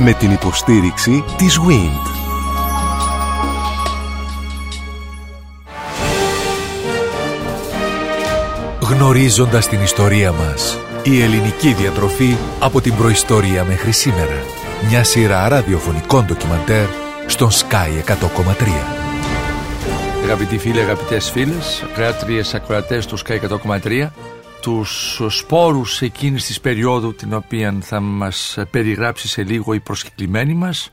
Με 0.00 0.12
την 0.12 0.30
υποστήριξη 0.30 1.24
της 1.36 1.58
WIND. 1.58 2.18
Γνωρίζοντας 8.80 9.68
την 9.68 9.82
ιστορία 9.82 10.32
μας, 10.32 10.78
η 11.02 11.22
ελληνική 11.22 11.72
διατροφή 11.72 12.36
από 12.58 12.80
την 12.80 12.94
προϊστορία 12.94 13.64
μέχρι 13.64 13.92
σήμερα. 13.92 14.42
Μια 14.88 15.04
σειρά 15.04 15.48
ραδιοφωνικών 15.48 16.24
ντοκιμαντέρ 16.24 16.86
στον 17.26 17.50
Sky 17.50 18.04
100,3. 18.04 18.98
Αγαπητοί 20.24 20.58
φίλοι, 20.58 20.80
αγαπητές 20.80 21.30
φίλες, 21.30 21.84
ακροάτριες 21.90 22.54
ακροατές 22.54 23.06
του 23.06 23.18
Sky 23.18 23.38
100,3, 23.38 24.12
τους 24.68 25.20
σπόρους 25.28 26.02
εκείνης 26.02 26.46
της 26.46 26.60
περίοδου 26.60 27.14
την 27.14 27.34
οποία 27.34 27.76
θα 27.80 28.00
μας 28.00 28.58
περιγράψει 28.70 29.28
σε 29.28 29.42
λίγο 29.42 29.72
η 29.74 29.80
προσκεκλημένη 29.80 30.54
μας, 30.54 30.90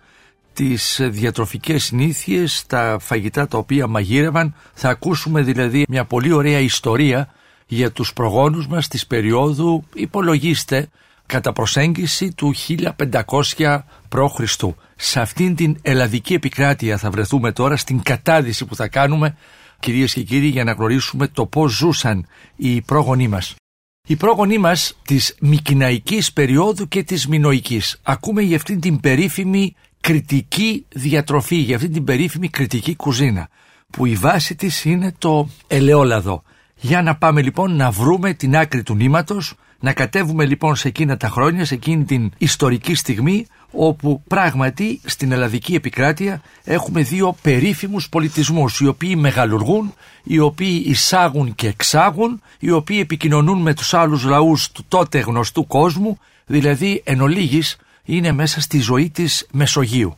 τις 0.54 1.00
διατροφικές 1.04 1.84
συνήθειες, 1.84 2.64
τα 2.68 2.98
φαγητά 3.02 3.48
τα 3.48 3.58
οποία 3.58 3.88
μαγείρευαν, 3.88 4.56
θα 4.74 4.90
ακούσουμε 4.90 5.42
δηλαδή 5.42 5.86
μια 5.90 6.06
πολύ 6.06 6.32
ωραία 6.32 6.60
ιστορία 6.60 7.34
για 7.68 7.92
τους 7.92 8.14
προγόνους 8.14 8.68
μας 8.68 8.88
της 8.88 9.08
περίοδου 9.08 9.84
υπολογίστε 9.94 10.90
κατά 11.26 11.54
προσέγγιση 11.54 12.34
του 12.34 12.54
1500 13.58 13.80
π.Χ. 14.10 14.64
Σε 14.96 15.20
αυτήν 15.20 15.56
την 15.56 15.78
ελλαδική 15.82 16.34
επικράτεια 16.34 16.98
θα 16.98 17.10
βρεθούμε 17.10 17.52
τώρα 17.52 17.78
στην 17.78 18.02
κατάδυση 18.02 18.66
που 18.66 18.76
θα 18.76 18.88
κάνουμε 18.88 19.38
κυρίες 19.80 20.14
και 20.14 20.22
κύριοι 20.22 20.48
για 20.48 20.64
να 20.64 20.72
γνωρίσουμε 20.72 21.28
το 21.28 21.46
πώς 21.46 21.72
ζούσαν 21.72 22.28
οι 22.56 22.82
πρόγονοί 22.82 23.28
μας. 23.28 23.56
Οι 24.08 24.16
πρόγονοί 24.16 24.58
μας 24.58 24.98
της 25.06 25.36
Μικυναϊκής 25.40 26.34
περίοδου 26.34 26.88
και 26.88 27.04
της 27.04 27.28
Μινοικής. 27.28 28.00
Ακούμε 28.04 28.42
για 28.42 28.56
αυτήν 28.56 28.80
την 28.80 29.00
περίφημη 29.00 29.76
κριτική 30.02 30.86
διατροφή, 30.90 31.56
για 31.56 31.76
αυτήν 31.76 31.94
την 31.94 32.04
περίφημη 32.04 32.50
κριτική 32.50 32.96
κουζίνα 32.96 33.50
που 33.90 34.06
η 34.06 34.14
βάση 34.16 34.56
της 34.56 34.86
είναι 34.86 35.14
το 35.18 35.50
ελαιόλαδο. 35.68 36.44
Για 36.76 37.02
να 37.02 37.16
πάμε 37.16 37.42
λοιπόν 37.42 37.76
να 37.76 37.92
βρούμε 37.92 38.34
την 38.34 38.56
άκρη 38.58 38.84
του 38.84 38.96
νήματος, 38.96 39.54
να 39.80 39.94
κατέβουμε 39.94 40.46
λοιπόν 40.46 40.76
σε 40.76 40.88
εκείνα 40.88 41.18
τα 41.18 41.28
χρόνια, 41.28 41.66
σε 41.66 41.74
εκείνη 41.74 42.04
την 42.04 42.32
ιστορική 42.38 42.96
στιγμή 42.96 43.46
όπου 43.78 44.22
πράγματι 44.28 45.00
στην 45.06 45.32
ελλαδική 45.32 45.76
επικράτεια 45.76 46.42
έχουμε 46.64 47.02
δύο 47.02 47.36
περίφημους 47.42 48.10
πολιτισμούς 48.10 48.80
οι 48.80 48.88
οποίοι 48.88 49.16
μεγαλουργούν, 49.18 49.94
οι 50.24 50.40
οποίοι 50.40 50.84
εισάγουν 50.86 51.56
και 51.56 51.68
εξάγουν, 51.68 52.42
οι 52.60 52.72
οποίοι 52.72 52.98
επικοινωνούν 53.02 53.62
με 53.62 53.74
τους 53.74 53.94
άλλους 53.94 54.24
λαούς 54.24 54.72
του 54.72 54.86
τότε 54.88 55.20
γνωστού 55.20 55.68
κόσμου, 55.68 56.20
δηλαδή 56.46 57.02
εν 57.06 57.22
ολίγης 57.22 57.78
είναι 58.04 58.32
μέσα 58.32 58.62
στη 58.62 58.80
ζωή 58.80 59.10
της 59.10 59.48
Μεσογείου. 59.52 60.18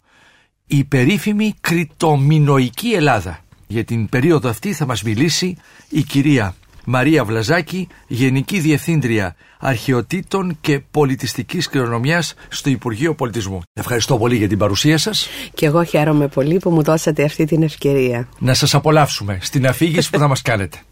Η 0.68 0.84
περίφημη 0.84 1.54
κριτομινοϊκή 1.62 2.90
Ελλάδα. 2.90 3.40
Για 3.68 3.84
την 3.84 4.10
περίοδο 4.10 4.50
αυτή 4.50 4.74
θα 4.74 4.86
μας 4.86 5.04
μιλήσει 5.04 5.58
η 5.90 6.02
κυρία 6.02 6.56
Μαρία 6.90 7.26
Βλαζάκη, 7.26 7.88
Γενική 8.08 8.60
Διευθύντρια 8.60 9.36
Αρχαιοτήτων 9.60 10.58
και 10.62 10.80
Πολιτιστικής 10.92 11.70
Κληρονομιάς 11.70 12.34
στο 12.50 12.70
Υπουργείο 12.70 13.16
Πολιτισμού. 13.16 13.62
Ευχαριστώ 13.74 14.18
πολύ 14.18 14.36
για 14.36 14.48
την 14.48 14.58
παρουσία 14.58 14.98
σας. 14.98 15.28
Και 15.54 15.66
εγώ 15.66 15.84
χαίρομαι 15.84 16.28
πολύ 16.28 16.58
που 16.58 16.70
μου 16.70 16.84
δώσατε 16.84 17.24
αυτή 17.24 17.46
την 17.46 17.64
ευκαιρία. 17.64 18.28
Να 18.40 18.54
σας 18.54 18.76
απολαύσουμε 18.76 19.38
στην 19.42 19.68
αφήγηση 19.68 20.10
που 20.10 20.20
θα 20.20 20.28
μας 20.28 20.42
κάνετε. 20.42 20.78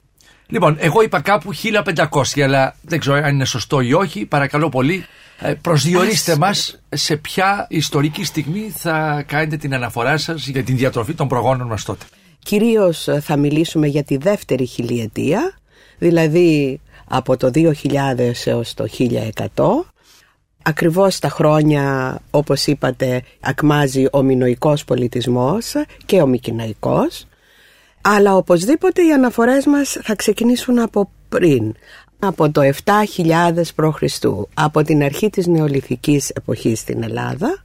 Λοιπόν, 0.47 0.77
εγώ 0.79 1.01
είπα 1.01 1.21
κάπου 1.21 1.51
1500, 1.95 2.41
αλλά 2.41 2.75
δεν 2.81 2.99
ξέρω 2.99 3.15
αν 3.15 3.33
είναι 3.33 3.45
σωστό 3.45 3.81
ή 3.81 3.93
όχι. 3.93 4.25
Παρακαλώ 4.25 4.69
πολύ, 4.69 5.05
ε, 5.39 5.53
προσδιορίστε 5.53 6.37
μας 6.37 6.79
σε 6.89 7.15
ποια 7.17 7.67
ιστορική 7.69 8.23
στιγμή 8.23 8.73
θα 8.77 9.23
κάνετε 9.27 9.57
την 9.57 9.73
αναφορά 9.73 10.17
σας 10.17 10.47
για 10.47 10.63
την 10.63 10.77
διατροφή 10.77 11.13
των 11.13 11.27
προγόνων 11.27 11.67
μας 11.67 11.83
τότε. 11.83 12.05
Κυρίως 12.39 13.07
ε, 13.07 13.19
θα 13.19 13.37
μιλήσουμε 13.37 13.87
για 13.87 14.03
τη 14.03 14.17
δεύτερη 14.17 14.65
χιλιετία, 14.65 15.53
δηλαδή 15.97 16.79
από 17.07 17.37
το 17.37 17.51
2000 17.53 17.71
έως 18.45 18.73
το 18.73 18.85
1100. 18.97 19.29
Ακριβώς 20.63 21.19
τα 21.19 21.29
χρόνια, 21.29 22.17
όπως 22.31 22.67
είπατε, 22.67 23.21
ακμάζει 23.39 24.05
ο 24.11 24.21
μινοϊκός 24.21 24.85
πολιτισμός 24.85 25.73
και 26.05 26.21
ο 26.21 26.27
μικυναϊκός. 26.27 27.25
Αλλά 28.01 28.35
οπωσδήποτε 28.35 29.05
οι 29.05 29.11
αναφορές 29.11 29.65
μας 29.65 29.97
θα 30.01 30.15
ξεκινήσουν 30.15 30.79
από 30.79 31.09
πριν, 31.29 31.73
από 32.19 32.51
το 32.51 32.61
7000 32.85 33.61
π.Χ. 33.75 34.03
από 34.53 34.83
την 34.83 35.03
αρχή 35.03 35.29
της 35.29 35.47
νεολιθικής 35.47 36.29
εποχής 36.29 36.79
στην 36.79 37.03
Ελλάδα 37.03 37.63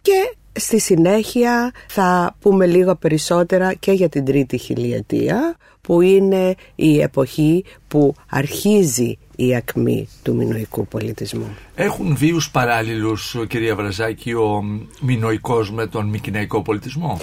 και 0.00 0.36
στη 0.52 0.80
συνέχεια 0.80 1.72
θα 1.88 2.36
πούμε 2.40 2.66
λίγο 2.66 2.96
περισσότερα 2.96 3.74
και 3.74 3.92
για 3.92 4.08
την 4.08 4.24
τρίτη 4.24 4.58
χιλιετία 4.58 5.56
που 5.80 6.00
είναι 6.00 6.54
η 6.74 7.00
εποχή 7.00 7.64
που 7.88 8.14
αρχίζει 8.30 9.18
η 9.36 9.56
ακμή 9.56 10.08
του 10.22 10.34
μινοϊκού 10.34 10.86
πολιτισμού. 10.86 11.56
Έχουν 11.74 12.16
βίους 12.16 12.50
παράλληλους, 12.50 13.36
κυρία 13.48 13.74
Βραζάκη, 13.76 14.32
ο 14.32 14.62
μινοϊκός 15.00 15.72
με 15.72 15.86
τον 15.86 16.06
μικυναϊκό 16.06 16.62
πολιτισμό; 16.62 17.20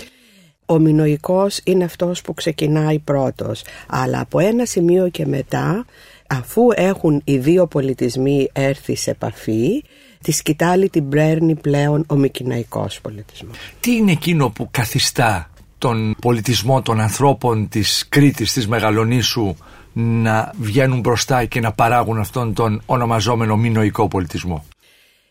Ο 0.65 0.79
μινοϊκός 0.79 1.61
είναι 1.63 1.83
αυτός 1.83 2.21
που 2.21 2.33
ξεκινάει 2.33 2.99
πρώτος, 2.99 3.63
αλλά 3.87 4.19
από 4.19 4.39
ένα 4.39 4.65
σημείο 4.65 5.09
και 5.09 5.25
μετά, 5.25 5.85
αφού 6.27 6.61
έχουν 6.75 7.21
οι 7.25 7.37
δύο 7.37 7.67
πολιτισμοί 7.67 8.49
έρθει 8.53 8.95
σε 8.95 9.11
επαφή, 9.11 9.83
τη 10.25 10.31
σκητάλη 10.31 10.89
την 10.89 11.09
παίρνει 11.09 11.55
πλέον 11.55 12.05
ο 12.07 12.15
μικυναϊκός 12.15 13.01
πολιτισμός. 13.01 13.57
Τι 13.79 13.95
είναι 13.95 14.11
εκείνο 14.11 14.49
που 14.49 14.67
καθιστά 14.71 15.49
τον 15.77 16.15
πολιτισμό 16.21 16.81
των 16.81 16.99
ανθρώπων 16.99 17.69
της 17.69 18.05
Κρήτης, 18.09 18.53
της 18.53 18.67
Μεγαλονίσου 18.67 19.55
να 19.93 20.51
βγαίνουν 20.59 20.99
μπροστά 20.99 21.45
και 21.45 21.59
να 21.59 21.71
παράγουν 21.71 22.19
αυτόν 22.19 22.53
τον 22.53 22.81
ονομαζόμενο 22.85 23.57
μινοϊκό 23.57 24.07
πολιτισμό; 24.07 24.65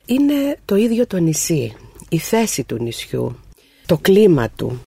Είναι 0.06 0.58
το 0.64 0.76
ίδιο 0.76 1.06
το 1.06 1.16
νησί, 1.16 1.72
η 2.08 2.18
θέση 2.18 2.64
του 2.64 2.76
νησιού, 2.82 3.36
το 3.86 3.98
κλίμα 3.98 4.48
του. 4.48 4.80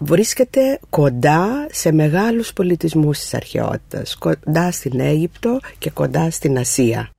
Βρίσκεται 0.00 0.80
κοντά 0.90 1.66
σε 1.70 1.92
μεγάλους 1.92 2.52
πολιτισμούς 2.52 3.18
της 3.18 3.34
αρχαιότητας, 3.34 4.16
κοντά 4.16 4.70
στην 4.70 5.00
Αίγυπτο 5.00 5.60
και 5.78 5.90
κοντά 5.90 6.30
στην 6.30 6.58
Ασία. 6.58 7.10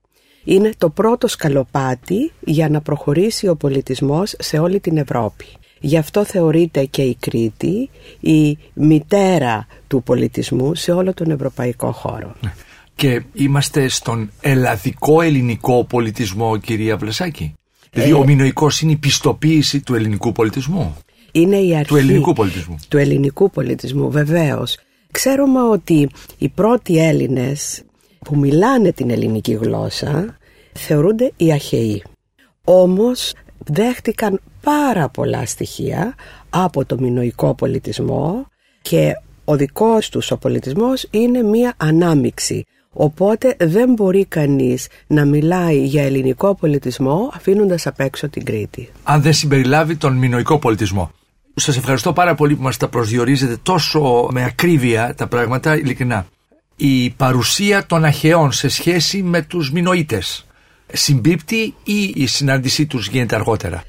Είναι 0.43 0.71
το 0.77 0.89
πρώτο 0.89 1.27
σκαλοπάτι 1.27 2.31
για 2.39 2.69
να 2.69 2.81
προχωρήσει 2.81 3.47
ο 3.47 3.55
πολιτισμός 3.55 4.35
σε 4.39 4.59
όλη 4.59 4.79
την 4.79 4.97
Ευρώπη. 4.97 5.45
Γι' 5.79 5.97
αυτό 5.97 6.25
θεωρείται 6.25 6.85
και 6.85 7.01
η 7.01 7.17
Κρήτη 7.19 7.89
η 8.19 8.57
μητέρα 8.73 9.67
του 9.87 10.03
πολιτισμού 10.03 10.75
σε 10.75 10.91
όλο 10.91 11.13
τον 11.13 11.31
ευρωπαϊκό 11.31 11.91
χώρο. 11.91 12.35
Ναι. 12.41 12.53
Και 12.95 13.23
είμαστε 13.33 13.87
στον 13.87 14.31
ελλαδικό 14.41 15.21
ελληνικό 15.21 15.83
πολιτισμό, 15.83 16.57
κυρία 16.57 16.97
Βλεσάκη; 16.97 17.53
Δηλαδή, 17.91 18.11
ε, 18.11 18.13
ο 18.13 18.23
μινοϊκός 18.23 18.81
είναι 18.81 18.91
η 18.91 18.95
πιστοποίηση 18.95 19.81
του 19.81 19.95
ελληνικού 19.95 20.31
πολιτισμού; 20.31 20.97
Είναι 21.31 21.57
η 21.57 21.75
αρχή 21.75 21.87
του 21.87 21.95
ελληνικού 21.95 22.33
πολιτισμού. 22.33 22.75
Του 22.87 22.97
ελληνικού 22.97 23.49
πολιτισμού, 23.49 24.11
βεβαίως. 24.11 24.77
Ξέρουμε 25.11 25.61
ότι 25.61 26.09
οι 26.37 26.49
πρώτοι 26.49 26.97
Έλληνες 26.97 27.83
που 28.19 28.37
μιλάνε 28.37 28.91
την 28.91 29.09
ελληνική 29.09 29.53
γλώσσα 29.53 30.37
θεωρούνται 30.73 31.31
οι 31.37 31.51
Αχαιοί. 31.51 32.03
Όμως 32.63 33.33
δέχτηκαν 33.65 34.39
πάρα 34.63 35.09
πολλά 35.09 35.45
στοιχεία 35.45 36.15
από 36.49 36.85
το 36.85 36.97
μινοϊκό 36.99 37.55
πολιτισμό 37.55 38.47
και 38.81 39.13
ο 39.45 39.55
δικός 39.55 40.09
τους 40.09 40.31
ο 40.31 40.37
πολιτισμός 40.37 41.07
είναι 41.09 41.43
μία 41.43 41.73
ανάμιξη. 41.77 42.65
Οπότε 42.93 43.55
δεν 43.59 43.93
μπορεί 43.93 44.25
κανείς 44.25 44.87
να 45.07 45.25
μιλάει 45.25 45.85
για 45.85 46.03
ελληνικό 46.03 46.55
πολιτισμό 46.55 47.29
αφήνοντας 47.33 47.87
απ' 47.87 47.99
έξω 47.99 48.29
την 48.29 48.43
Κρήτη. 48.43 48.89
Αν 49.03 49.21
δεν 49.21 49.33
συμπεριλάβει 49.33 49.95
τον 49.95 50.17
μινοϊκό 50.17 50.59
πολιτισμό. 50.59 51.11
Σας 51.55 51.77
ευχαριστώ 51.77 52.13
πάρα 52.13 52.35
πολύ 52.35 52.55
που 52.55 52.61
μας 52.61 52.77
τα 52.77 52.87
προσδιορίζετε 52.87 53.57
τόσο 53.63 54.27
με 54.31 54.43
ακρίβεια 54.43 55.13
τα 55.17 55.27
πράγματα, 55.27 55.77
ειλικρινά. 55.77 56.25
Η 56.81 57.09
παρουσία 57.09 57.85
των 57.85 58.05
αχαιών 58.05 58.51
σε 58.51 58.67
σχέση 58.67 59.23
με 59.23 59.41
τους 59.41 59.71
μινοίτες 59.71 60.47
συμπίπτει 60.93 61.75
ή 61.83 62.13
η 62.15 62.25
συνάντησή 62.25 62.85
τους 62.85 63.07
γίνεται 63.07 63.35
αργότερα; 63.35 63.83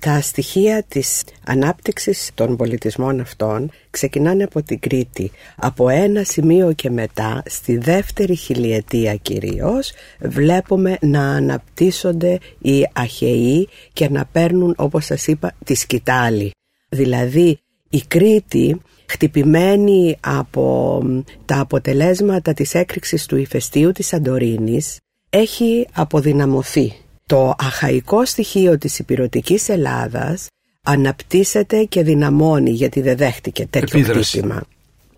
Τα 0.00 0.20
στοιχεία 0.20 0.84
της 0.88 1.24
ανάπτυξης 1.46 2.30
των 2.34 2.56
πολιτισμών 2.56 3.20
αυτών 3.20 3.70
ξεκινάνε 3.90 4.44
από 4.44 4.62
την 4.62 4.78
Κρήτη. 4.80 5.30
Από 5.56 5.88
ένα 5.88 6.24
σημείο 6.24 6.72
και 6.72 6.90
μετά, 6.90 7.42
στη 7.46 7.76
δεύτερη 7.76 8.34
χιλιετία 8.34 9.14
κυρίως, 9.14 9.92
βλέπουμε 10.20 10.98
να 11.00 11.28
αναπτύσσονται 11.30 12.38
οι 12.58 12.88
αχαιοί 12.92 13.68
και 13.92 14.08
να 14.08 14.24
παίρνουν, 14.24 14.74
όπως 14.76 15.04
σας 15.04 15.26
είπα, 15.26 15.52
τη 15.64 15.74
σκητάλη. 15.74 16.50
Δηλαδή, 16.88 17.58
η 17.90 18.02
Κρήτη 18.08 18.80
χτυπημένη 19.08 20.16
από 20.20 21.02
τα 21.44 21.60
αποτελέσματα 21.60 22.52
της 22.52 22.74
έκρηξης 22.74 23.26
του 23.26 23.36
ηφαιστείου 23.36 23.92
της 23.92 24.06
Σαντορίνης 24.06 24.98
έχει 25.30 25.86
αποδυναμωθεί 25.92 26.92
το 27.26 27.54
αχαϊκό 27.58 28.24
στοιχείο 28.24 28.78
της 28.78 28.98
υπηρετικής 28.98 29.68
Ελλάδας 29.68 30.48
αναπτύσσεται 30.82 31.84
και 31.84 32.02
δυναμώνει 32.02 32.70
γιατί 32.70 33.00
δεν 33.00 33.16
δέχτηκε 33.16 33.66
τέτοιο 33.66 33.98
Επίδραση. 33.98 34.30
χτύπημα. 34.30 34.62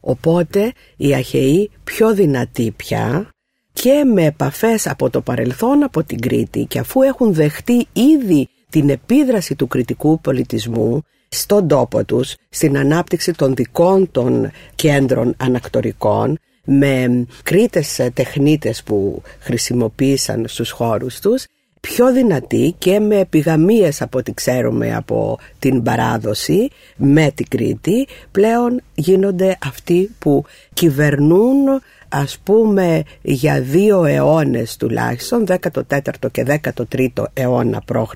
Οπότε 0.00 0.73
οι 0.96 1.14
Αχαιοί 1.14 1.70
πιο 1.85 2.14
δυνατοί 2.14 2.70
πια 2.70 3.31
και 3.73 4.05
με 4.14 4.25
επαφές 4.25 4.87
από 4.87 5.11
το 5.11 5.20
παρελθόν 5.20 5.82
από 5.82 6.05
την 6.05 6.20
Κρήτη 6.20 6.64
και 6.64 6.79
αφού 6.79 7.02
έχουν 7.02 7.35
δεχτεί 7.35 7.87
ήδη 7.93 8.49
την 8.70 8.88
επίδραση 8.88 9.55
του 9.55 9.67
κριτικού 9.67 10.20
πολιτισμού 10.20 11.02
στον 11.28 11.69
τόπο 11.69 12.04
τους, 12.04 12.34
στην 12.48 12.78
ανάπτυξη 12.78 13.32
των 13.32 13.54
δικών 13.54 14.10
των 14.10 14.50
κέντρων 14.75 15.34
ανακτορικών 15.36 16.38
με 16.64 17.26
κρίτες 17.42 18.10
τεχνίτες 18.14 18.82
που 18.82 19.22
χρησιμοποίησαν 19.38 20.44
στους 20.48 20.70
χώρους 20.70 21.20
τους 21.20 21.44
πιο 21.80 22.12
δυνατοί 22.12 22.75
και 22.78 23.00
με 23.00 23.19
επιγαμίες 23.19 24.02
από 24.02 24.19
ό,τι 24.19 24.34
ξέρουμε 24.34 24.94
από 24.94 25.38
την 25.58 25.82
παράδοση 25.82 26.69
με 26.96 27.30
την 27.34 27.46
Κρήτη 27.48 28.06
πλέον 28.30 28.82
γίνονται 28.94 29.58
αυτοί 29.62 30.10
που 30.19 30.44
κυβερνούν 30.75 31.82
ας 32.08 32.38
πούμε 32.44 33.02
για 33.22 33.60
δύο 33.60 34.05
αιώνες 34.05 34.76
τουλάχιστον 34.76 35.44
14ο 35.49 36.31
και 36.31 36.60
13ο 36.62 37.25
αιώνα 37.34 37.82
π.Χ. 37.84 38.12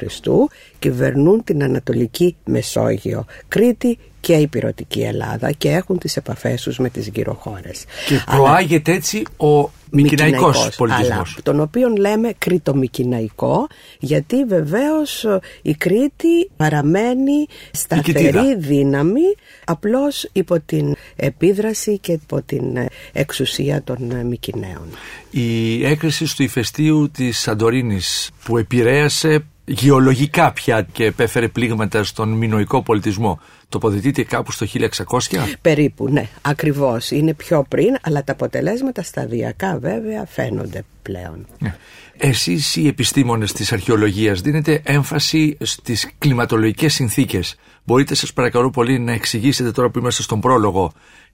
κυβερνούν 0.78 1.44
την 1.44 1.62
Ανατολική 1.62 2.36
Μεσόγειο 2.44 3.24
Κρήτη 3.48 3.98
και 4.22 4.32
Υπηρωτική 4.32 5.00
Ελλάδα 5.00 5.52
και 5.52 5.69
έχουν 5.70 5.98
τις 5.98 6.16
επαφές 6.16 6.62
τους 6.62 6.78
με 6.78 6.88
τις 6.88 7.08
γύρω 7.08 7.34
χώρες. 7.34 7.84
Και 8.08 8.22
προάγεται 8.26 8.92
έτσι 8.92 9.22
ο 9.36 9.70
Μικυναϊκός 9.94 10.74
πολιτισμός. 10.76 11.10
Αλλά, 11.10 11.42
τον 11.42 11.60
οποίο 11.60 11.88
λέμε 11.88 12.32
κρήτο-μικυναϊκό 12.38 13.66
γιατί 13.98 14.44
βεβαίως 14.44 15.24
ε, 15.24 15.40
η 15.62 15.74
Κρήτη 15.74 16.50
παραμένει 16.56 17.46
σταθερή 17.72 18.22
Νικητήρα. 18.24 18.56
δύναμη 18.56 19.34
απλώς 19.64 20.28
υπό 20.32 20.60
την 20.60 20.94
επίδραση 21.16 21.98
και 21.98 22.12
υπό 22.12 22.42
την 22.42 22.76
ε, 22.76 22.86
εξουσία 23.12 23.82
των 23.82 24.10
ε, 24.10 24.24
Μικυναίων. 24.24 24.86
Η 25.30 25.84
έκρηση 25.86 26.36
του 26.36 26.42
ηφαιστείου 26.42 27.10
της 27.10 27.38
Σαντορίνης 27.38 28.30
που 28.44 28.58
επηρέασε 28.58 29.44
γεωλογικά 29.64 30.52
πια 30.52 30.86
και 30.92 31.04
επέφερε 31.04 31.48
πλήγματα 31.48 32.04
στον 32.04 32.28
μινοϊκό 32.28 32.82
πολιτισμό 32.82 33.40
τοποθετείται 33.68 34.22
κάπου 34.22 34.52
στο 34.52 34.66
1600. 34.66 35.54
Περίπου, 35.60 36.08
ναι, 36.08 36.28
ακριβώς. 36.42 37.10
Είναι 37.10 37.34
πιο 37.34 37.64
πριν, 37.68 37.96
αλλά 38.02 38.24
τα 38.24 38.32
αποτελέσματα 38.32 39.02
σταδιακά 39.02 39.78
βέβαια 39.78 40.26
φαίνονται 40.26 40.84
πλέον. 41.02 41.46
Ναι. 41.58 41.76
Εσείς 42.16 42.76
οι 42.76 42.86
επιστήμονες 42.86 43.52
της 43.52 43.72
αρχαιολογίας 43.72 44.40
δίνετε 44.40 44.80
έμφαση 44.84 45.56
στις 45.60 46.10
κλιματολογικές 46.18 46.94
συνθήκες. 46.94 47.56
Μπορείτε 47.84 48.14
σας 48.14 48.32
παρακαλώ 48.32 48.70
πολύ 48.70 48.98
να 48.98 49.12
εξηγήσετε 49.12 49.70
τώρα 49.70 49.90
που 49.90 49.98
είμαστε 49.98 50.22
στον 50.22 50.40
πρόλογο 50.40 50.92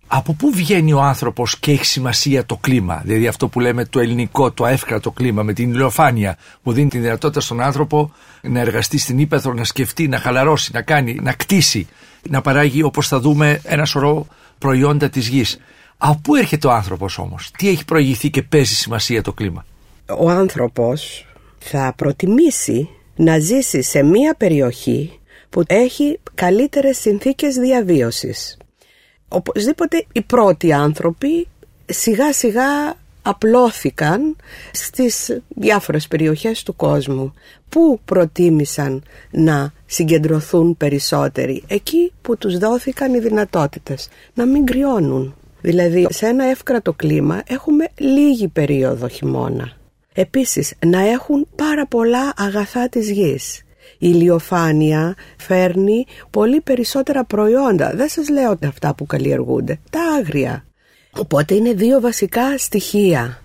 από 0.08 0.32
πού 0.32 0.50
βγαίνει 0.50 0.92
ο 0.92 1.00
άνθρωπος 1.00 1.58
και 1.58 1.72
έχει 1.72 1.84
σημασία 1.84 2.46
το 2.46 2.56
κλίμα, 2.56 3.02
δηλαδή 3.04 3.26
αυτό 3.26 3.48
που 3.48 3.60
λέμε 3.60 3.84
το 3.84 4.00
ελληνικό, 4.00 4.50
το 4.52 4.66
εύκρατο 4.66 5.10
κλίμα 5.10 5.42
με 5.42 5.52
την 5.52 5.70
ηλιοφάνεια 5.70 6.36
που 6.62 6.72
δίνει 6.72 6.88
τη 6.88 6.98
δυνατότητα 6.98 7.40
στον 7.40 7.60
άνθρωπο 7.60 8.12
να 8.42 8.60
εργαστεί 8.60 8.98
στην 8.98 9.18
ύπεθρο, 9.18 9.52
να 9.52 9.64
σκεφτεί, 9.64 10.08
να 10.08 10.18
χαλαρώσει, 10.18 10.70
να 10.74 10.82
κάνει, 10.82 11.18
να 11.22 11.32
κτίσει, 11.32 11.88
να 12.28 12.40
παράγει 12.40 12.82
όπως 12.82 13.08
θα 13.08 13.20
δούμε 13.20 13.60
ένα 13.64 13.84
σωρό 13.84 14.26
προϊόντα 14.58 15.08
της 15.08 15.28
γης. 15.28 15.58
Από 15.98 16.20
πού 16.22 16.34
έρχεται 16.34 16.66
ο 16.66 16.72
άνθρωπος 16.72 17.18
όμως, 17.18 17.50
τι 17.58 17.68
έχει 17.68 17.84
προηγηθεί 17.84 18.30
και 18.30 18.42
παίζει 18.42 18.74
σημασία 18.74 19.22
το 19.22 19.32
κλίμα; 19.32 19.64
Ο 20.18 20.30
άνθρωπος 20.30 21.26
θα 21.58 21.92
προτιμήσει 21.96 22.88
να 23.16 23.38
ζήσει 23.38 23.82
σε 23.82 24.02
μία 24.02 24.34
περιοχή 24.34 25.18
που 25.50 25.62
έχει 25.66 26.18
καλύτερες 26.34 26.98
συνθήκες 26.98 27.54
διαβίωσης. 27.54 28.56
Οπωσδήποτε 29.28 30.04
οι 30.12 30.22
πρώτοι 30.22 30.72
άνθρωποι 30.72 31.48
σιγά 31.86 32.32
σιγά 32.32 32.96
απλώθηκαν 33.22 34.36
στις 34.72 35.40
διάφορες 35.48 36.08
περιοχές 36.08 36.62
του 36.62 36.76
κόσμου 36.76 37.32
που 37.68 38.00
προτίμησαν 38.04 39.02
να 39.30 39.72
συγκεντρωθούν 39.86 40.76
περισσότεροι 40.76 41.62
εκεί 41.66 42.12
που 42.22 42.36
τους 42.36 42.58
δόθηκαν 42.58 43.14
οι 43.14 43.18
δυνατότητες 43.18 44.08
να 44.34 44.46
μην 44.46 44.66
κρυώνουν. 44.66 45.34
Δηλαδή 45.60 46.06
σε 46.10 46.26
ένα 46.26 46.44
εύκρατο 46.44 46.92
κλίμα 46.92 47.42
έχουμε 47.46 47.88
λίγη 47.96 48.48
περίοδο 48.48 49.08
χειμώνα. 49.08 49.72
Επίσης 50.12 50.74
να 50.86 51.00
έχουν 51.00 51.46
πάρα 51.56 51.86
πολλά 51.86 52.32
αγαθά 52.36 52.88
της 52.88 53.10
γης. 53.10 53.62
Η 54.00 54.10
ηλιοφάνεια 54.14 55.14
φέρνει 55.36 56.06
πολύ 56.30 56.60
περισσότερα 56.60 57.24
προϊόντα. 57.24 57.92
Δεν 57.94 58.08
σας 58.08 58.28
λέω 58.28 58.58
αυτά 58.66 58.94
που 58.94 59.06
καλλιεργούνται, 59.06 59.78
τα 59.90 60.00
άγρια. 60.18 60.64
Οπότε 61.10 61.54
είναι 61.54 61.72
δύο 61.72 62.00
βασικά 62.00 62.58
στοιχεία. 62.58 63.42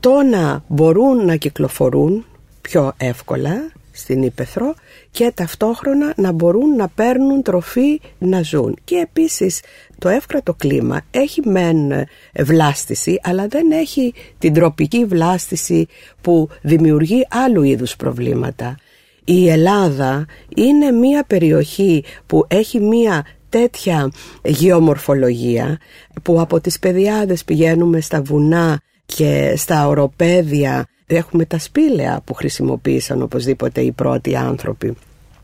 Το 0.00 0.22
να 0.22 0.64
μπορούν 0.66 1.24
να 1.26 1.36
κυκλοφορούν 1.36 2.24
πιο 2.60 2.92
εύκολα 2.96 3.72
στην 3.92 4.22
Ήπεθρο 4.22 4.74
και 5.10 5.32
ταυτόχρονα 5.34 6.12
να 6.16 6.32
μπορούν 6.32 6.76
να 6.76 6.88
παίρνουν 6.88 7.42
τροφή 7.42 8.00
να 8.18 8.42
ζουν. 8.42 8.76
Και 8.84 8.96
επίσης 8.96 9.60
το 9.98 10.08
εύκρατο 10.08 10.54
κλίμα 10.54 11.00
έχει 11.10 11.48
μεν 11.48 11.92
βλάστηση 12.38 13.20
αλλά 13.22 13.46
δεν 13.46 13.70
έχει 13.70 14.14
την 14.38 14.52
τροπική 14.52 15.04
βλάστηση 15.04 15.86
που 16.20 16.48
δημιουργεί 16.62 17.26
άλλου 17.30 17.62
είδους 17.62 17.96
προβλήματα. 17.96 18.76
Η 19.24 19.48
Ελλάδα 19.48 20.26
είναι 20.56 20.90
μια 20.90 21.24
περιοχή 21.24 22.04
που 22.26 22.44
έχει 22.48 22.80
μια 22.80 23.26
τέτοια 23.48 24.10
γεωμορφολογία 24.44 25.78
που 26.22 26.40
από 26.40 26.60
τις 26.60 26.78
παιδιάδες 26.78 27.44
πηγαίνουμε 27.44 28.00
στα 28.00 28.22
βουνά 28.22 28.80
και 29.06 29.54
στα 29.56 29.86
οροπέδια. 29.88 30.86
Έχουμε 31.06 31.44
τα 31.44 31.58
σπήλαια 31.58 32.20
που 32.24 32.34
χρησιμοποίησαν 32.34 33.22
οπωσδήποτε 33.22 33.80
οι 33.80 33.92
πρώτοι 33.92 34.36
άνθρωποι 34.36 34.96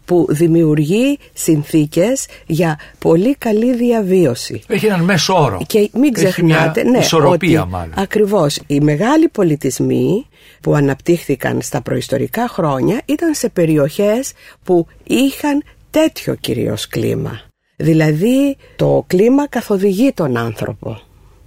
που 0.08 0.26
δημιουργεί 0.28 1.18
συνθήκες 1.32 2.26
για 2.46 2.78
πολύ 2.98 3.34
καλή 3.36 3.74
διαβίωση. 3.74 4.62
Έχει 4.66 4.86
έναν 4.86 5.00
μέσο 5.00 5.42
όρο. 5.42 5.60
Και 5.66 5.90
μην 5.92 6.12
ξεχνάτε, 6.12 6.80
Έχει 6.80 6.88
μια 6.88 6.98
ναι, 6.98 7.04
ισορροπία 7.04 7.62
ότι 7.62 7.70
μάλλον. 7.70 7.92
ακριβώς 7.96 8.60
οι 8.66 8.80
μεγάλοι 8.80 9.28
πολιτισμοί 9.28 10.26
που 10.60 10.74
αναπτύχθηκαν 10.74 11.60
στα 11.62 11.80
προϊστορικά 11.80 12.48
χρόνια 12.48 13.02
ήταν 13.04 13.34
σε 13.34 13.48
περιοχές 13.48 14.32
που 14.64 14.86
είχαν 15.04 15.62
τέτοιο 15.90 16.34
κυρίως 16.34 16.88
κλίμα. 16.88 17.40
Δηλαδή 17.76 18.56
το 18.76 19.04
κλίμα 19.06 19.48
καθοδηγεί 19.48 20.12
τον 20.14 20.36
άνθρωπο. 20.36 21.00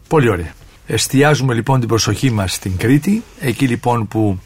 Πολύ 0.07 0.29
ωραία. 0.29 0.53
Εστιάζουμε 0.87 1.53
λοιπόν 1.53 1.79
την 1.79 1.87
προσοχή 1.87 2.31
μας 2.31 2.53
στην 2.53 2.77
Κρήτη, 2.77 3.23
εκεί 3.39 3.67
λοιπόν 3.67 4.07
που 4.07 4.37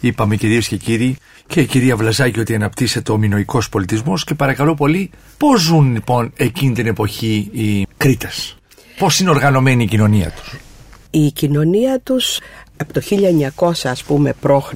είπαμε 0.00 0.36
κυρίες 0.36 0.68
και 0.68 0.76
κύριοι 0.76 1.16
και 1.46 1.60
η 1.60 1.66
κυρία 1.66 1.96
Βλαζάκη 1.96 2.40
ότι 2.40 2.54
αναπτύσσεται 2.54 3.12
ο 3.12 3.16
μινοϊκός 3.16 3.68
πολιτισμός 3.68 4.24
και 4.24 4.34
παρακαλώ 4.34 4.74
πολύ 4.74 5.10
πώς 5.38 5.60
ζουν 5.60 5.92
λοιπόν 5.92 6.32
εκείνη 6.36 6.74
την 6.74 6.86
εποχή 6.86 7.48
οι 7.52 7.86
Κρήτες; 7.96 8.56
Πώς 8.98 9.20
είναι 9.20 9.30
οργανωμένη 9.30 9.82
η 9.82 9.86
κοινωνία 9.86 10.30
τους; 10.30 10.54
Η 11.10 11.30
κοινωνία 11.30 12.00
τους 12.00 12.38
από 12.76 12.92
το 12.92 13.00
1900 13.56 13.70
ας 13.82 14.02
πούμε 14.02 14.34
π.Χ. 14.40 14.72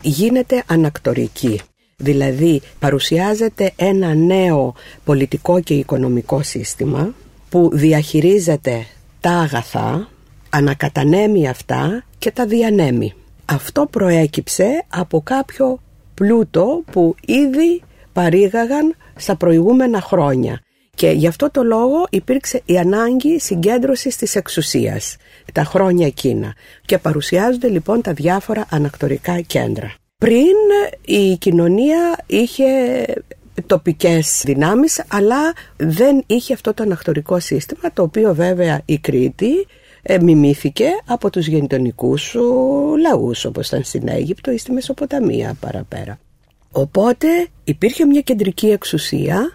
γίνεται 0.00 0.62
ανακτορική. 0.66 1.60
Δηλαδή 1.96 2.62
παρουσιάζεται 2.78 3.72
ένα 3.76 4.14
νέο 4.14 4.74
πολιτικό 5.04 5.60
και 5.60 5.74
οικονομικό 5.74 6.42
σύστημα 6.42 7.14
που 7.48 7.70
διαχειρίζεται 7.72 8.86
τα 9.20 9.30
αγαθά, 9.30 10.08
ανακατανέμει 10.50 11.48
αυτά 11.48 12.04
και 12.18 12.30
τα 12.30 12.46
διανέμει. 12.46 13.14
Αυτό 13.50 13.86
προέκυψε 13.86 14.84
από 14.88 15.20
κάποιο 15.20 15.80
πλούτο 16.14 16.82
που 16.92 17.14
ήδη 17.26 17.82
παρήγαγαν 18.12 18.94
στα 19.16 19.36
προηγούμενα 19.36 20.00
χρόνια 20.00 20.60
και 20.94 21.10
γι' 21.10 21.26
αυτό 21.26 21.50
το 21.50 21.62
λόγο 21.62 22.06
υπήρξε 22.10 22.62
η 22.64 22.78
ανάγκη 22.78 23.38
συγκέντρωσης 23.40 24.16
της 24.16 24.34
εξουσίας 24.34 25.16
τα 25.52 25.64
χρόνια 25.64 26.06
εκείνα 26.06 26.54
και 26.84 26.98
παρουσιάζονται 26.98 27.68
λοιπόν 27.68 28.02
τα 28.02 28.12
διάφορα 28.12 28.66
ανακτορικά 28.70 29.40
κέντρα. 29.40 29.94
Πριν 30.18 30.56
η 31.04 31.36
κοινωνία 31.36 32.18
είχε 32.26 32.64
τοπικές 33.66 34.42
δυνάμεις 34.44 35.02
αλλά 35.08 35.52
δεν 35.76 36.22
είχε 36.26 36.52
αυτό 36.52 36.74
το 36.74 36.82
ανακτορικό 36.82 37.40
σύστημα 37.40 37.92
το 37.92 38.02
οποίο 38.02 38.34
βέβαια 38.34 38.80
η 38.84 38.98
Κρήτη 38.98 39.66
ε, 40.10 40.18
μιμήθηκε 40.18 40.86
από 41.06 41.30
τους 41.30 41.46
γενιτονικούς 41.46 42.22
σου 42.22 42.42
λαούς 42.96 43.44
όπως 43.44 43.66
ήταν 43.66 43.82
στην 43.82 44.08
Αίγυπτο 44.08 44.50
ή 44.50 44.58
στη 44.58 44.72
Μεσοποταμία 44.72 45.56
παραπέρα. 45.60 46.18
Οπότε 46.70 47.26
υπήρχε 47.64 48.04
μια 48.04 48.20
κεντρική 48.20 48.66
εξουσία, 48.66 49.52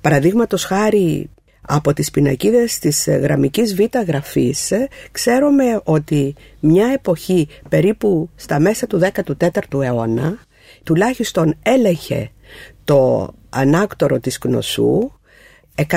παραδείγματος 0.00 0.64
χάρη 0.64 1.30
από 1.60 1.92
τις 1.92 2.10
πινακίδες 2.10 2.78
της 2.78 3.08
γραμμικής 3.08 3.74
β 3.74 3.80
γραφής 4.06 4.72
ξέρουμε 5.12 5.80
ότι 5.84 6.34
μια 6.60 6.86
εποχή 6.86 7.48
περίπου 7.68 8.30
στα 8.36 8.60
μέσα 8.60 8.86
του 8.86 9.00
14ου 9.14 9.82
αιώνα 9.82 10.38
τουλάχιστον 10.82 11.54
έλεγχε 11.62 12.30
το 12.84 13.30
ανάκτορο 13.48 14.20
της 14.20 14.38
Κνωσού 14.38 15.12
100.000 15.74 15.88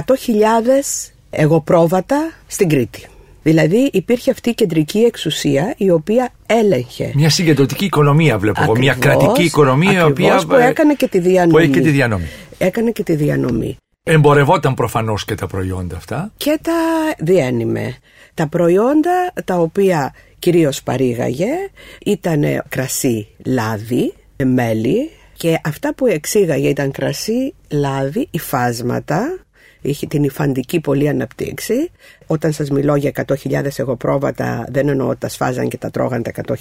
εγωπρόβατα 1.30 2.32
στην 2.48 2.70
Κρήτη. 2.70 3.08
Δηλαδή 3.44 3.90
υπήρχε 3.94 4.32
αυτή 4.32 4.50
η 4.50 4.54
κεντρική 4.54 5.00
εξουσία 5.00 5.74
η 5.78 5.90
οποία 5.90 6.30
έλεγχε. 6.46 7.12
Μια 7.16 7.30
συγκεντρωτική 7.30 7.86
οικονομία 7.86 8.38
βλέπω 8.38 8.64
εγώ. 8.64 8.78
Μια 8.78 8.94
κρατική 8.94 9.44
οικονομία 9.44 10.00
η 10.00 10.04
οποία. 10.04 10.42
που 10.48 10.56
έκανε 10.56 10.94
και 10.94 11.08
τη 11.08 11.20
διανομή. 11.20 11.52
Που 11.52 11.58
έκανε 11.58 11.74
και 11.74 11.82
τη 11.82 11.90
διανομή. 11.90 12.28
Έκανε 12.58 12.92
και 12.92 13.04
τη 13.04 13.16
διανομή. 13.16 13.78
Εμπορευόταν 14.04 14.74
προφανώς 14.74 15.26
και 15.26 15.36
τα 15.36 15.48
προϊόντα 15.48 15.96
αυτά. 15.96 16.32
Και 16.38 16.60
τα 16.62 16.74
διένυμε. 17.18 17.96
Τα 18.34 18.48
προϊόντα 18.48 19.34
τα 19.46 19.56
οποία 19.56 20.14
κυρίως 20.40 20.84
παρήγαγε 20.84 21.50
ήταν 22.06 22.44
κρασί 22.70 23.28
λάδι, 23.46 24.14
μέλι 24.44 25.10
και 25.34 25.60
αυτά 25.64 25.94
που 25.94 26.06
εξήγαγε 26.08 26.68
ήταν 26.68 26.92
κρασί, 26.92 27.54
λάδι, 27.70 28.28
υφάσματα 28.32 29.46
είχε 29.82 30.08
την 30.08 30.24
υφαντική 30.24 30.80
πολύ 30.80 31.10
αναπτύξει. 31.10 31.92
Όταν 32.28 32.52
σας 32.52 32.70
μιλώ 32.70 32.96
για 32.96 33.12
100.000 33.28 33.66
εγωπρόβατα 33.76 34.66
δεν 34.70 34.88
εννοώ 34.88 35.08
ότι 35.08 35.20
τα 35.20 35.30
σφάζαν 35.30 35.70
και 35.70 35.78
τα 35.78 35.92
τρώγαν 35.92 36.24
τα 36.24 36.32
100.000. 36.48 36.56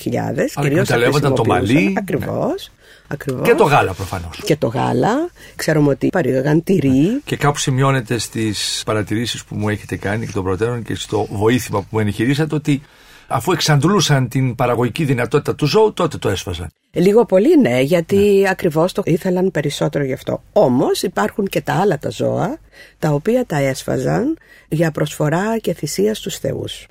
Κυρίως 0.61 0.89
τα 1.21 1.33
το 1.33 1.45
μαλλί. 1.47 1.95
Ακριβώς. 1.99 2.71
Ακριβώς. 3.09 3.49
Και 3.49 3.55
το 3.55 3.65
γάλα 3.65 3.93
προφανώς. 3.93 4.41
Και 4.45 4.57
το 4.57 4.67
γάλα. 4.67 5.31
Ξέρουμε 5.57 5.89
ότι 5.89 6.09
παρήγαγαν 6.09 6.63
τυρί. 6.63 7.21
Και 7.25 7.37
κάπου 7.37 7.59
σημειώνεται 7.59 8.19
στις 8.19 8.83
παρατηρήσεις 8.87 9.45
που 9.45 9.55
μου 9.55 9.69
έχετε 9.69 9.97
κάνει 9.97 10.27
και 10.27 10.33
των 10.33 10.45
προτέρων 10.45 10.83
και 10.83 10.95
στο 10.95 11.27
βοήθημα 11.31 11.79
που 11.79 11.87
μου 11.91 11.99
ενηχειρήσατε 11.99 12.55
ότι 12.55 12.83
αφού 13.31 13.53
εξαντλούσαν 13.53 14.29
την 14.29 14.55
παραγωγική 14.55 15.05
δυνατότητα 15.05 15.55
του 15.55 15.67
ζώου, 15.67 15.93
τότε 15.93 16.19
το 16.19 16.29
έσφαζαν. 16.29 16.69
Λίγο 16.91 17.25
πολύ 17.25 17.61
ναι, 17.61 17.81
γιατί 17.81 18.17
ναι. 18.17 18.49
ακριβώς 18.49 18.93
το 18.93 19.03
ήθελαν 19.05 19.51
περισσότερο 19.51 20.05
γι' 20.05 20.13
αυτό. 20.13 20.43
Όμως 20.53 21.03
υπάρχουν 21.03 21.47
και 21.47 21.61
τα 21.61 21.75
άλλα 21.75 21.99
τα 21.99 22.11
ζώα, 22.11 22.59
τα 22.99 23.11
οποία 23.11 23.47
τα 23.47 23.57
έσφαζαν 23.57 24.39
για 24.69 24.91
προσφορά 24.91 25.59
και 25.59 25.75
θυσία 25.75 26.15
στους 26.15 26.39
θεούς. 26.39 26.87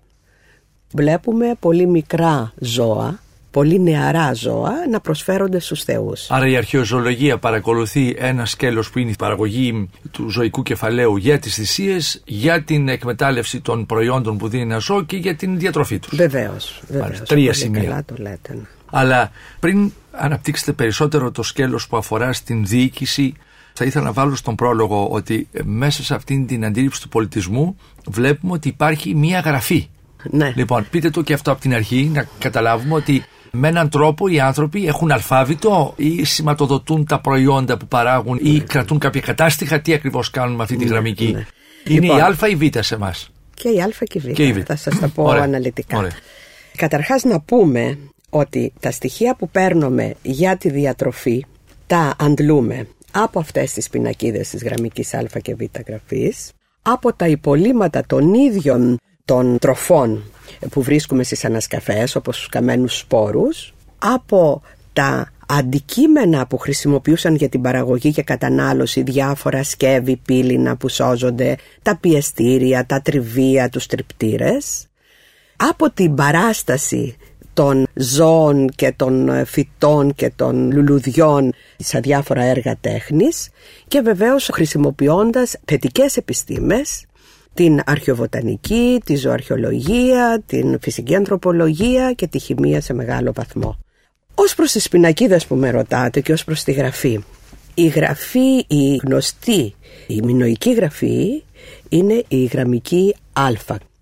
Βλέπουμε 0.94 1.56
πολύ 1.60 1.88
μικρά 1.88 2.54
ζώα, 2.60 3.20
πολύ 3.52 3.80
νεαρά 3.80 4.34
ζώα 4.34 4.72
να 4.92 5.00
προσφέρονται 5.00 5.60
στους 5.60 5.84
θεούς. 5.84 6.32
Άρα 6.32 6.48
η 6.48 6.56
αρχαιοζωολογία 6.56 7.38
παρακολουθεί 7.38 8.16
ένα 8.18 8.46
σκέλος 8.46 8.90
που 8.90 9.00
είναι 9.00 9.12
η 9.12 9.16
παραγωγή 9.18 9.90
του 10.12 10.30
ζωικού 10.30 10.64
κεφαλαίου 10.64 11.18
για 11.18 11.40
τις 11.40 11.54
θυσίες, 11.54 12.22
για 12.26 12.64
την 12.64 12.88
εκμετάλλευση 12.88 13.62
των 13.62 13.86
προϊόντων 13.86 14.38
που 14.38 14.48
δίνει 14.48 14.64
ένα 14.64 14.78
ζώο 14.78 15.04
και 15.04 15.18
για 15.18 15.36
την 15.36 15.60
διατροφή 15.60 16.00
τους. 16.00 16.18
Βεβαίως. 16.18 16.82
βεβαίως 16.88 17.22
τρία 17.22 17.54
σημεία. 17.54 17.84
Καλά 17.84 18.04
το 18.06 18.16
λέτε. 18.18 18.54
Ναι. 18.54 18.62
Αλλά 18.86 19.32
πριν 19.60 19.92
αναπτύξετε 20.12 20.72
περισσότερο 20.72 21.32
το 21.32 21.44
σκέλος 21.44 21.88
που 21.88 21.98
αφορά 21.98 22.34
στην 22.34 22.66
διοίκηση 22.66 23.34
θα 23.74 23.86
ήθελα 23.86 24.06
να 24.06 24.12
βάλω 24.12 24.36
στον 24.36 24.56
πρόλογο 24.56 25.08
ότι 25.08 25.48
μέσα 25.64 26.04
σε 26.04 26.16
αυτήν 26.16 26.48
την 26.48 26.66
αντίληψη 26.66 27.02
του 27.02 27.10
πολιτισμού 27.10 27.78
βλέπουμε 28.08 28.54
ότι 28.54 28.68
υπάρχει 28.68 29.16
μία 29.16 29.40
γραφή. 29.40 29.90
Ναι. 30.24 30.54
Λοιπόν, 30.56 30.88
πείτε 30.90 31.10
το 31.10 31.22
και 31.22 31.34
αυτό 31.34 31.52
από 31.52 31.62
την 31.62 31.74
αρχή, 31.74 32.12
να 32.14 32.28
καταλάβουμε 32.40 32.94
ότι 32.94 33.24
με 33.52 33.68
έναν 33.68 33.90
τρόπο 33.90 34.28
οι 34.28 34.40
άνθρωποι 34.40 34.88
έχουν 34.88 35.12
αλφάβητο 35.12 35.94
ή 35.96 36.24
σηματοδοτούν 36.24 37.06
τα 37.06 37.20
προϊόντα 37.20 37.78
που 37.78 37.88
παράγουν 37.88 38.40
ή 38.42 38.60
κρατούν 38.60 39.00
κάποια 39.00 39.22
κατάστοιχα; 39.22 39.82
Τι 39.82 39.94
ακριβώς 39.94 40.30
κάνουν 40.30 40.56
με 40.56 40.64
αυτή 40.64 40.76
τη 40.76 40.84
ναι, 40.84 40.90
γραμμική; 40.90 41.32
Ναι. 41.32 41.46
Είναι 41.94 42.00
λοιπόν, 42.00 42.18
η 42.18 42.22
Α 42.22 42.48
ή 42.48 42.58
η 42.60 42.70
Β 42.70 42.78
σε 42.80 42.96
εμάς; 42.96 43.32
Και 43.54 43.70
η 43.70 43.82
Α 43.82 43.90
και 44.34 44.48
η 44.48 44.54
Β. 44.54 44.60
Θα 44.66 44.76
σας 44.76 45.00
τα 45.00 45.08
πω 45.08 45.30
αναλυτικά. 45.30 45.98
Ωραία. 45.98 46.12
Καταρχάς 46.76 47.24
να 47.24 47.40
πούμε 47.40 47.98
ότι 48.30 48.74
τα 48.80 48.92
στοιχεία 48.92 49.36
που 49.36 49.50
παίρνουμε 49.50 50.14
για 50.22 50.58
τη 50.58 50.70
διατροφή 50.70 51.46
τα 51.88 52.16
αντλούμε 52.20 52.88
από 53.12 53.40
αυτές 53.40 53.74
τις 53.74 53.90
πινακίδες 53.90 54.50
της 54.50 54.64
γραμμικής 54.64 55.14
α 55.14 55.40
και 55.42 55.56
β 55.56 55.62
γραφής, 55.88 56.52
από 56.82 57.14
τα 57.14 57.28
υπολείμματα 57.28 58.04
των 58.08 58.34
ίδιων 58.34 59.00
των 59.26 59.58
τροφών 59.60 60.24
που 60.70 60.82
βρίσκουμε 60.82 61.24
στις 61.24 61.46
ανασκαφές 61.46 62.16
όπως 62.16 62.38
τους 62.38 62.48
καμένους 62.48 62.98
σπόρους, 62.98 63.74
από 64.00 64.62
τα 64.94 65.32
αντικείμενα 65.48 66.48
που 66.48 66.58
χρησιμοποιούσαν 66.58 67.36
για 67.36 67.50
την 67.50 67.62
παραγωγή 67.62 68.12
και 68.12 68.24
κατανάλωση 68.24 69.02
διάφορα 69.02 69.64
σκεύη, 69.64 70.16
πύληνα 70.26 70.76
που 70.76 70.90
σώζονται, 70.90 71.56
τα 71.82 71.98
πιεστήρια, 71.98 72.86
τα 72.86 73.02
τριβία, 73.02 73.70
τους 73.70 73.86
τριπτήρες, 73.86 74.88
από 75.56 75.92
την 75.92 76.16
παράσταση 76.16 77.16
των 77.54 77.88
ζώων 77.94 78.70
και 78.76 78.94
των 78.96 79.46
φυτών 79.46 80.14
και 80.14 80.32
των 80.36 80.72
λουλουδιών 80.72 81.54
σε 81.78 82.00
διάφορα 82.00 82.44
έργα 82.44 82.78
τέχνης 82.82 83.50
και 83.88 84.02
βεβαίως 84.02 84.50
χρησιμοποιώντας 84.54 85.56
θετικές 85.66 86.18
επιστήμες 86.18 87.06
την 87.60 87.82
αρχαιοβοτανική, 87.86 89.02
τη 89.06 89.16
ζωαρχαιολογία, 89.16 90.44
την 90.46 90.80
φυσική 90.82 91.16
ανθρωπολογία 91.16 92.14
και 92.14 92.28
τη 92.28 92.40
χημεία 92.40 92.82
σε 92.82 92.94
μεγάλο 92.94 93.34
βαθμό. 93.34 93.78
Ως 94.36 94.56
προς 94.56 94.72
τις 94.72 94.90
πινακίδες 94.90 95.46
που 95.46 95.56
με 95.56 95.70
ρωτάτε 95.70 96.22
και 96.22 96.32
ως 96.32 96.44
προς 96.44 96.64
τη 96.64 96.72
γραφή. 96.72 97.20
Η 97.74 97.88
γραφή, 97.88 98.66
η 98.68 98.96
γνωστή, 99.04 99.76
η 100.08 100.22
μινοϊκή 100.22 100.74
γραφή 100.74 101.44
είναι 101.90 102.24
η 102.28 102.44
γραμμική 102.44 103.16
α 103.34 103.48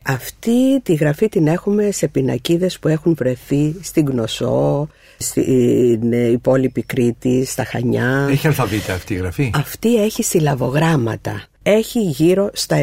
αυτή 0.09 0.81
τη 0.81 0.93
γραφή 0.93 1.29
την 1.29 1.47
έχουμε 1.47 1.91
σε 1.91 2.07
πινακίδες 2.07 2.79
που 2.79 2.87
έχουν 2.87 3.15
βρεθεί 3.17 3.75
στην 3.81 4.05
Γνωσό, 4.05 4.87
στην 5.17 6.11
υπόλοιπη 6.11 6.81
Κρήτη, 6.81 7.45
στα 7.45 7.63
Χανιά. 7.63 8.27
Έχει 8.29 8.47
αλφαβήτα 8.47 8.93
αυτή 8.93 9.13
η 9.13 9.17
γραφή; 9.17 9.51
Αυτή 9.55 10.03
έχει 10.03 10.23
συλλαβογράμματα. 10.23 11.43
Έχει 11.69 11.99
γύρω 11.99 12.49
στα 12.53 12.77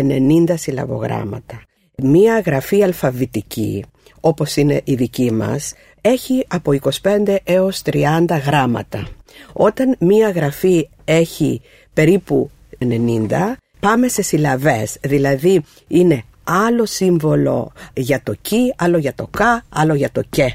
90 0.48 0.54
συλλαβογράμματα. 0.54 1.62
Μία 1.96 2.40
γραφή 2.40 2.82
αλφαβητική, 2.82 3.84
όπως 4.20 4.56
είναι 4.56 4.80
η 4.84 4.94
δική 4.94 5.32
μας, 5.32 5.74
έχει 6.00 6.44
από 6.48 6.72
25 7.02 7.36
έως 7.44 7.82
30 7.84 8.24
γράμματα. 8.46 9.06
Όταν 9.52 9.96
μία 9.98 10.30
γραφή 10.30 10.88
έχει 11.04 11.60
περίπου 11.92 12.50
90, 12.78 13.54
πάμε 13.80 14.08
σε 14.08 14.22
συλλαβές, 14.22 14.96
δηλαδή 15.00 15.64
είναι 15.88 16.22
άλλο 16.44 16.86
σύμβολο 16.86 17.72
για 17.94 18.20
το 18.22 18.34
κι, 18.42 18.74
άλλο 18.76 18.98
για 18.98 19.14
το 19.14 19.26
κα, 19.30 19.64
άλλο 19.68 19.94
για 19.94 20.10
το 20.12 20.22
και. 20.30 20.54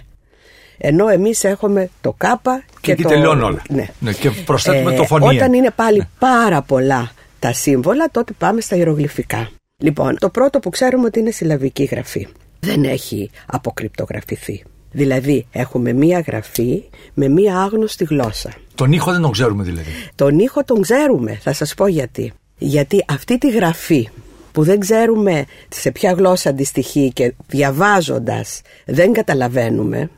Ενώ 0.77 1.07
εμείς 1.07 1.43
έχουμε 1.43 1.89
το 2.01 2.13
κάπα 2.17 2.63
και, 2.81 2.95
και 2.95 3.01
το... 3.01 3.09
τελειώνουν 3.09 3.43
όλα. 3.43 3.61
Ναι. 3.69 3.87
ναι. 3.99 4.13
και 4.13 4.29
προσθέτουμε 4.29 4.93
ε, 4.93 4.95
το 4.95 5.03
φωνήεν. 5.03 5.35
Όταν 5.35 5.53
είναι 5.53 5.71
πάλι 5.75 6.07
πάρα 6.19 6.61
πολλά 6.61 7.11
τα 7.39 7.53
σύμβολα, 7.53 8.09
τότε 8.11 8.33
πάμε 8.37 8.61
στα 8.61 8.75
ιερογλυφικά. 8.75 9.49
Λοιπόν, 9.77 10.17
το 10.19 10.29
πρώτο 10.29 10.59
που 10.59 10.69
ξέρουμε 10.69 11.05
ότι 11.05 11.19
είναι 11.19 11.31
συλλαβική 11.31 11.83
γραφή. 11.83 12.27
Δεν 12.59 12.83
έχει 12.83 13.29
αποκρυπτογραφηθεί. 13.45 14.63
Δηλαδή 14.91 15.47
έχουμε 15.51 15.93
μία 15.93 16.19
γραφή 16.19 16.83
με 17.13 17.27
μία 17.27 17.57
άγνωστη 17.57 18.03
γλώσσα. 18.03 18.53
Τον 18.75 18.91
ήχο 18.91 19.11
δεν 19.11 19.21
τον 19.21 19.31
ξέρουμε 19.31 19.63
δηλαδή. 19.63 19.89
Τον 20.15 20.39
ήχο 20.39 20.63
τον 20.63 20.81
ξέρουμε, 20.81 21.33
θα 21.41 21.53
σας 21.53 21.73
πω 21.73 21.87
γιατί. 21.87 22.33
Γιατί 22.57 23.05
αυτή 23.07 23.37
τη 23.37 23.51
γραφή 23.51 24.09
που 24.51 24.63
δεν 24.63 24.79
ξέρουμε 24.79 25.45
σε 25.69 25.91
ποια 25.91 26.11
γλώσσα 26.11 26.49
αντιστοιχεί 26.49 27.11
και 27.13 27.33
διαβάζοντας 27.47 28.61
δεν 28.85 29.13
καταλαβαίνουμε, 29.13 30.09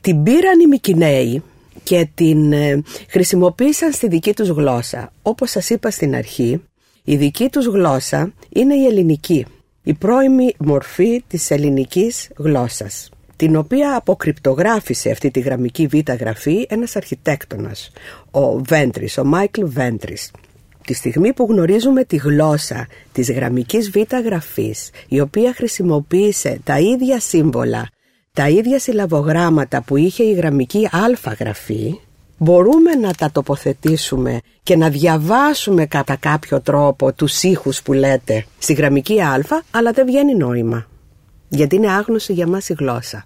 την 0.00 0.22
πήραν 0.22 0.60
οι 0.60 0.66
Μικυναίοι 0.66 1.42
και 1.82 2.08
την 2.14 2.52
ε, 2.52 2.82
χρησιμοποίησαν 3.08 3.92
στη 3.92 4.08
δική 4.08 4.34
τους 4.34 4.48
γλώσσα. 4.48 5.12
Όπως 5.22 5.50
σας 5.50 5.70
είπα 5.70 5.90
στην 5.90 6.14
αρχή, 6.14 6.62
η 7.04 7.16
δική 7.16 7.48
τους 7.48 7.66
γλώσσα 7.66 8.32
είναι 8.48 8.74
η 8.74 8.84
ελληνική, 8.84 9.46
η 9.82 9.94
πρώιμη 9.94 10.54
μορφή 10.58 11.22
της 11.26 11.50
ελληνικής 11.50 12.28
γλώσσας 12.36 13.10
την 13.42 13.56
οποία 13.56 13.96
αποκρυπτογράφησε 13.96 15.10
αυτή 15.10 15.30
τη 15.30 15.40
γραμμική 15.40 15.86
β' 15.86 16.12
γραφή 16.12 16.66
ένας 16.68 16.96
αρχιτέκτονας, 16.96 17.90
ο 18.30 18.58
Βέντρης, 18.58 19.18
ο 19.18 19.24
Μάικλ 19.24 19.64
Βέντρης. 19.64 20.30
Τη 20.86 20.94
στιγμή 20.94 21.32
που 21.32 21.46
γνωρίζουμε 21.50 22.04
τη 22.04 22.16
γλώσσα 22.16 22.86
της 23.12 23.30
γραμμικής 23.30 23.90
β 23.90 23.96
γραφής, 24.24 24.90
η 25.08 25.20
οποία 25.20 25.54
χρησιμοποίησε 25.54 26.60
τα 26.64 26.78
ίδια 26.78 27.20
σύμβολα, 27.20 27.88
τα 28.34 28.48
ίδια 28.48 28.78
συλλαβογράμματα 28.78 29.82
που 29.82 29.96
είχε 29.96 30.22
η 30.22 30.32
γραμμική 30.32 30.86
α 30.86 31.32
γραφή, 31.38 31.98
μπορούμε 32.38 32.94
να 32.94 33.12
τα 33.12 33.30
τοποθετήσουμε 33.32 34.40
και 34.62 34.76
να 34.76 34.88
διαβάσουμε 34.88 35.86
κατά 35.86 36.16
κάποιο 36.16 36.60
τρόπο 36.60 37.12
τους 37.12 37.42
ήχους 37.42 37.82
που 37.82 37.92
λέτε 37.92 38.44
στη 38.58 38.72
γραμμική 38.72 39.20
α, 39.20 39.40
αλλά 39.70 39.92
δεν 39.92 40.06
βγαίνει 40.06 40.34
νόημα. 40.34 40.86
Γιατί 41.48 41.76
είναι 41.76 41.92
άγνωση 41.92 42.32
για 42.32 42.46
μας 42.46 42.68
η 42.68 42.74
γλώσσα. 42.78 43.22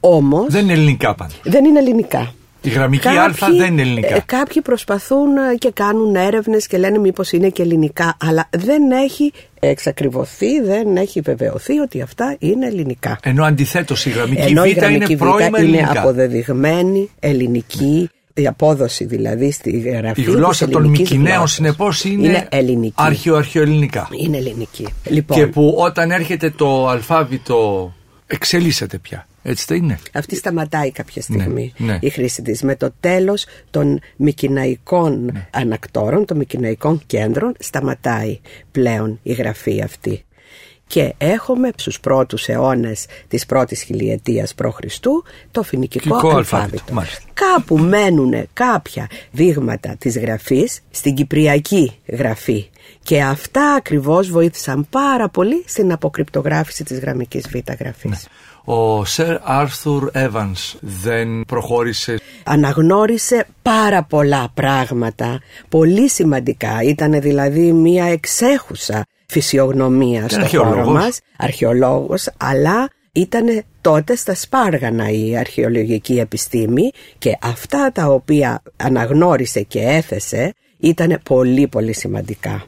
Όμως... 0.00 0.46
Δεν 0.48 0.62
είναι 0.62 0.72
ελληνικά 0.72 1.14
πάντα. 1.14 1.34
Δεν 1.42 1.64
είναι 1.64 1.78
ελληνικά. 1.78 2.34
Η 2.64 2.70
γραμμική 2.70 3.08
Α 3.08 3.34
δεν 3.56 3.72
είναι 3.72 3.82
ελληνικά. 3.82 4.14
Ε, 4.14 4.22
κάποιοι 4.26 4.62
προσπαθούν 4.62 5.36
ε, 5.36 5.54
και 5.54 5.70
κάνουν 5.74 6.14
έρευνες 6.14 6.66
και 6.66 6.78
λένε 6.78 6.98
μήπως 6.98 7.32
είναι 7.32 7.48
και 7.48 7.62
ελληνικά, 7.62 8.16
αλλά 8.20 8.48
δεν 8.50 8.90
έχει 8.90 9.32
εξακριβωθεί, 9.60 10.60
δεν 10.60 10.96
έχει 10.96 11.20
βεβαιωθεί 11.20 11.78
ότι 11.78 12.00
αυτά 12.02 12.36
είναι 12.38 12.66
ελληνικά. 12.66 13.18
Ενώ 13.22 13.44
αντιθέτως 13.44 14.06
η 14.06 14.10
γραμμική 14.10 14.54
Β 14.54 14.90
είναι 14.90 15.16
πρώιμα 15.16 15.60
είναι 15.60 15.90
αποδεδειγμένη 15.94 17.10
ελληνική 17.20 18.10
η 18.34 18.46
απόδοση 18.46 19.04
δηλαδή 19.04 19.50
στη 19.50 19.78
γραφή. 19.78 20.20
Η 20.20 20.24
γλώσσα 20.24 20.68
των 20.68 20.84
Μικυναίων 20.84 21.46
συνεπώς 21.46 22.04
είναι, 22.04 22.28
είναι 22.28 22.46
ελληνική. 22.50 22.94
Αρχαιοαρχαιοελληνικά. 22.96 24.08
Είναι 24.24 24.36
ελληνική. 24.36 24.86
Λοιπόν, 25.04 25.38
Και 25.38 25.46
που 25.46 25.74
όταν 25.78 26.10
έρχεται 26.10 26.50
το 26.50 26.88
αλφάβητο 26.88 27.92
εξελίσσεται 28.26 28.98
πια. 28.98 29.26
Έτσι 29.46 29.64
δεν 29.68 29.76
είναι. 29.82 29.98
αυτή 30.12 30.36
σταματάει 30.36 30.90
κάποια 30.90 31.22
στιγμή 31.22 31.72
ναι. 31.76 31.98
η 32.00 32.08
χρήση 32.10 32.42
της. 32.42 32.62
Με 32.62 32.76
το 32.76 32.92
τέλος 33.00 33.46
των 33.70 34.00
μικυναϊκών 34.16 35.24
Ναι. 35.24 35.46
ανακτόρων, 35.50 36.24
των 36.24 36.36
μικυναϊκών 36.36 37.02
κέντρων, 37.06 37.54
σταματάει 37.58 38.40
πλέον 38.70 39.18
η 39.22 39.32
γραφή 39.32 39.82
αυτή. 39.82 40.24
Και 40.86 41.14
έχουμε 41.18 41.70
στους 41.76 42.00
πρώτους 42.00 42.48
αιώνες 42.48 43.06
της 43.28 43.46
πρώτης 43.46 43.82
χιλιετίας 43.82 44.54
π.Χ. 44.54 44.78
το 45.50 45.62
φοινικικό 45.62 46.02
Φοινικό 46.04 46.36
αλφάβητο. 46.36 46.56
αλφάβητο, 46.56 46.92
μάλιστα. 46.92 47.20
Κάπου 47.34 47.78
μένουν 47.78 48.48
κάποια 48.52 49.06
δείγματα 49.30 49.96
της 49.98 50.18
γραφής 50.18 50.80
στην 50.90 51.14
κυπριακή 51.14 51.92
γραφή 52.06 52.68
και 53.02 53.22
αυτά 53.22 53.74
ακριβώς 53.74 54.30
βοήθησαν 54.30 54.86
πάρα 54.90 55.28
πολύ 55.28 55.62
στην 55.66 55.92
αποκρυπτογράφηση 55.92 56.84
της 56.84 56.98
γραμμικής 56.98 57.48
β' 57.48 57.72
γραφής. 57.80 58.28
Ο 58.64 59.04
Σερ 59.04 59.36
Άρθουρ 59.42 60.10
Evans 60.14 60.74
δεν 60.80 61.44
προχώρησε 61.46 62.20
αναγνώρισε 62.44 63.46
πάρα 63.62 64.02
πολλά 64.02 64.48
πράγματα, 64.54 65.40
πολύ 65.68 66.08
σημαντικά. 66.08 66.82
Ήταν 66.82 67.20
δηλαδή 67.20 67.72
μια 67.72 68.04
εξέχουσα 68.04 69.06
φυσιογνωμία 69.26 70.28
στο 70.28 70.46
χώρο 70.46 70.64
αρχαιολόγος. 70.64 70.92
μας, 70.94 71.20
αρχαιολόγος, 71.36 72.28
αλλά 72.36 72.88
ήταν 73.12 73.64
τότε 73.80 74.16
στα 74.16 74.34
σπάργανα 74.34 75.10
η 75.10 75.36
αρχαιολογική 75.36 76.18
επιστήμη 76.18 76.90
και 77.18 77.38
αυτά 77.42 77.90
τα 77.92 78.06
οποία 78.06 78.62
αναγνώρισε 78.76 79.62
και 79.62 79.80
έθεσε 79.80 80.54
ήταν 80.78 81.20
πολύ 81.22 81.68
πολύ 81.68 81.92
σημαντικά. 81.92 82.64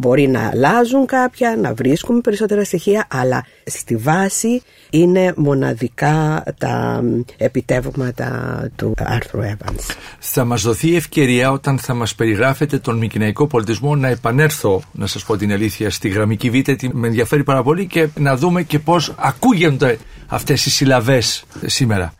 Μπορεί 0.00 0.28
να 0.28 0.48
αλλάζουν 0.48 1.06
κάποια, 1.06 1.56
να 1.56 1.74
βρίσκουμε 1.74 2.20
περισσότερα 2.20 2.64
στοιχεία, 2.64 3.06
αλλά 3.10 3.44
στη 3.64 3.96
βάση 3.96 4.62
είναι 4.90 5.32
μοναδικά 5.36 6.44
τα 6.58 7.02
επιτεύγματα 7.36 8.28
του 8.76 8.94
Άρθρου 8.98 9.40
Evans. 9.40 9.94
Θα 10.18 10.44
μας 10.44 10.62
δοθεί 10.62 10.96
ευκαιρία 10.96 11.50
όταν 11.50 11.78
θα 11.78 11.94
μας 11.94 12.14
περιγράφετε 12.14 12.78
τον 12.78 12.98
μικυναϊκό 12.98 13.46
πολιτισμό 13.46 13.96
να 13.96 14.08
επανέλθω, 14.08 14.82
να 14.92 15.06
σας 15.06 15.24
πω 15.24 15.36
την 15.36 15.52
αλήθεια, 15.52 15.90
στη 15.90 16.08
γραμμική 16.08 16.50
β' 16.50 16.54
γιατί 16.54 16.90
με 16.92 17.06
ενδιαφέρει 17.06 17.44
πάρα 17.44 17.62
πολύ 17.62 17.86
και 17.86 18.08
να 18.18 18.36
δούμε 18.36 18.62
και 18.62 18.78
πώς 18.78 19.14
ακούγονται 19.16 19.98
αυτές 20.26 20.66
οι 20.66 20.70
συλλαβές 20.70 21.44
σήμερα. 21.66 22.12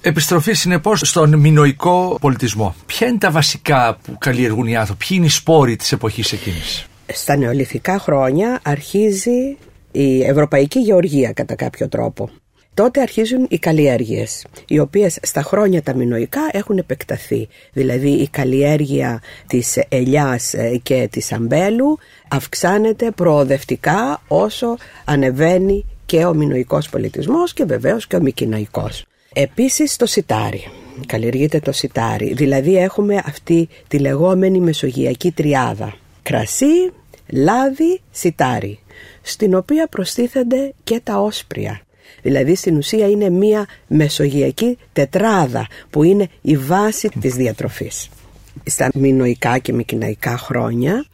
Επιστροφή 0.00 0.52
συνεπώς 0.52 1.00
στον 1.04 1.38
μινοϊκό 1.38 2.18
πολιτισμό. 2.20 2.74
Ποια 2.86 3.06
είναι 3.06 3.18
τα 3.18 3.30
βασικά 3.30 3.98
που 4.02 4.18
καλλιεργούν 4.18 4.66
οι 4.66 4.76
άνθρωποι, 4.76 5.04
ποιοι 5.06 5.16
είναι 5.20 5.26
οι 5.26 5.30
σπόροι 5.30 5.76
της 5.76 5.92
εποχής 5.92 6.32
εκείνης; 6.32 6.86
Στα 7.14 7.36
νεολιθικά 7.36 7.98
χρόνια 7.98 8.60
αρχίζει 8.64 9.56
η 9.92 10.22
ευρωπαϊκή 10.22 10.78
γεωργία 10.78 11.32
κατά 11.32 11.54
κάποιο 11.54 11.88
τρόπο. 11.88 12.30
Τότε 12.74 13.00
αρχίζουν 13.00 13.46
οι 13.50 13.58
καλλιέργειες, 13.58 14.46
οι 14.66 14.78
οποίες 14.78 15.18
στα 15.22 15.42
χρόνια 15.42 15.82
τα 15.82 15.94
μινοϊκά 15.94 16.48
έχουν 16.52 16.78
επεκταθεί. 16.78 17.48
Δηλαδή 17.72 18.10
η 18.10 18.28
καλλιέργεια 18.28 19.22
της 19.46 19.78
ελιάς 19.88 20.54
ε, 20.54 20.80
και 20.82 21.08
της 21.10 21.32
αμπέλου 21.32 21.98
αυξάνεται 22.28 23.10
προοδευτικά 23.10 24.22
όσο 24.28 24.76
ανεβαίνει 25.04 25.84
και 26.06 26.24
ο 26.24 26.34
μινοϊκός 26.34 26.88
πολιτισμός 26.88 27.52
και 27.52 27.64
βεβαίως 27.64 28.06
και 28.06 28.16
ο 28.16 28.20
μικυναϊκός. 28.20 29.04
Επίσης 29.32 29.96
το 29.96 30.06
σιτάρι. 30.06 30.70
Καλλιεργείται 31.06 31.60
το 31.60 31.72
σιτάρι. 31.72 32.32
Δηλαδή 32.34 32.76
έχουμε 32.76 33.22
αυτή 33.24 33.68
τη 33.88 33.98
λεγόμενη 33.98 34.60
μεσογειακή 34.60 35.30
τριάδα. 35.30 35.94
Κρασί, 36.22 36.92
λάδι, 37.32 38.00
σιτάρι. 38.10 38.78
Στην 39.22 39.54
οποία 39.54 39.86
προστίθενται 39.86 40.72
και 40.84 41.00
τα 41.04 41.20
όσπρια. 41.20 41.80
Δηλαδή 42.22 42.54
στην 42.54 42.76
ουσία 42.76 43.08
είναι 43.08 43.30
μία 43.30 43.66
μεσογειακή 43.86 44.78
τετράδα 44.92 45.66
που 45.90 46.02
είναι 46.02 46.28
η 46.40 46.56
βάση 46.56 47.08
της 47.20 47.34
διατροφής. 47.34 48.08
Στα 48.64 48.88
μινοϊκά 48.94 49.58
και 49.58 49.72
μικυναϊκά 49.72 50.38
χρόνια 50.38 51.06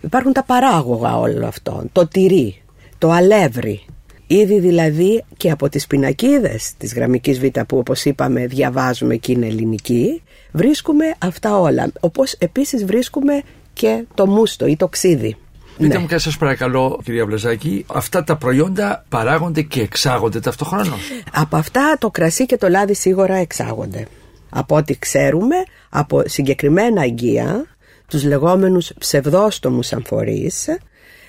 υπάρχουν 0.00 0.32
τα 0.32 0.44
παράγωγα 0.44 1.18
όλων 1.18 1.44
αυτών. 1.44 1.88
Το 1.92 2.08
τυρί, 2.08 2.62
το 2.98 3.10
αλεύρι, 3.10 3.84
Ήδη 4.26 4.58
δηλαδή 4.58 5.24
και 5.36 5.50
από 5.50 5.68
τις 5.68 5.86
πινακίδες 5.86 6.72
της 6.78 6.94
γραμμικής 6.94 7.40
β 7.40 7.44
που 7.68 7.78
όπως 7.78 8.04
είπαμε 8.04 8.46
διαβάζουμε 8.46 9.16
και 9.16 9.32
είναι 9.32 9.46
ελληνική 9.46 10.22
βρίσκουμε 10.52 11.14
αυτά 11.18 11.58
όλα. 11.58 11.92
Όπως 12.00 12.32
επίσης 12.32 12.84
βρίσκουμε 12.84 13.42
και 13.72 14.04
το 14.14 14.26
μούστο 14.26 14.66
ή 14.66 14.76
το 14.76 14.88
ξύδι. 14.88 15.36
Πείτε 15.76 15.94
Ναι. 15.94 15.98
μου 15.98 16.06
και 16.06 16.18
σας 16.18 16.36
παρακαλώ 16.36 17.00
κυρία 17.04 17.26
Βλαζάκη, 17.26 17.84
αυτά 17.88 18.24
τα 18.24 18.36
προϊόντα 18.36 19.04
παράγονται 19.08 19.62
και 19.62 19.80
εξάγονται 19.80 20.40
ταυτοχρόνως. 20.40 21.10
Από 21.32 21.56
αυτά 21.56 21.96
το 22.00 22.10
κρασί 22.10 22.46
και 22.46 22.56
το 22.56 22.68
λάδι 22.68 22.94
σίγουρα 22.94 23.34
εξάγονται. 23.34 24.06
Από 24.50 24.76
ό,τι 24.76 24.98
ξέρουμε, 24.98 25.56
από 25.88 26.22
συγκεκριμένα 26.26 27.00
αγγεία, 27.00 27.64
τους 28.08 28.24
λεγόμενους 28.24 28.92
ψευδόστομους 28.98 29.92
αμφορείς, 29.92 30.68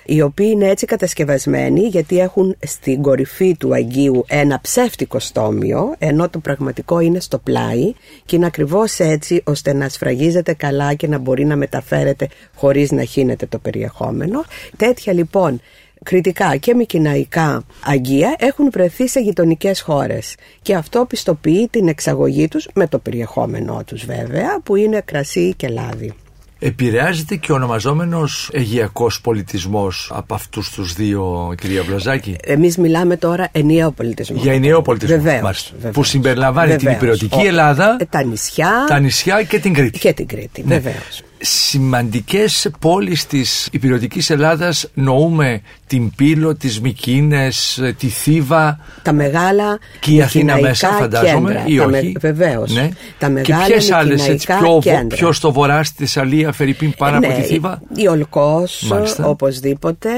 οι 0.06 0.22
οποίοι 0.22 0.48
είναι 0.52 0.68
έτσι 0.68 0.86
κατασκευασμένοι 0.86 1.80
γιατί 1.80 2.18
έχουν 2.18 2.56
στην 2.66 3.02
κορυφή 3.02 3.56
του 3.56 3.74
αγγείου 3.74 4.24
ένα 4.28 4.60
ψεύτικο 4.60 5.18
στόμιο 5.18 5.94
ενώ 5.98 6.28
το 6.28 6.38
πραγματικό 6.38 7.00
είναι 7.00 7.20
στο 7.20 7.38
πλάι 7.38 7.92
και 8.24 8.36
είναι 8.36 8.46
ακριβώς 8.46 8.98
έτσι 8.98 9.42
ώστε 9.44 9.72
να 9.72 9.88
σφραγίζεται 9.88 10.54
καλά 10.54 10.94
και 10.94 11.08
να 11.08 11.18
μπορεί 11.18 11.44
να 11.44 11.56
μεταφέρεται 11.56 12.28
χωρίς 12.54 12.90
να 12.90 13.04
χύνεται 13.04 13.46
το 13.46 13.58
περιεχόμενο. 13.58 14.44
Τέτοια 14.76 15.12
λοιπόν 15.12 15.60
κριτικά 16.02 16.56
και 16.56 16.74
μικυναϊκά 16.74 17.62
αγγεία 17.84 18.34
έχουν 18.38 18.70
βρεθεί 18.70 19.08
σε 19.08 19.20
γειτονικές 19.20 19.80
χώρες 19.80 20.34
και 20.62 20.74
αυτό 20.74 21.04
πιστοποιεί 21.04 21.68
την 21.68 21.88
εξαγωγή 21.88 22.48
τους 22.48 22.68
με 22.74 22.86
το 22.86 22.98
περιεχόμενό 22.98 23.82
τους 23.86 24.04
βέβαια 24.04 24.60
που 24.60 24.76
είναι 24.76 25.00
κρασί 25.04 25.54
και 25.54 25.68
λάδι. 25.68 26.14
Επηρεάζεται 26.66 27.36
και 27.36 27.52
ο 27.52 27.54
ονομαζόμενος 27.54 28.48
αιγιακός 28.52 29.20
πολιτισμός 29.20 30.10
από 30.14 30.34
αυτούς 30.34 30.70
τους 30.70 30.92
δύο, 30.92 31.54
κυρία 31.60 31.82
Βλαζάκη; 31.82 32.36
Εμείς 32.44 32.76
μιλάμε 32.76 33.16
τώρα 33.16 33.48
ενιαίο 33.52 33.90
πολιτισμό. 33.90 34.36
Για 34.42 34.52
ενιαίο 34.52 34.82
πολιτισμό, 34.82 35.16
Βεβαίως, 35.16 35.42
μάλιστα. 35.42 35.70
βεβαίως. 35.76 35.94
Που 35.94 36.04
συμπεριλαμβάνει 36.04 36.76
την 36.76 36.78
Βεβαίως. 36.78 36.96
υπηρετική 37.20 37.44
Ο- 37.46 37.48
Ελλάδα, 37.48 37.96
ε, 38.00 38.04
τα 38.04 38.22
νησιά, 38.24 38.84
τα 38.88 38.98
νησιά 38.98 39.42
και 39.42 39.58
την 39.58 39.74
Κρήτη. 39.74 39.98
και 39.98 40.12
την 40.12 40.26
Κρήτη, 40.26 40.62
Ναι. 40.66 40.74
βεβαίως. 40.78 41.22
Σημαντικές 41.38 42.68
πόλεις 42.80 43.26
της 43.26 43.68
υπηρετικής 43.72 44.30
Ελλάδας 44.30 44.88
νοούμε 44.94 45.60
την 45.86 46.10
Πύλο, 46.14 46.54
τις 46.56 46.80
Μικίνες, 46.80 47.78
ε, 47.78 47.92
τη 47.98 48.06
Θήβα 48.08 48.80
Τα 49.02 49.12
μεγάλα 49.12 49.78
και 50.00 50.10
η 50.10 50.22
Αθήνα 50.22 50.54
μικυναϊκά 50.54 50.88
μέσα 50.88 50.98
φαντάζομαι 50.98 51.52
κέντρα. 51.52 51.64
ή 51.66 51.76
Τα 51.76 51.84
όχι. 51.84 52.10
με- 52.12 52.20
Βεβαίως. 52.20 52.72
Ναι. 52.72 52.88
Τα 53.18 53.26
και 53.26 53.32
μεγάλα 53.32 53.64
ποιες 53.66 53.90
άλλες 53.90 54.20
έτσι 54.28 54.32
μικυναϊκά 54.32 54.62
πιο, 54.64 54.72
βο- 54.72 54.80
κέντρα. 54.80 55.16
πιο 55.16 55.32
στο 55.32 55.52
βορρά 55.52 55.82
στη 55.84 55.94
Θεσσαλία, 55.98 56.52
Φερρυπίν 56.52 56.94
πάνω 56.96 57.18
από 57.18 57.26
Ναι, 57.28 57.34
τη 57.34 57.40
Θήβα; 57.42 57.82
Η 57.96 58.06
Ολκός, 58.08 58.82
Μάλιστα. 58.90 59.26
οπωσδήποτε. 59.26 60.08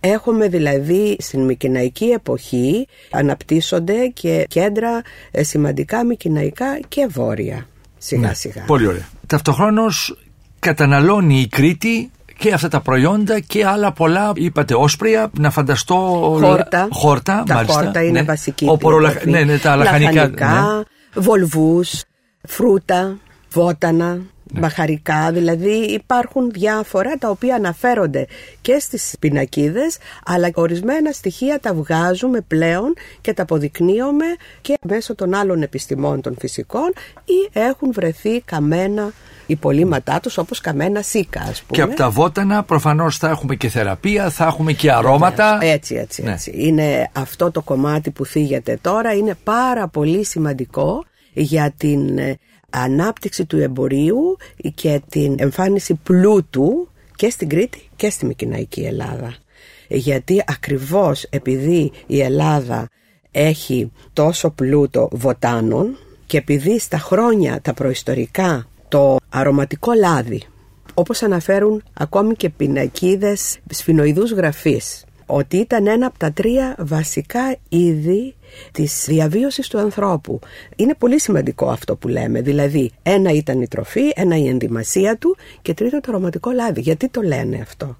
Έχουμε 0.00 0.48
δηλαδή 0.48 1.16
στην 1.18 1.40
Μικυναϊκή 1.44 2.04
εποχή 2.04 2.86
αναπτύσσονται 3.10 4.06
και 4.14 4.44
κέντρα 4.48 5.02
ε, 5.30 5.42
σημαντικά 5.42 6.04
μικυναϊκά 6.04 6.78
και 6.88 7.06
βόρεια. 7.10 7.66
Σιγά 7.98 8.34
σιγά. 8.34 8.60
Ναι, 8.60 8.66
Πολύ 8.66 8.86
ωραία. 8.86 9.08
Ταυτοχρόνως 9.26 10.16
καταναλώνει 10.60 11.40
η 11.40 11.46
Κρήτη 11.48 12.10
και 12.38 12.52
αυτά 12.52 12.68
τα 12.68 12.80
προϊόντα 12.80 13.40
και 13.40 13.66
άλλα 13.66 13.92
πολλά, 13.92 14.32
είπατε 14.34 14.74
όσπρια, 14.74 15.30
να 15.38 15.50
φανταστώ... 15.50 15.94
Χόρτα. 16.42 16.88
Χόρτα, 16.90 17.42
τα 17.46 17.54
μάλιστα. 17.54 17.82
χόρτα 17.82 18.02
είναι 18.02 18.20
ναι. 18.20 18.22
βασική 18.26 18.66
Ο 18.68 18.76
προλαχ- 18.76 19.12
διατροφή. 19.12 19.30
Ναι, 19.44 19.52
ναι, 19.52 19.58
τα 19.58 19.76
λαχανικά. 19.76 20.26
ναι. 20.26 21.20
βολβούς, 21.22 22.02
φρούτα, 22.48 23.16
βότανα, 23.52 24.18
Ναι. 24.52 24.60
μπαχαρικά, 24.60 25.30
δηλαδή 25.32 25.70
υπάρχουν 25.70 26.50
διάφορα 26.50 27.16
τα 27.18 27.30
οποία 27.30 27.54
αναφέρονται 27.54 28.26
και 28.60 28.78
στις 28.78 29.14
πινακίδες 29.18 29.96
αλλά 30.24 30.50
ορισμένα 30.54 31.12
στοιχεία 31.12 31.60
τα 31.60 31.74
βγάζουμε 31.74 32.40
πλέον 32.40 32.94
και 33.20 33.32
τα 33.32 33.42
αποδεικνύουμε 33.42 34.24
και 34.60 34.78
μέσω 34.82 35.14
των 35.14 35.34
άλλων 35.34 35.62
επιστημών 35.62 36.20
των 36.20 36.36
φυσικών 36.38 36.92
ή 37.24 37.48
έχουν 37.52 37.92
βρεθεί 37.92 38.40
καμένα 38.40 39.12
υπολείμματά 39.46 40.20
τους 40.20 40.38
όπως 40.38 40.60
καμένα 40.60 41.02
σίκα 41.02 41.40
ας 41.40 41.62
πούμε. 41.62 41.76
Και 41.76 41.82
από 41.82 41.94
τα 41.94 42.10
βότανα 42.10 42.62
προφανώς 42.62 43.16
θα 43.16 43.28
έχουμε 43.28 43.54
και 43.54 43.68
θεραπεία, 43.68 44.30
θα 44.30 44.46
έχουμε 44.46 44.72
και 44.72 44.92
αρώματα. 44.92 45.58
Έτσι, 45.62 45.94
έτσι, 45.94 46.22
Ναι. 46.22 46.32
έτσι. 46.32 46.52
Είναι 46.54 47.10
αυτό 47.12 47.50
το 47.50 47.62
κομμάτι 47.62 48.10
που 48.10 48.24
θίγεται 48.24 48.78
τώρα 48.80 49.12
είναι 49.12 49.34
πάρα 49.44 49.88
πολύ 49.88 50.24
σημαντικό 50.24 51.04
για 51.32 51.72
την 51.76 52.18
ε, 52.18 52.38
ανάπτυξη 52.70 53.46
του 53.46 53.58
εμπορίου 53.58 54.36
και 54.74 55.02
την 55.08 55.34
εμφάνιση 55.38 55.94
πλούτου 55.94 56.88
και 57.16 57.30
στην 57.30 57.48
Κρήτη 57.48 57.88
και 57.96 58.10
στη 58.10 58.26
Μικυναϊκή 58.26 58.80
Ελλάδα. 58.80 59.34
Γιατί 59.88 60.42
ακριβώς 60.46 61.22
επειδή 61.22 61.92
η 62.06 62.20
Ελλάδα 62.20 62.88
έχει 63.30 63.92
τόσο 64.12 64.50
πλούτο 64.50 65.08
βοτάνων 65.12 65.98
και 66.26 66.36
επειδή 66.36 66.78
στα 66.78 66.98
χρόνια 66.98 67.60
τα 67.60 67.74
προϊστορικά 67.74 68.68
το 68.88 69.16
αρωματικό 69.28 69.92
λάδι, 69.92 70.42
όπως 70.94 71.22
αναφέρουν 71.22 71.82
ακόμη 71.92 72.34
και 72.34 72.50
πινακίδες 72.50 73.58
σφινοειδούς 73.70 74.30
γραφής, 74.30 75.04
ότι 75.30 75.56
ήταν 75.56 75.86
ένα 75.86 76.06
από 76.06 76.18
τα 76.18 76.32
τρία 76.32 76.76
βασικά 76.78 77.56
είδη 77.68 78.34
της 78.72 79.04
διαβίωσης 79.08 79.68
του 79.68 79.78
ανθρώπου. 79.78 80.40
Είναι 80.76 80.94
πολύ 80.94 81.20
σημαντικό 81.20 81.68
αυτό 81.68 81.96
που 81.96 82.08
λέμε, 82.08 82.40
δηλαδή 82.40 82.92
ένα 83.02 83.30
ήταν 83.32 83.60
η 83.60 83.68
τροφή, 83.68 84.12
ένα 84.14 84.36
η 84.36 84.48
ενδυμασία 84.48 85.16
του 85.16 85.36
και 85.62 85.74
τρίτο 85.74 86.00
το 86.00 86.06
αρωματικό 86.08 86.50
λάδι. 86.50 86.80
Γιατί 86.80 87.08
το 87.08 87.20
λένε 87.22 87.58
αυτό; 87.62 87.96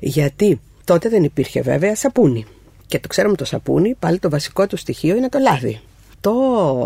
Γιατί 0.00 0.60
τότε 0.84 1.08
δεν 1.08 1.24
υπήρχε 1.24 1.60
βέβαια 1.60 1.96
σαπούνι. 1.96 2.46
Και 2.86 2.98
το 2.98 3.08
ξέρουμε 3.08 3.36
το 3.36 3.44
σαπούνι, 3.44 3.94
πάλι 3.98 4.18
το 4.18 4.30
βασικό 4.30 4.66
του 4.66 4.76
στοιχείο 4.76 5.16
είναι 5.16 5.28
το 5.28 5.38
λάδι. 5.38 5.80
Το 6.20 6.32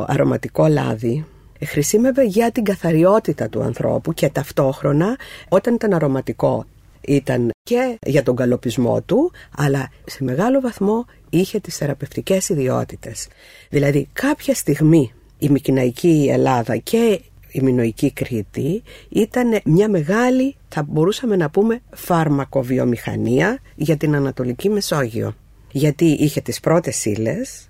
αρωματικό 0.09 0.67
λάδι 0.67 1.25
χρησιμεύε 1.65 2.25
για 2.25 2.51
την 2.51 2.65
καθαριότητα 2.65 3.49
του 3.49 3.63
ανθρώπου 3.63 4.13
και 4.13 4.29
ταυτόχρονα 4.29 5.17
όταν 5.49 5.75
ήταν 5.75 5.93
αρωματικό 5.95 6.65
ήταν 7.07 7.51
και 7.63 7.99
για 8.07 8.23
τον 8.23 8.37
καλοπισμό 8.37 9.03
του, 9.03 9.33
αλλά 9.57 9.91
σε 10.05 10.25
μεγάλο 10.25 10.61
βαθμό 10.61 11.05
είχε 11.31 11.61
τις 11.61 11.77
θεραπευτικές 11.77 12.49
ιδιότητες. 12.49 13.29
Δηλαδή 13.71 14.09
κάποια 14.13 14.55
στιγμή 14.55 15.13
η 15.39 15.49
Μικυναϊκή 15.49 16.29
Ελλάδα 16.31 16.77
και 16.77 17.21
η 17.51 17.61
Μινοϊκή 17.61 18.11
Κρήτη 18.13 18.83
ήταν 19.09 19.61
μια 19.65 19.89
μεγάλη, 19.89 20.57
θα 20.69 20.83
μπορούσαμε 20.83 21.37
να 21.37 21.51
πούμε, 21.51 21.81
φαρμακοβιομηχανία 21.91 23.59
για 23.75 23.97
την 23.97 24.15
Ανατολική 24.15 24.69
Μεσόγειο. 24.69 25.35
Γιατί 25.71 26.05
είχε 26.05 26.41
τις 26.41 26.61
πρώτες 26.61 27.05
ύλες 27.05 27.69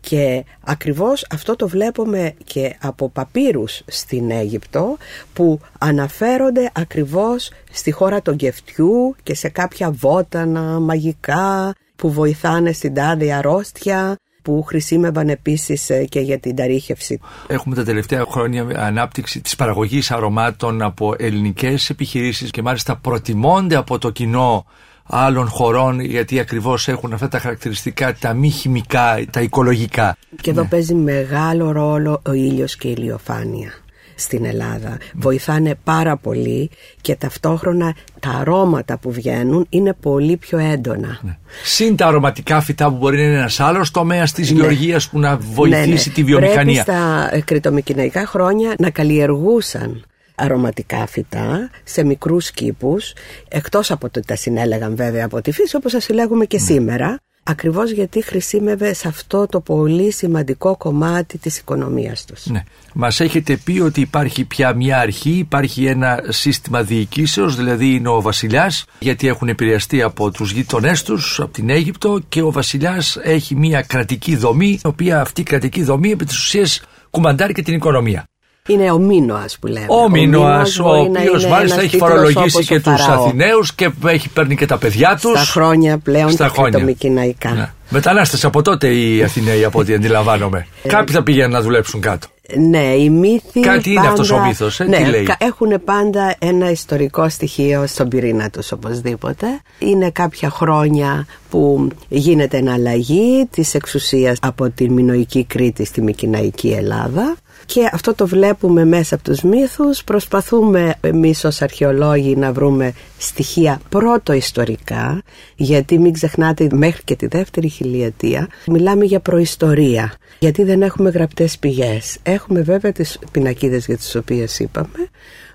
και 0.00 0.44
ακριβώς 0.60 1.26
αυτό 1.30 1.56
το 1.56 1.68
βλέπουμε 1.68 2.34
και 2.44 2.76
από 2.80 3.08
παπύρους 3.08 3.82
στην 3.86 4.30
Αίγυπτο 4.30 4.96
που 5.32 5.60
αναφέρονται 5.78 6.70
ακριβώς 6.74 7.50
στη 7.72 7.90
χώρα 7.90 8.22
των 8.22 8.36
Κεφτιού 8.36 9.16
και 9.22 9.34
σε 9.34 9.48
κάποια 9.48 9.90
βότανα 9.90 10.80
μαγικά 10.80 11.74
που 11.96 12.12
βοηθάνε 12.12 12.72
στην 12.72 12.94
τάδε 12.94 13.32
αρρώστια 13.32 14.16
που 14.46 14.62
χρησιμεύαν 14.62 15.28
επίσης 15.28 15.90
ε, 15.90 16.04
και 16.04 16.20
για 16.20 16.38
την 16.38 16.56
ταρίχευση. 16.56 17.20
Έχουμε 17.46 17.74
τα 17.74 17.84
τελευταία 17.84 18.24
χρόνια 18.30 18.66
ανάπτυξη 18.76 19.40
της 19.40 19.56
παραγωγής 19.56 20.10
αρωμάτων 20.10 20.82
από 20.82 21.14
ελληνικές 21.18 21.90
επιχειρήσεις 21.90 22.50
και 22.50 22.62
μάλιστα 22.62 22.96
προτιμώνται 22.96 23.76
από 23.76 23.98
το 23.98 24.10
κοινό 24.10 24.66
άλλων 25.06 25.48
χωρών 25.48 26.00
γιατί 26.00 26.40
ακριβώς 26.40 26.88
έχουν 26.88 27.12
αυτά 27.12 27.28
τα 27.28 27.38
χαρακτηριστικά 27.38 28.14
τα 28.14 28.32
μη 28.32 28.50
χημικά, 28.50 29.24
τα 29.30 29.40
οικολογικά. 29.40 30.16
Και 30.40 30.50
εδώ 30.50 30.62
ναι. 30.62 30.68
παίζει 30.68 30.94
μεγάλο 30.94 31.72
ρόλο 31.72 32.22
ο 32.26 32.32
ήλιος 32.32 32.76
και 32.76 32.88
η 32.88 32.94
ηλιοφάνεια 32.98 33.72
στην 34.16 34.44
Ελλάδα. 34.44 34.96
Βοηθάνε 35.14 35.74
πάρα 35.84 36.16
πολύ 36.16 36.70
και 37.00 37.14
ταυτόχρονα 37.14 37.94
τα 38.20 38.30
αρώματα 38.30 38.98
που 38.98 39.12
βγαίνουν 39.12 39.66
είναι 39.68 39.92
πολύ 40.00 40.36
πιο 40.36 40.58
έντονα. 40.58 41.18
Ναι. 41.22 41.38
Συν 41.62 41.96
τα 41.96 42.06
αρωματικά 42.06 42.60
φυτά 42.60 42.90
που 42.90 42.96
μπορεί 42.96 43.16
να 43.16 43.22
είναι 43.22 43.36
ένας 43.36 43.60
άλλος 43.60 43.90
τομέας 43.90 44.32
της 44.32 44.50
ναι. 44.50 44.60
γεωργίας 44.60 45.08
που 45.08 45.18
να 45.18 45.36
βοηθήσει 45.36 46.08
ναι, 46.08 46.14
τη 46.14 46.24
βιομηχανία. 46.24 46.84
Πρέπει 46.84 46.98
στα 46.98 47.30
κριτομικυναϊκά 47.44 48.26
χρόνια 48.26 48.74
να 48.78 48.90
καλλιεργούσαν 48.90 50.04
αρωματικά 50.36 51.06
φυτά 51.06 51.70
σε 51.84 52.04
μικρούς 52.04 52.50
κήπους 52.50 53.12
εκτός 53.48 53.90
από 53.90 54.10
το 54.10 54.18
ότι 54.18 54.26
τα 54.26 54.36
συνέλεγαν 54.36 54.96
βέβαια 54.96 55.24
από 55.24 55.40
τη 55.40 55.50
φύση 55.50 55.76
όπως 55.76 55.92
σας 55.92 56.04
συλλέγουμε 56.04 56.44
και 56.44 56.58
σήμερα 56.58 57.20
ακριβώς 57.48 57.90
γιατί 57.90 58.22
χρησιμεύε 58.22 58.92
σε 58.92 59.08
αυτό 59.08 59.46
το 59.46 59.60
πολύ 59.60 60.12
σημαντικό 60.12 60.76
κομμάτι 60.76 61.38
της 61.38 61.58
οικονομίας 61.58 62.24
τους. 62.24 62.46
Ναι. 62.46 62.62
Μας 62.94 63.20
έχετε 63.20 63.56
πει 63.56 63.80
ότι 63.80 64.00
υπάρχει 64.00 64.44
πια 64.44 64.74
μια 64.74 64.98
αρχή, 64.98 65.30
υπάρχει 65.30 65.86
ένα 65.86 66.24
σύστημα 66.28 66.82
διοικήσεως, 66.82 67.56
δηλαδή 67.56 67.94
είναι 67.94 68.08
ο 68.08 68.20
βασιλιάς, 68.20 68.84
γιατί 68.98 69.28
έχουν 69.28 69.48
επηρεαστεί 69.48 70.02
από 70.02 70.30
τους 70.30 70.52
γείτονές 70.52 71.02
τους, 71.02 71.40
από 71.40 71.52
την 71.52 71.70
Αίγυπτο 71.70 72.20
και 72.28 72.42
ο 72.42 72.50
βασιλιάς 72.50 73.18
έχει 73.22 73.54
μια 73.54 73.82
κρατική 73.82 74.36
δομή, 74.36 74.68
η 74.68 74.80
οποία 74.84 75.20
αυτή 75.20 75.40
η 75.40 75.44
κρατική 75.44 75.82
δομή 75.82 76.10
επί 76.10 76.24
της 76.24 76.36
ουσίας 76.38 76.82
κουμαντάρει 77.10 77.52
και 77.52 77.62
την 77.62 77.74
οικονομία. 77.74 78.24
Είναι 78.66 78.90
ο 78.90 78.98
Μίνωας 78.98 79.58
που 79.58 79.66
λέμε. 79.66 79.86
Ο 79.88 80.10
Μίνωας, 80.10 80.78
ο, 80.78 80.88
ο 80.88 81.00
οποίος 81.00 81.46
μάλιστα 81.46 81.80
έχει 81.80 81.96
φορολογήσει 81.96 82.64
και 82.64 82.80
τους 82.80 83.06
Αθηναίους 83.06 83.74
και 83.74 83.90
έχει 84.06 84.28
παίρνει 84.28 84.56
και 84.56 84.66
τα 84.66 84.78
παιδιά 84.78 85.18
τους. 85.22 85.30
Στα 85.30 85.40
χρόνια 85.40 85.98
πλέον 85.98 86.30
στα 86.30 86.48
χρόνια. 86.48 86.78
Μικρομικηναϊκά. 86.78 87.50
Ναι. 87.50 87.70
Μετανάστες 87.88 88.44
από 88.44 88.62
τότε 88.62 88.88
οι 88.94 89.22
Αθηναίοι, 89.22 89.64
από 89.64 89.78
ό,τι 89.78 89.94
αντιλαμβάνομαι. 89.94 90.66
Ε, 90.82 90.88
Κάποιοι 90.88 91.14
θα 91.14 91.22
πηγαίνουν 91.22 91.50
να 91.50 91.60
δουλέψουν 91.60 92.00
κάτω. 92.00 92.26
Ναι, 92.54 92.94
οι 92.94 93.10
μύθοι. 93.10 93.60
Κάτι 93.60 93.78
πάντα, 93.78 93.90
είναι 93.90 94.08
αυτός 94.08 94.30
ο 94.30 94.40
μύθος, 94.46 94.80
ε, 94.80 94.84
ναι, 94.84 94.96
τι 94.96 95.04
λέει. 95.04 95.28
Έχουν 95.38 95.84
πάντα 95.84 96.34
ένα 96.38 96.70
ιστορικό 96.70 97.28
στοιχείο 97.28 97.86
στον 97.86 98.08
πυρήνα 98.08 98.50
τους, 98.50 98.72
οπωσδήποτε. 98.72 99.46
Είναι 99.78 100.10
κάποια 100.10 100.50
χρόνια 100.50 101.26
που 101.50 101.88
γίνεται 102.08 102.56
εναλλαγή 102.56 103.46
της 103.50 103.74
εξουσίας 103.74 104.38
από 104.42 104.70
τη 104.70 104.90
Μινοϊκή 104.90 105.44
Κρήτη 105.44 105.84
στη 105.84 106.02
Μικυναϊκή 106.02 106.68
Ελλάδα 106.68 107.36
και 107.66 107.90
αυτό 107.92 108.14
το 108.14 108.26
βλέπουμε 108.26 108.84
μέσα 108.84 109.14
από 109.14 109.24
τους 109.24 109.42
μύθους. 109.42 110.04
Προσπαθούμε 110.04 110.94
εμείς 111.00 111.44
ως 111.44 111.62
αρχαιολόγοι 111.62 112.36
να 112.36 112.52
βρούμε 112.52 112.92
στοιχεία 113.18 113.80
πρώτο 113.88 114.32
ιστορικά 114.32 115.22
γιατί 115.56 115.98
μην 115.98 116.12
ξεχνάτε 116.12 116.68
μέχρι 116.72 117.02
και 117.04 117.16
τη 117.16 117.26
δεύτερη 117.26 117.68
χιλιετία 117.68 118.48
μιλάμε 118.66 119.04
για 119.04 119.20
προϊστορία 119.20 120.12
γιατί 120.38 120.64
δεν 120.64 120.82
έχουμε 120.82 121.10
γραπτές 121.10 121.58
πηγές. 121.58 122.18
Έχουμε 122.22 122.60
βέβαια 122.60 122.92
τις 122.92 123.18
πινακίδες 123.30 123.86
για 123.86 123.96
τις 123.96 124.14
οποίες 124.14 124.58
είπαμε 124.58 125.08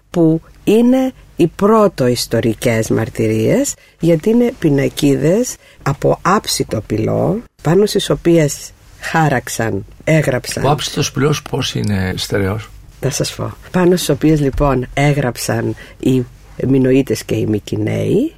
που 0.10 0.42
είναι 0.64 1.12
οι 1.36 1.48
πρώτο 1.48 2.08
ιστορικές 2.08 2.90
μαρτυρίες 2.90 3.74
γιατί 4.00 4.30
είναι 4.30 4.54
πινακίδες 4.60 5.56
από 5.84 6.20
άψητο 6.22 6.82
πυλό 6.88 7.42
πάνω 7.62 7.86
στις 7.86 8.10
οποίες 8.10 8.72
χάραξαν, 9.02 9.86
έγραψαν. 10.04 10.66
Ο 10.66 10.70
άψητος 10.70 11.12
πυλός 11.12 11.42
πώς 11.42 11.76
είναι 11.76 12.14
στερεός. 12.18 12.70
Θα 13.00 13.10
σας 13.10 13.36
πω. 13.36 13.54
Πάνω 13.72 13.96
στις 13.96 14.10
οποίες 14.10 14.40
λοιπόν 14.40 14.88
έγραψαν 14.94 15.76
οι 16.00 16.26
Μινοίτες 16.68 17.24
και 17.24 17.36
οι 17.36 17.46
Μικυναίοι 17.46 18.34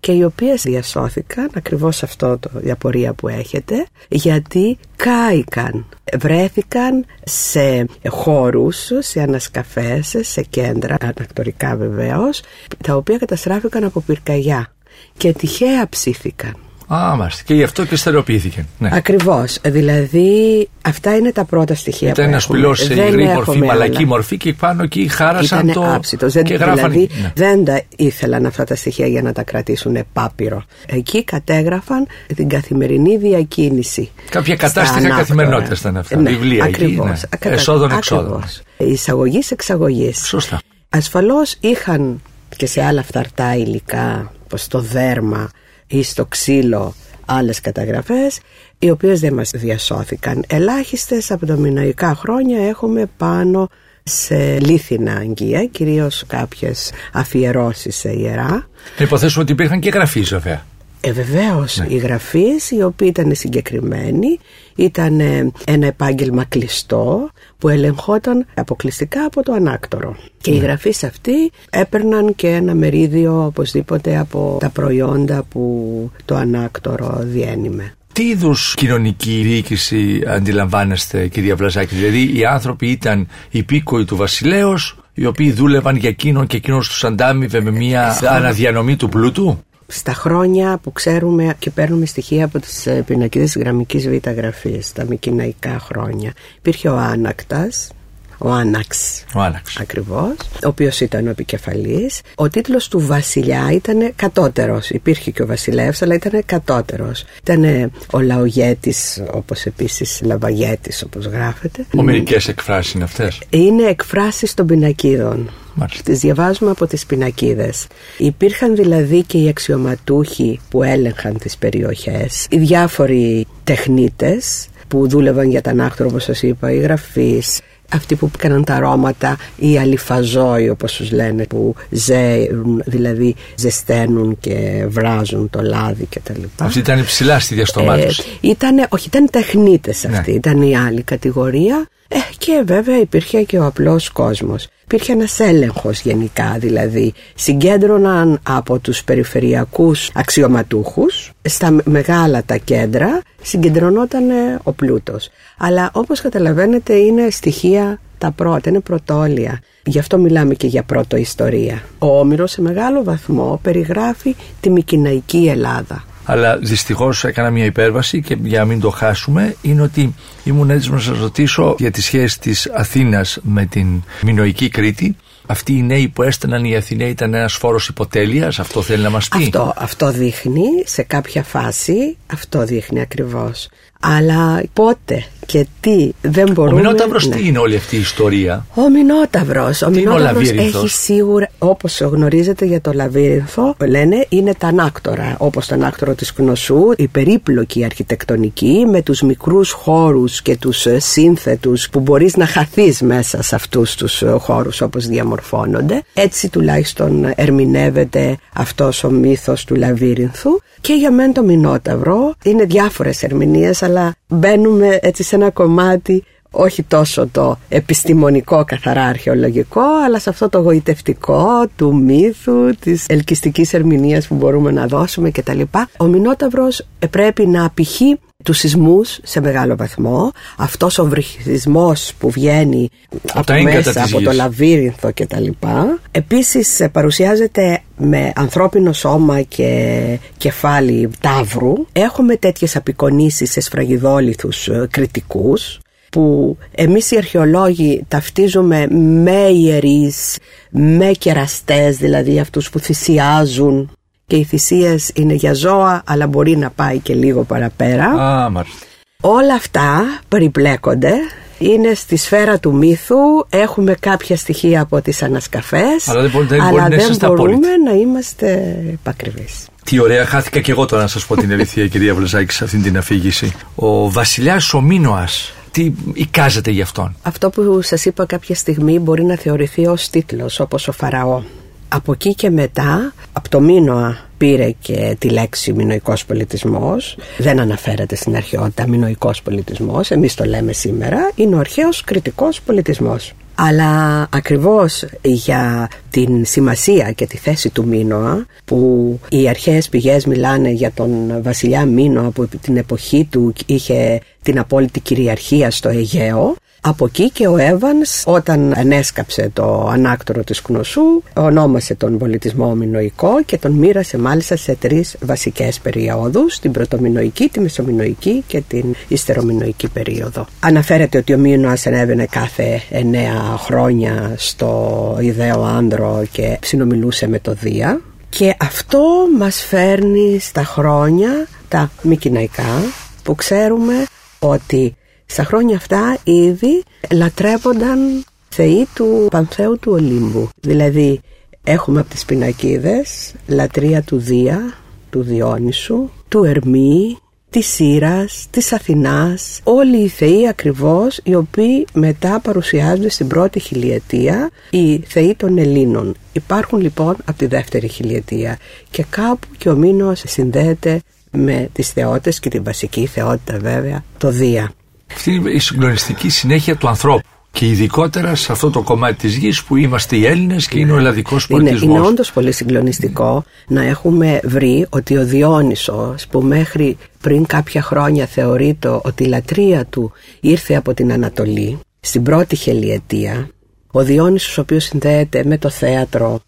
και 0.00 0.12
οι 0.12 0.24
οποίες 0.24 0.62
διασώθηκαν 0.62 1.50
ακριβώς 1.54 2.02
αυτό 2.02 2.38
το 2.38 2.50
διαπορία 2.52 3.12
που 3.12 3.28
έχετε 3.28 3.86
γιατί 4.08 4.78
κάηκαν 4.96 5.86
βρέθηκαν 6.18 7.04
σε 7.24 7.86
χώρους, 8.08 8.90
σε 8.98 9.20
ανασκαφές, 9.20 10.14
σε 10.20 10.42
κέντρα 10.42 10.96
ανακτορικά 11.00 11.76
βεβαίως 11.76 12.42
τα 12.82 12.96
οποία 12.96 13.18
καταστράφηκαν 13.18 13.84
από 13.84 14.00
πυρκαγιά 14.00 14.72
και 15.16 15.32
τυχαία 15.32 15.88
ψήθηκαν 15.88 16.56
Α, 16.94 17.16
μάλιστα. 17.16 17.42
Και 17.44 17.54
γι' 17.54 17.62
αυτό 17.62 17.84
και 17.84 17.96
στερεοποιήθηκε. 17.96 18.66
Ναι. 18.78 18.88
Ακριβώς. 18.92 19.58
Δηλαδή, 19.62 20.68
αυτά 20.82 21.16
είναι 21.16 21.32
τα 21.32 21.44
πρώτα 21.44 21.74
στοιχεία 21.74 22.08
Ήταν 22.08 22.28
ένας 22.28 22.42
σπηλό 22.42 22.74
σε 22.74 22.94
υγρή 22.94 23.24
μορφή, 23.24 23.58
μαλακή 23.58 24.04
μορφή 24.04 24.36
και 24.36 24.52
πάνω 24.52 24.82
εκεί 24.82 25.08
χάρασαν 25.08 25.72
το. 25.72 25.92
Άψητος. 25.94 26.32
Δεν, 26.32 26.44
και 26.44 26.54
γράφαν... 26.54 26.90
Δηλαδή, 26.90 27.08
ναι. 27.22 27.32
δεν 27.34 27.64
τα 27.64 27.82
ήθελαν 27.96 28.46
αυτά 28.46 28.64
τα 28.64 28.74
στοιχεία 28.74 29.06
για 29.06 29.22
να 29.22 29.32
τα 29.32 29.42
κρατήσουν 29.42 30.04
πάπυρο. 30.12 30.62
Εκεί 30.86 31.24
κατέγραφαν 31.24 32.06
την 32.34 32.48
καθημερινή 32.48 33.16
διακίνηση. 33.16 34.10
Κάποια 34.30 34.56
κατάστοιχα 34.56 35.08
καθημερινότητας 35.08 35.80
ήταν 35.80 35.96
αυτά. 35.96 36.16
Ναι, 36.16 36.30
Βιβλία 36.30 36.64
ακριβώς, 36.64 37.22
εκεί. 37.22 37.48
Ναι. 37.48 37.54
Εσόδων-εξόδων. 37.54 38.44
Εισαγωγή-εξαγωγή. 38.76 40.12
Σωστά. 40.14 40.60
Ασφαλώς 40.88 41.56
είχαν 41.60 42.20
και 42.56 42.66
σε 42.66 42.84
άλλα 42.84 43.02
φθαρτά 43.02 43.56
υλικά, 43.56 44.32
όπω 44.44 44.56
το 44.68 44.80
δέρμα, 44.80 45.50
ή 45.88 46.02
στο 46.02 46.24
ξύλο 46.26 46.94
άλλες 47.26 47.60
καταγραφές 47.60 48.40
οι 48.78 48.90
οποίες 48.90 49.20
δεν 49.20 49.34
μας 49.34 49.50
διασώθηκαν. 49.54 50.44
Ελάχιστες 50.48 51.30
από 51.30 51.46
τα 51.46 51.56
μηνοϊκά 51.56 52.14
χρόνια 52.14 52.68
έχουμε 52.68 53.10
πάνω 53.16 53.68
σε 54.02 54.58
λίθινα 54.58 55.12
αγγεία, 55.12 55.64
κυρίως 55.64 56.24
κάποιες 56.26 56.92
αφιερώσεις 57.12 57.96
σε 57.96 58.12
ιερά. 58.12 58.68
Υποθέσουμε 58.98 59.42
ότι 59.42 59.52
υπήρχαν 59.52 59.80
και 59.80 59.90
γραφείς 59.90 60.28
βέβαια. 60.28 60.64
Ε, 61.00 61.12
Βεβαίω, 61.12 61.64
ναι. 61.74 61.86
οι 61.88 61.96
γραφείς 61.96 62.70
οι 62.70 62.82
οποίοι 62.82 63.08
ήταν 63.10 63.34
συγκεκριμένοι 63.34 64.38
ήταν 64.76 65.20
ε, 65.20 65.50
ένα 65.66 65.86
επάγγελμα 65.86 66.44
κλειστό 66.44 67.30
που 67.58 67.68
ελεγχόταν 67.68 68.46
αποκλειστικά 68.54 69.24
από 69.24 69.42
το 69.42 69.52
ανάκτορο. 69.52 70.16
Και 70.40 70.50
οι 70.50 70.58
ναι. 70.58 70.62
γραφείς 70.64 71.04
αυτοί 71.04 71.50
έπαιρναν 71.70 72.34
και 72.34 72.48
ένα 72.48 72.74
μερίδιο 72.74 73.44
οπωσδήποτε 73.44 74.18
από 74.18 74.56
τα 74.60 74.68
προϊόντα 74.68 75.42
που 75.42 76.10
το 76.24 76.34
ανάκτορο 76.34 77.18
διένυμε. 77.20 77.92
Τι 78.12 78.28
είδου 78.28 78.54
κοινωνική 78.74 79.40
διοίκηση 79.42 80.22
αντιλαμβάνεστε, 80.26 81.28
κυρία 81.28 81.56
Βλαζάκη, 81.56 81.94
Δηλαδή, 81.94 82.38
οι 82.38 82.44
άνθρωποι 82.44 82.86
ήταν 82.86 83.28
υπήκοοι 83.50 84.04
του 84.04 84.16
βασιλέως, 84.16 84.98
οι 85.14 85.26
οποίοι 85.26 85.52
δούλευαν 85.52 85.96
για 85.96 86.08
εκείνον 86.08 86.46
και 86.46 86.56
εκείνο 86.56 86.78
του 86.78 87.06
αντάμιβε 87.06 87.60
με 87.60 87.70
μια 87.70 88.18
αναδιανομή 88.22 88.96
του 88.96 89.08
πλούτου 89.08 89.62
στα 89.90 90.12
χρόνια 90.12 90.78
που 90.82 90.92
ξέρουμε 90.92 91.54
και 91.58 91.70
παίρνουμε 91.70 92.06
στοιχεία 92.06 92.44
από 92.44 92.58
τις 92.58 92.86
ε, 92.86 93.02
πινακίδες 93.02 93.56
γραμμικής 93.56 94.08
β' 94.08 94.28
γραφής, 94.28 94.92
τα 94.92 95.04
μικυναϊκά 95.04 95.78
χρόνια, 95.78 96.32
υπήρχε 96.58 96.88
ο 96.88 96.96
Άνακτας, 96.96 97.90
ο 98.38 98.50
Άναξ. 98.50 99.24
Ο 99.34 99.40
Άναξ. 99.40 99.76
Ακριβώς, 99.80 100.34
ο 100.64 100.68
οποίος 100.68 101.00
ήταν 101.00 101.26
ο 101.26 101.30
επικεφαλής. 101.30 102.20
Ο 102.34 102.48
τίτλος 102.48 102.88
του 102.88 103.00
βασιλιά 103.00 103.70
ήταν 103.72 104.12
κατώτερος. 104.16 104.90
Υπήρχε 104.90 105.30
και 105.30 105.42
ο 105.42 105.46
βασιλεύς, 105.46 106.02
αλλά 106.02 106.14
ήταν 106.14 106.42
κατώτερος. 106.46 107.24
Ήταν 107.42 107.90
ο 108.12 108.20
λαογέτης, 108.20 109.22
όπως 109.30 109.64
επίσης 109.64 110.20
λαβαγέτης, 110.24 111.02
όπως 111.02 111.26
γράφεται. 111.26 111.86
Ομερικές 111.96 112.48
εκφράσεις 112.48 112.92
είναι 112.92 113.04
αυτές; 113.04 113.40
Είναι 113.50 113.82
εκφράσεις 113.82 114.54
των 114.54 114.66
πινακίδων. 114.66 115.50
Μάλιστα. 115.74 116.02
Τις 116.02 116.20
διαβάζουμε 116.20 116.70
από 116.70 116.86
τις 116.86 117.06
πινακίδες. 117.06 117.86
Υπήρχαν 118.18 118.74
δηλαδή 118.74 119.22
και 119.22 119.38
οι 119.38 119.48
αξιωματούχοι 119.48 120.60
που 120.70 120.82
έλεγχαν 120.82 121.38
τις 121.38 121.56
περιοχές, 121.56 122.46
οι 122.50 122.58
διάφοροι 122.58 123.46
τεχνίτες 123.64 124.68
που 124.88 125.08
δούλευαν 125.08 125.50
για 125.50 125.62
τα 125.62 125.70
ανάκτορα 125.70 126.08
όπως 126.08 126.24
σας 126.24 126.42
είπα, 126.42 126.72
οι 126.72 126.78
γραφείς, 126.78 127.60
αυτοί 127.94 128.14
που 128.14 128.30
έκαναν 128.34 128.64
τα 128.64 128.74
αρώματα, 128.74 129.36
οι 129.56 129.78
αλιφαζόοι 129.78 130.68
όπως 130.68 130.92
τους 130.92 131.10
λένε, 131.12 131.44
που 131.46 131.74
ζέουν, 131.90 132.82
δηλαδή 132.86 133.34
ζεσταίνουν 133.54 134.36
και 134.40 134.84
βράζουν 134.88 135.50
το 135.50 135.62
λάδι 135.62 136.04
και 136.06 136.20
τα 136.22 136.32
λοιπά. 136.38 136.64
Αυτοί 136.64 136.78
ήταν 136.78 137.04
ψηλά 137.04 137.38
στη 137.40 137.54
διαστομάτωση. 137.54 138.22
Ε, 138.42 138.48
ήτανε, 138.48 138.86
όχι, 138.88 139.06
ήταν 139.06 139.30
τεχνίτες 139.30 140.04
αυτοί, 140.04 140.30
Ναι. 140.30 140.36
ήταν 140.36 140.62
η 140.62 140.76
άλλη 140.76 141.02
κατηγορία. 141.02 141.88
Ε, 142.08 142.16
και 142.38 142.62
βέβαια 142.66 142.98
υπήρχε 143.00 143.42
και 143.42 143.58
ο 143.58 143.64
απλός 143.66 144.08
κόσμος. 144.10 144.68
Υπήρχε 144.90 145.12
ένας 145.12 145.40
έλεγχος 145.40 146.00
γενικά, 146.00 146.56
δηλαδή 146.58 147.12
συγκέντρωναν 147.34 148.40
από 148.42 148.78
τους 148.78 149.04
περιφερειακούς 149.04 150.10
αξιωματούχους 150.14 151.32
στα 151.42 151.76
μεγάλα 151.84 152.42
τα 152.46 152.56
κέντρα 152.56 153.20
συγκεντρωνόταν 153.42 154.30
ε, 154.30 154.58
ο 154.62 154.72
πλούτος. 154.72 155.30
Αλλά 155.58 155.90
όπως 155.92 156.20
καταλαβαίνετε 156.20 156.94
είναι 156.94 157.30
στοιχεία 157.30 158.00
τα 158.18 158.30
πρώτα, 158.30 158.68
είναι 158.68 158.80
πρωτόλια. 158.80 159.60
Γι' 159.84 159.98
αυτό 159.98 160.18
μιλάμε 160.18 160.54
και 160.54 160.66
για 160.66 160.82
πρώτο 160.82 161.16
ιστορία. 161.16 161.82
Ο 161.98 162.18
Όμηρος 162.18 162.50
σε 162.50 162.62
μεγάλο 162.62 163.04
βαθμό 163.04 163.60
περιγράφει 163.62 164.36
τη 164.60 164.70
Μικυναϊκή 164.70 165.46
Ελλάδα. 165.48 166.04
Αλλά 166.30 166.56
δυστυχώς 166.56 167.24
έκανα 167.24 167.50
μια 167.50 167.64
υπέρβαση 167.64 168.22
και 168.22 168.36
για 168.42 168.58
να 168.58 168.64
μην 168.64 168.80
το 168.80 168.90
χάσουμε 168.90 169.56
είναι 169.62 169.82
ότι 169.82 170.14
ήμουν 170.44 170.70
έτοιμος 170.70 171.06
να 171.06 171.12
σας 171.12 171.22
ρωτήσω 171.22 171.74
για 171.78 171.90
τη 171.90 172.02
σχέση 172.02 172.38
της 172.40 172.70
Αθήνας 172.74 173.38
με 173.42 173.66
την 173.66 174.02
Μινοϊκή 174.22 174.68
Κρήτη. 174.68 175.16
Αυτοί 175.46 175.72
οι 175.72 175.82
νέοι 175.82 176.08
που 176.08 176.22
έστεναν 176.22 176.64
οι 176.64 176.76
Αθηναίοι 176.76 177.10
ήταν 177.10 177.34
ένας 177.34 177.54
φόρος 177.54 177.88
υποτέλειας, 177.88 178.58
αυτό 178.58 178.82
θέλει 178.82 179.02
να 179.02 179.10
μας 179.10 179.28
πει; 179.28 179.42
Αυτό, 179.42 179.72
αυτό 179.76 180.10
δείχνει 180.10 180.66
σε 180.84 181.02
κάποια 181.02 181.42
φάση, 181.42 182.16
αυτό 182.26 182.64
δείχνει 182.64 183.00
ακριβώς. 183.00 183.68
Αλλά 184.00 184.62
πότε 184.72 185.24
και 185.46 185.66
τι 185.80 186.10
δεν 186.22 186.48
Ο 186.48 186.52
μπορούμε... 186.52 186.80
Μινόταυρος 186.80 187.26
ναι. 187.26 187.36
τι 187.36 187.46
είναι 187.46 187.58
όλη 187.58 187.76
αυτή 187.76 187.96
η 187.96 187.98
ιστορία; 188.00 188.66
Ο 188.74 188.88
Μινόταυρος. 188.90 189.82
Ο 189.82 189.90
Τι 189.90 190.00
είναι 190.00 190.10
ο 190.10 190.12
Μινόταυρος 190.12 190.46
Λαβύρινθος; 190.46 190.82
έχει 190.82 190.94
σίγουρα, 190.94 191.48
όπως 191.58 192.00
γνωρίζετε 192.00 192.64
για 192.64 192.80
το 192.80 192.92
Λαβύρινθο, 192.94 193.74
λένε 193.86 194.26
είναι 194.28 194.54
τα 194.54 194.66
ανάκτορα. 194.66 195.34
Όπως 195.38 195.66
το 195.66 195.74
ανάκτορο 195.74 196.14
της 196.14 196.32
Κνωσού, 196.32 196.92
η 196.96 197.06
περίπλοκη 197.08 197.84
αρχιτεκτονική 197.84 198.84
με 198.90 199.02
τους 199.02 199.22
μικρούς 199.22 199.70
χώρους 199.70 200.42
και 200.42 200.56
τους 200.56 200.86
ε, 200.86 200.98
σύνθετους 200.98 201.88
που 201.90 202.00
μπορείς 202.00 202.36
να 202.36 202.46
χαθείς 202.46 203.00
μέσα 203.00 203.42
σε 203.42 203.54
αυτούς 203.54 203.94
τους 203.94 204.22
ε, 204.22 204.30
χώρους 204.38 204.80
όπως 204.80 205.06
διαμορφώνονται. 205.06 206.02
Έτσι 206.14 206.48
τουλάχιστον 206.48 207.32
ερμηνεύεται 207.36 208.36
αυτός 208.52 209.04
ο 209.04 209.10
μύθος 209.10 209.64
του 209.64 209.74
Λαβύρινθου. 209.74 210.50
Και 210.80 210.92
για 210.92 211.10
μένα 211.10 211.32
το 211.32 211.42
Μινόταυρο 211.42 212.34
είναι 212.44 212.64
διάφορες 212.64 213.22
ερμηνείες 213.22 213.82
αλλά 213.88 214.14
μπαίνουμε 214.28 214.98
έτσι 215.02 215.22
σε 215.22 215.36
ένα 215.36 215.50
κομμάτι 215.50 216.24
όχι 216.50 216.82
τόσο 216.82 217.26
το 217.26 217.58
επιστημονικό 217.68 218.64
καθαρά 218.64 219.04
αρχαιολογικό 219.04 219.82
αλλά 220.04 220.18
σε 220.18 220.30
αυτό 220.30 220.48
το 220.48 220.58
γοητευτικό 220.58 221.66
του 221.76 221.96
μύθου 221.96 222.74
της 222.80 223.04
ελκυστικής 223.08 223.72
ερμηνείας 223.72 224.26
που 224.26 224.34
μπορούμε 224.34 224.70
να 224.70 224.86
δώσουμε 224.86 225.30
κτλ. 225.30 225.60
Ο 225.98 226.04
Μινόταυρος 226.04 226.86
πρέπει 227.10 227.46
να 227.46 227.64
απηχεί 227.64 228.18
τους 228.44 228.58
σεισμούς 228.58 229.18
σε 229.22 229.40
μεγάλο 229.40 229.76
βαθμό 229.76 230.32
αυτός 230.56 230.98
ο 230.98 231.06
βρυχισμός 231.06 232.12
που 232.18 232.30
βγαίνει 232.30 232.88
από, 233.32 233.46
τα 233.46 233.54
έγκατα 233.54 233.76
μέσα 233.76 233.92
της 233.92 234.12
από 234.12 234.22
το 234.22 234.30
γης. 234.30 234.38
λαβύρινθο 234.38 235.10
και 235.10 235.26
τα 235.26 235.40
λοιπά. 235.40 235.98
Επίσης 236.10 236.80
ε, 236.80 236.88
παρουσιάζεται 236.88 237.82
με 237.96 238.32
ανθρώπινο 238.34 238.92
σώμα 238.92 239.42
και 239.42 240.18
κεφάλι 240.36 241.10
τάβρου. 241.20 241.72
Έχουμε 241.92 242.36
τέτοιες 242.36 242.76
απεικονίσεις 242.76 243.50
σε 243.50 243.60
σφραγιδόλιθους 243.60 244.68
ε, 244.68 244.88
κριτικούς 244.90 245.80
που 246.10 246.56
εμείς 246.74 247.10
οι 247.10 247.16
αρχαιολόγοι 247.16 248.04
ταυτίζουμε 248.08 248.86
με 248.90 249.48
ιερείς, 249.52 250.38
με 250.70 251.10
κεραστές, 251.18 251.96
δηλαδή 251.96 252.40
αυτούς 252.40 252.70
που 252.70 252.78
θυσιάζουν 252.78 253.90
και 254.28 254.36
οι 254.36 254.44
θυσίες 254.44 255.10
είναι 255.14 255.34
για 255.34 255.54
ζώα 255.54 256.02
αλλά 256.06 256.26
μπορεί 256.26 256.56
να 256.56 256.70
πάει 256.70 256.98
και 256.98 257.14
λίγο 257.14 257.42
παραπέρα. 257.42 258.04
Α, 258.04 258.50
μάλιστα. 258.50 258.86
Όλα 259.22 259.54
αυτά 259.54 260.02
περιπλέκονται. 260.28 261.12
Είναι 261.58 261.94
στη 261.94 262.16
σφαίρα 262.16 262.58
του 262.58 262.74
μύθου, 262.76 263.16
έχουμε 263.48 263.94
κάποια 264.00 264.36
στοιχεία 264.36 264.80
από 264.80 265.00
τις 265.00 265.22
ανασκαφές 265.22 266.08
Αλλά 266.08 266.20
δεν 266.22 266.30
μπορεί- 266.30 266.46
δεν 266.48 266.60
αλλά 266.60 266.70
μπορεί 266.70 266.82
να 266.82 266.88
δεν 266.88 266.98
είσαστε 266.98 267.26
μπορούμε 267.26 267.44
απόλυτοι. 267.54 267.82
να 267.84 267.92
είμαστε 267.92 268.76
επακριβείς. 268.92 269.66
Τι 269.84 269.98
ωραία, 269.98 270.24
χάθηκα 270.26 270.60
και 270.60 270.70
εγώ 270.70 270.86
τώρα 270.86 271.02
να 271.02 271.08
σας 271.08 271.26
πω 271.26 271.36
την 271.36 271.52
αλήθεια, 271.52 271.86
κυρία 271.92 272.14
Βλαζάκη, 272.14 272.52
σε 272.52 272.64
αυτήν 272.64 272.82
την 272.82 272.96
αφήγηση. 272.98 273.52
Ο 273.74 274.10
βασιλιάς 274.10 274.74
ο 274.74 274.80
Μίνωας, 274.80 275.52
τι 275.70 275.92
εικάζεται 276.12 276.70
γι' 276.70 276.82
αυτόν; 276.82 277.16
Αυτό 277.22 277.50
που 277.50 277.80
σας 277.82 278.04
είπα 278.04 278.26
κάποια 278.26 278.54
στιγμή 278.54 278.98
μπορεί 278.98 279.24
να 279.24 279.36
θεωρηθεί 279.36 279.86
ως 279.86 280.08
τίτλος 280.10 280.60
όπως 280.60 280.88
ο 280.88 280.92
Φαραώ. 280.92 281.42
Από 281.88 282.12
εκεί 282.12 282.34
και 282.34 282.50
μετά, 282.50 283.12
από 283.32 283.48
το 283.48 283.60
Μίνωα 283.60 284.18
πήρε 284.38 284.70
και 284.80 285.16
τη 285.18 285.28
λέξη 285.28 285.72
μινοϊκός 285.72 286.24
πολιτισμός. 286.24 287.16
Δεν 287.38 287.60
αναφέρεται 287.60 288.14
στην 288.16 288.36
αρχαιότητα 288.36 288.86
μινοϊκός 288.88 289.42
πολιτισμός, 289.42 290.10
εμείς 290.10 290.34
το 290.34 290.44
λέμε 290.44 290.72
σήμερα. 290.72 291.30
Είναι 291.34 291.54
ο 291.54 291.58
αρχαίος 291.58 292.04
κριτικός 292.04 292.60
πολιτισμός. 292.60 293.32
Αλλά 293.54 294.26
ακριβώς 294.30 295.04
για 295.22 295.90
την 296.10 296.44
σημασία 296.44 297.12
και 297.12 297.26
τη 297.26 297.36
θέση 297.36 297.70
του 297.70 297.86
Μίνωα 297.86 298.46
που 298.64 299.20
οι 299.28 299.48
αρχαίες 299.48 299.88
πηγές 299.88 300.26
μιλάνε 300.26 300.70
για 300.70 300.92
τον 300.92 301.42
βασιλιά 301.42 301.84
Μίνωα 301.84 302.30
που 302.30 302.48
την 302.60 302.76
εποχή 302.76 303.28
του 303.30 303.52
είχε 303.66 304.20
την 304.42 304.58
απόλυτη 304.58 305.00
κυριαρχία 305.00 305.70
στο 305.70 305.88
Αιγαίο 305.88 306.56
από 306.88 307.04
εκεί 307.04 307.30
και 307.30 307.46
ο 307.46 307.56
Εύανς 307.56 308.22
όταν 308.26 308.72
ανέσκαψε 308.76 309.50
το 309.52 309.88
ανάκτορο 309.92 310.44
της 310.44 310.62
Κνωσού 310.62 311.22
ονόμασε 311.34 311.94
τον 311.94 312.18
πολιτισμό 312.18 312.74
μινοϊκό 312.74 313.42
και 313.46 313.58
τον 313.58 313.72
μοίρασε 313.72 314.18
μάλιστα 314.18 314.56
σε 314.56 314.74
τρεις 314.74 315.16
βασικές 315.20 315.80
περιόδους 315.80 316.58
την 316.58 316.72
πρωτομινοϊκή, 316.72 317.48
τη 317.48 317.60
μεσομινοϊκή 317.60 318.44
και 318.46 318.62
την 318.68 318.94
ιστερομινοϊκή 319.08 319.88
περίοδο. 319.88 320.46
Αναφέρεται 320.60 321.18
ότι 321.18 321.34
ο 321.34 321.38
Μίνοας 321.38 321.86
ανέβαινε 321.86 322.26
κάθε 322.26 322.82
εννέα 322.90 323.56
χρόνια 323.58 324.34
στο 324.36 325.16
ιδέο 325.20 325.62
άνδρο 325.62 326.22
και 326.32 326.58
συνομιλούσε 326.62 327.28
με 327.28 327.38
το 327.38 327.52
Δία 327.52 328.00
και 328.28 328.56
αυτό 328.60 329.00
μας 329.38 329.64
φέρνει 329.64 330.38
στα 330.40 330.64
χρόνια 330.64 331.46
τα 331.68 331.90
μικυναϊκά 332.02 332.82
που 333.22 333.34
ξέρουμε 333.34 333.94
ότι 334.38 334.94
στα 335.30 335.44
χρόνια 335.44 335.76
αυτά 335.76 336.18
ήδη 336.24 336.82
λατρεύονταν 337.12 338.24
θεοί 338.48 338.86
του 338.94 339.28
Πανθέου 339.30 339.78
του 339.78 339.92
Ολύμπου. 339.92 340.48
Δηλαδή 340.60 341.20
έχουμε 341.64 342.00
από 342.00 342.10
τις 342.10 342.24
πινακίδες 342.24 343.34
λατρεία 343.46 344.02
του 344.02 344.18
Δία, 344.18 344.74
του 345.10 345.22
Διόνυσου, 345.22 346.08
του 346.28 346.44
Ερμή, 346.44 347.18
της 347.50 347.66
Σύρας, 347.66 348.46
της 348.50 348.72
Αθηνάς, 348.72 349.60
όλοι 349.64 349.96
οι 349.96 350.08
θεοί 350.08 350.48
ακριβώς 350.48 351.20
οι 351.24 351.34
οποίοι 351.34 351.86
μετά 351.92 352.40
παρουσιάζονται 352.40 353.08
στην 353.08 353.26
πρώτη 353.26 353.58
χιλιετία 353.58 354.50
οι 354.70 354.98
θεοί 354.98 355.34
των 355.34 355.58
Ελλήνων. 355.58 356.14
Υπάρχουν 356.32 356.80
λοιπόν 356.80 357.16
από 357.24 357.38
τη 357.38 357.46
δεύτερη 357.46 357.88
χιλιετία 357.88 358.58
και 358.90 359.04
κάπου 359.10 359.46
και 359.58 359.68
ο 359.68 359.76
Μήνος 359.76 360.22
συνδέεται 360.26 361.00
με 361.30 361.68
τις 361.72 361.90
θεότητες 361.90 362.40
και 362.40 362.48
την 362.48 362.64
βασική 362.64 363.06
θεότητα 363.06 363.58
βέβαια, 363.58 364.04
το 364.18 364.30
Δία. 364.30 364.72
Αυτή 365.14 365.32
είναι 365.34 365.50
η 365.50 365.58
συγκλονιστική 365.58 366.28
συνέχεια 366.28 366.76
του 366.76 366.88
ανθρώπου. 366.88 367.28
Και 367.50 367.66
ειδικότερα 367.66 368.34
σε 368.34 368.52
αυτό 368.52 368.70
το 368.70 368.82
κομμάτι 368.82 369.14
της 369.16 369.36
γης 369.36 369.62
που 369.64 369.76
είμαστε 369.76 370.16
οι 370.16 370.26
Έλληνες 370.26 370.68
και 370.68 370.78
είναι 370.78 370.92
ο 370.92 370.96
ελλαδικός 370.96 371.46
Είναι, 371.48 371.58
πολιτισμός. 371.60 371.96
είναι 371.98 372.06
όντως 372.06 372.32
πολύ 372.32 372.52
συγκλονιστικό 372.52 373.44
να 373.68 373.82
έχουμε 373.82 374.40
βρει 374.44 374.86
ότι 374.88 375.16
ο 375.16 375.24
Διόνυσος 375.24 376.26
που 376.30 376.40
μέχρι 376.42 376.96
πριν 377.20 377.46
κάποια 377.46 377.82
χρόνια 377.82 378.26
θεωρείται 378.26 379.00
ότι 379.02 379.24
η 379.24 379.26
λατρεία 379.26 379.84
του 379.84 380.12
ήρθε 380.40 380.74
από 380.74 380.94
την 380.94 381.12
Ανατολή 381.12 381.78
στην 382.00 382.22
πρώτη 382.22 382.56
χελιετία 382.56 383.48
ο 383.90 384.02
Διόνυσος 384.02 384.58
ο 384.58 384.60
οποίος 384.60 384.84
συνδέεται 384.84 385.44
με 385.44 385.58
το 385.58 385.68
θέατρο 385.68 386.40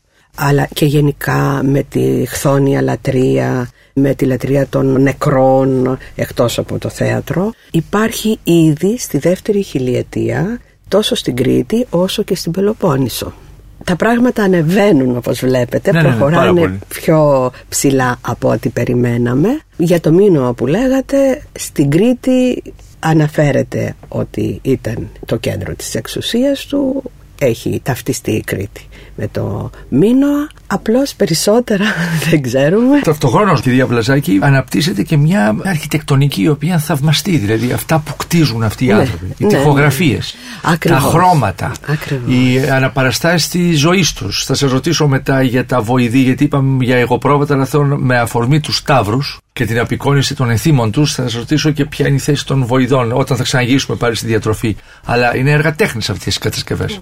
αλλά 0.42 0.68
και 0.74 0.84
γενικά 0.84 1.60
με 1.64 1.82
τη 1.82 2.24
χθόνια 2.28 2.82
λατρεία 2.82 3.68
με 3.92 4.14
τη 4.14 4.24
λατρεία 4.24 4.66
των 4.66 5.02
νεκρών 5.02 5.98
εκτός 6.14 6.58
από 6.58 6.78
το 6.78 6.88
θέατρο 6.88 7.50
υπάρχει 7.70 8.38
ήδη 8.42 8.98
στη 8.98 9.18
δεύτερη 9.18 9.62
χιλιετία 9.62 10.60
τόσο 10.88 11.14
στην 11.14 11.36
Κρήτη 11.36 11.86
όσο 11.90 12.22
και 12.22 12.34
στην 12.34 12.52
Πελοπόννησο. 12.52 13.32
Τα 13.84 13.96
πράγματα 13.96 14.42
ανεβαίνουν 14.42 15.16
όπως 15.16 15.40
βλέπετε, 15.40 15.92
Ναι, 15.92 16.02
ναι, 16.02 16.08
ναι, 16.08 16.14
πάρα 16.14 16.26
προχωράνε 16.30 16.60
πολύ. 16.60 16.78
πιο 16.88 17.50
ψηλά 17.68 18.18
από 18.20 18.48
ό,τι 18.50 18.68
περιμέναμε. 18.68 19.48
Για 19.76 20.00
το 20.00 20.12
μήνυμα 20.12 20.52
που 20.54 20.66
λέγατε, 20.66 21.42
στην 21.58 21.90
Κρήτη 21.90 22.62
αναφέρεται 22.98 23.94
ότι 24.08 24.58
ήταν 24.62 25.08
το 25.26 25.36
κέντρο 25.36 25.74
της 25.74 25.94
εξουσίας 25.94 26.66
του, 26.66 27.02
έχει 27.40 27.80
ταυτιστεί 27.82 28.30
η 28.30 28.42
Κρήτη 28.46 28.88
με 29.16 29.28
το 29.32 29.70
Μίνωα, 29.88 30.48
απλώς 30.66 31.14
περισσότερα 31.14 31.84
δεν 32.30 32.42
ξέρουμε. 32.42 33.00
Ταυτοχρόνως, 33.00 33.60
κυρία 33.60 33.86
Βλαζάκη, 33.86 34.38
αναπτύσσεται 34.42 35.02
και 35.02 35.16
μια 35.16 35.56
αρχιτεκτονική 35.64 36.42
η 36.42 36.48
οποία 36.48 36.78
θαυμαστεί. 36.78 37.36
Δηλαδή 37.36 37.72
αυτά 37.72 37.98
που 37.98 38.16
κτίζουν 38.16 38.62
αυτοί 38.62 38.84
οι 38.84 38.88
Ναι, 38.88 38.94
άνθρωποι. 38.94 39.26
Οι 39.36 39.44
ναι, 39.44 39.48
τοιχογραφίε, 39.48 40.14
ναι. 40.14 40.20
τα 40.62 40.68
Ακριβώς. 40.70 41.02
χρώματα, 41.02 41.72
Ακριβώς. 41.86 42.34
οι 42.34 42.68
αναπαραστάσεις 42.70 43.48
της 43.48 43.78
ζωής 43.78 44.12
τους. 44.12 44.44
Θα 44.44 44.54
σας 44.54 44.70
ρωτήσω 44.70 45.06
μετά 45.08 45.42
για 45.42 45.66
τα 45.66 45.80
βοηδή, 45.80 46.18
γιατί 46.18 46.44
είπαμε 46.44 46.84
για 46.84 46.96
εγωπρόβατα, 46.96 47.54
αλλά 47.54 47.64
θέλω 47.64 47.96
με 47.98 48.18
αφορμή 48.18 48.60
τους 48.60 48.76
Σταύρους 48.76 49.38
και 49.52 49.64
την 49.66 49.78
απεικόνιση 49.78 50.34
των 50.34 50.50
ενθύμων 50.50 50.90
τους, 50.90 51.14
θα 51.14 51.22
σας 51.22 51.34
ρωτήσω 51.34 51.70
και 51.70 51.84
ποια 51.84 52.06
είναι 52.06 52.16
η 52.16 52.18
θέση 52.18 52.46
των 52.46 52.64
βοηδών 52.66 53.12
όταν 53.12 53.36
θα 53.36 53.42
ξαναγυρίσουμε 53.42 53.96
πάλι 53.96 54.14
στη 54.14 54.26
διατροφή. 54.26 54.76
Αλλά 55.04 55.36
είναι 55.36 55.50
έργα 55.50 55.74
τέχνης 55.74 56.10
αυτές 56.10 56.36
οι 56.36 56.38
κατασκευές. 56.38 57.00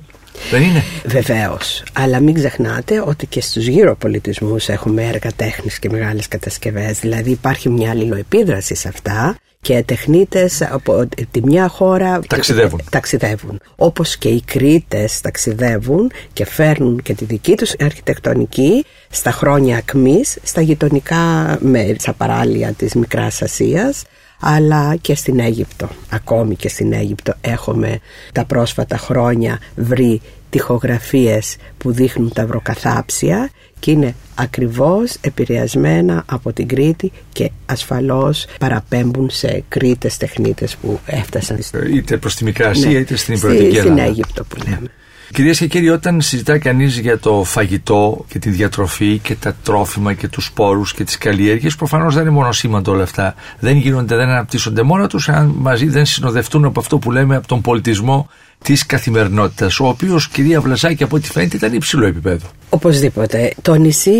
Δεν 0.51 0.63
είναι; 0.63 0.83
Βεβαίως, 1.05 1.83
αλλά 1.93 2.21
μην 2.21 2.35
ξεχνάτε 2.35 3.03
ότι 3.07 3.27
και 3.27 3.41
στους 3.41 3.67
γύρω 3.67 3.97
πολιτισμούς 3.97 4.69
έχουμε 4.69 5.03
έργα 5.03 5.31
τέχνης 5.37 5.79
και 5.79 5.91
μεγάλες 5.91 6.29
κατασκευές. 6.29 6.99
Δηλαδή 6.99 7.31
υπάρχει 7.31 7.69
μια 7.69 7.91
αλληλοεπίδραση 7.91 8.75
σε 8.75 8.89
αυτά 8.89 9.37
και 9.61 9.83
τεχνίτες 9.87 10.63
από 10.63 11.09
τη 11.31 11.43
μια 11.45 11.69
χώρα 11.69 12.21
Ταξιδεύουν. 12.27 12.81
ταξιδεύουν. 12.91 13.61
Όπως 13.77 14.17
και 14.17 14.29
οι 14.29 14.43
Κρήτες 14.43 15.21
ταξιδεύουν 15.21 16.11
και 16.33 16.47
φέρνουν 16.47 17.03
και 17.03 17.15
τη 17.15 17.25
δική 17.25 17.55
τους 17.55 17.75
αρχιτεκτονική 17.81 18.85
στα 19.11 19.31
χρόνια 19.31 19.77
ακμής, 19.77 20.39
στα 20.43 20.61
γειτονικά 20.61 21.57
μέρη, 21.61 21.97
στα 22.01 22.13
παράλια 22.13 22.73
της 22.73 22.95
Μικράς 22.95 23.43
Ασίας 23.43 24.03
αλλά 24.41 24.97
και 25.01 25.15
στην 25.15 25.39
Αίγυπτο. 25.41 25.89
Ακόμη 26.11 26.57
και 26.57 26.69
στην 26.69 26.93
Αίγυπτο 26.93 27.35
έχουμε 27.41 27.99
τα 28.33 28.45
πρόσφατα 28.45 28.97
χρόνια 28.99 29.59
βρει 29.77 30.21
τοιχογραφίες 30.51 31.57
που 31.79 31.93
δείχνουν 31.93 32.33
τα 32.33 32.47
βροκαθάψια 32.47 33.51
και 33.79 33.91
είναι 33.91 34.15
ακριβώς 34.35 35.17
επηρεασμένα 35.21 36.23
από 36.27 36.53
την 36.53 36.69
Κρήτη 36.69 37.13
και 37.33 37.51
ασφαλώς 37.67 38.47
παραπέμπουν 38.61 39.31
σε 39.31 39.65
Κρήτες 39.69 40.17
τεχνίτες 40.17 40.77
που 40.77 41.01
έφτασαν 41.07 41.59
στην, 41.63 41.97
Είτε 41.97 42.17
προς 42.17 42.35
τη 42.35 42.45
Μικρά 42.45 42.69
Ασία, 42.69 42.91
Ναι, 42.91 42.99
είτε 42.99 43.17
στην 43.17 43.37
στη- 43.37 43.47
Υπηρετική 43.47 43.77
στην 43.79 43.91
Ελλάδα. 43.91 44.09
Αίγυπτο 44.09 44.45
που 44.45 44.57
λέμε. 44.69 44.89
Κυρίες 45.33 45.59
και 45.59 45.67
κύριοι, 45.67 45.89
όταν 45.89 46.21
συζητά 46.21 46.59
κανείς 46.59 46.99
για 46.99 47.19
το 47.19 47.43
φαγητό 47.45 48.25
και 48.29 48.39
τη 48.39 48.51
διατροφή 48.51 49.19
και 49.19 49.35
τα 49.35 49.57
τρόφιμα 49.63 50.13
και 50.13 50.29
τους 50.29 50.45
σπόρους 50.45 50.95
και 50.95 51.05
τις 51.05 51.19
καλλιέργειες, 51.19 51.77
προφανώς 51.77 52.15
δεν 52.15 52.23
είναι 52.23 52.33
μόνο 52.33 52.53
σήμαντο 52.53 52.93
όλα 52.93 53.03
αυτά. 53.03 53.35
Δεν 53.61 53.77
γίνονται, 53.77 54.17
δεν 54.17 54.29
αναπτύσσονται 54.29 54.83
μόνα 54.83 55.07
τους, 55.09 55.29
αν 55.29 55.55
μαζί 55.59 55.87
δεν 55.87 56.05
συνοδευτούν 56.07 56.65
από 56.65 56.81
αυτό 56.81 56.99
που 56.99 57.11
λέμε 57.11 57.37
από 57.37 57.47
τον 57.49 57.61
πολιτισμό 57.61 58.29
της 58.63 58.87
καθημερινότητας, 58.87 59.81
ο 59.81 59.87
οποίος, 59.89 60.29
κυρία 60.29 60.61
Βλαζάκη, 60.61 61.03
από 61.03 61.17
ό,τι 61.17 61.31
φαίνεται, 61.31 61.57
ήταν 61.57 61.73
υψηλό 61.73 62.07
επίπεδο. 62.07 62.47
Οπωσδήποτε. 62.69 63.53
Το 63.63 63.75
νησί, 63.75 64.11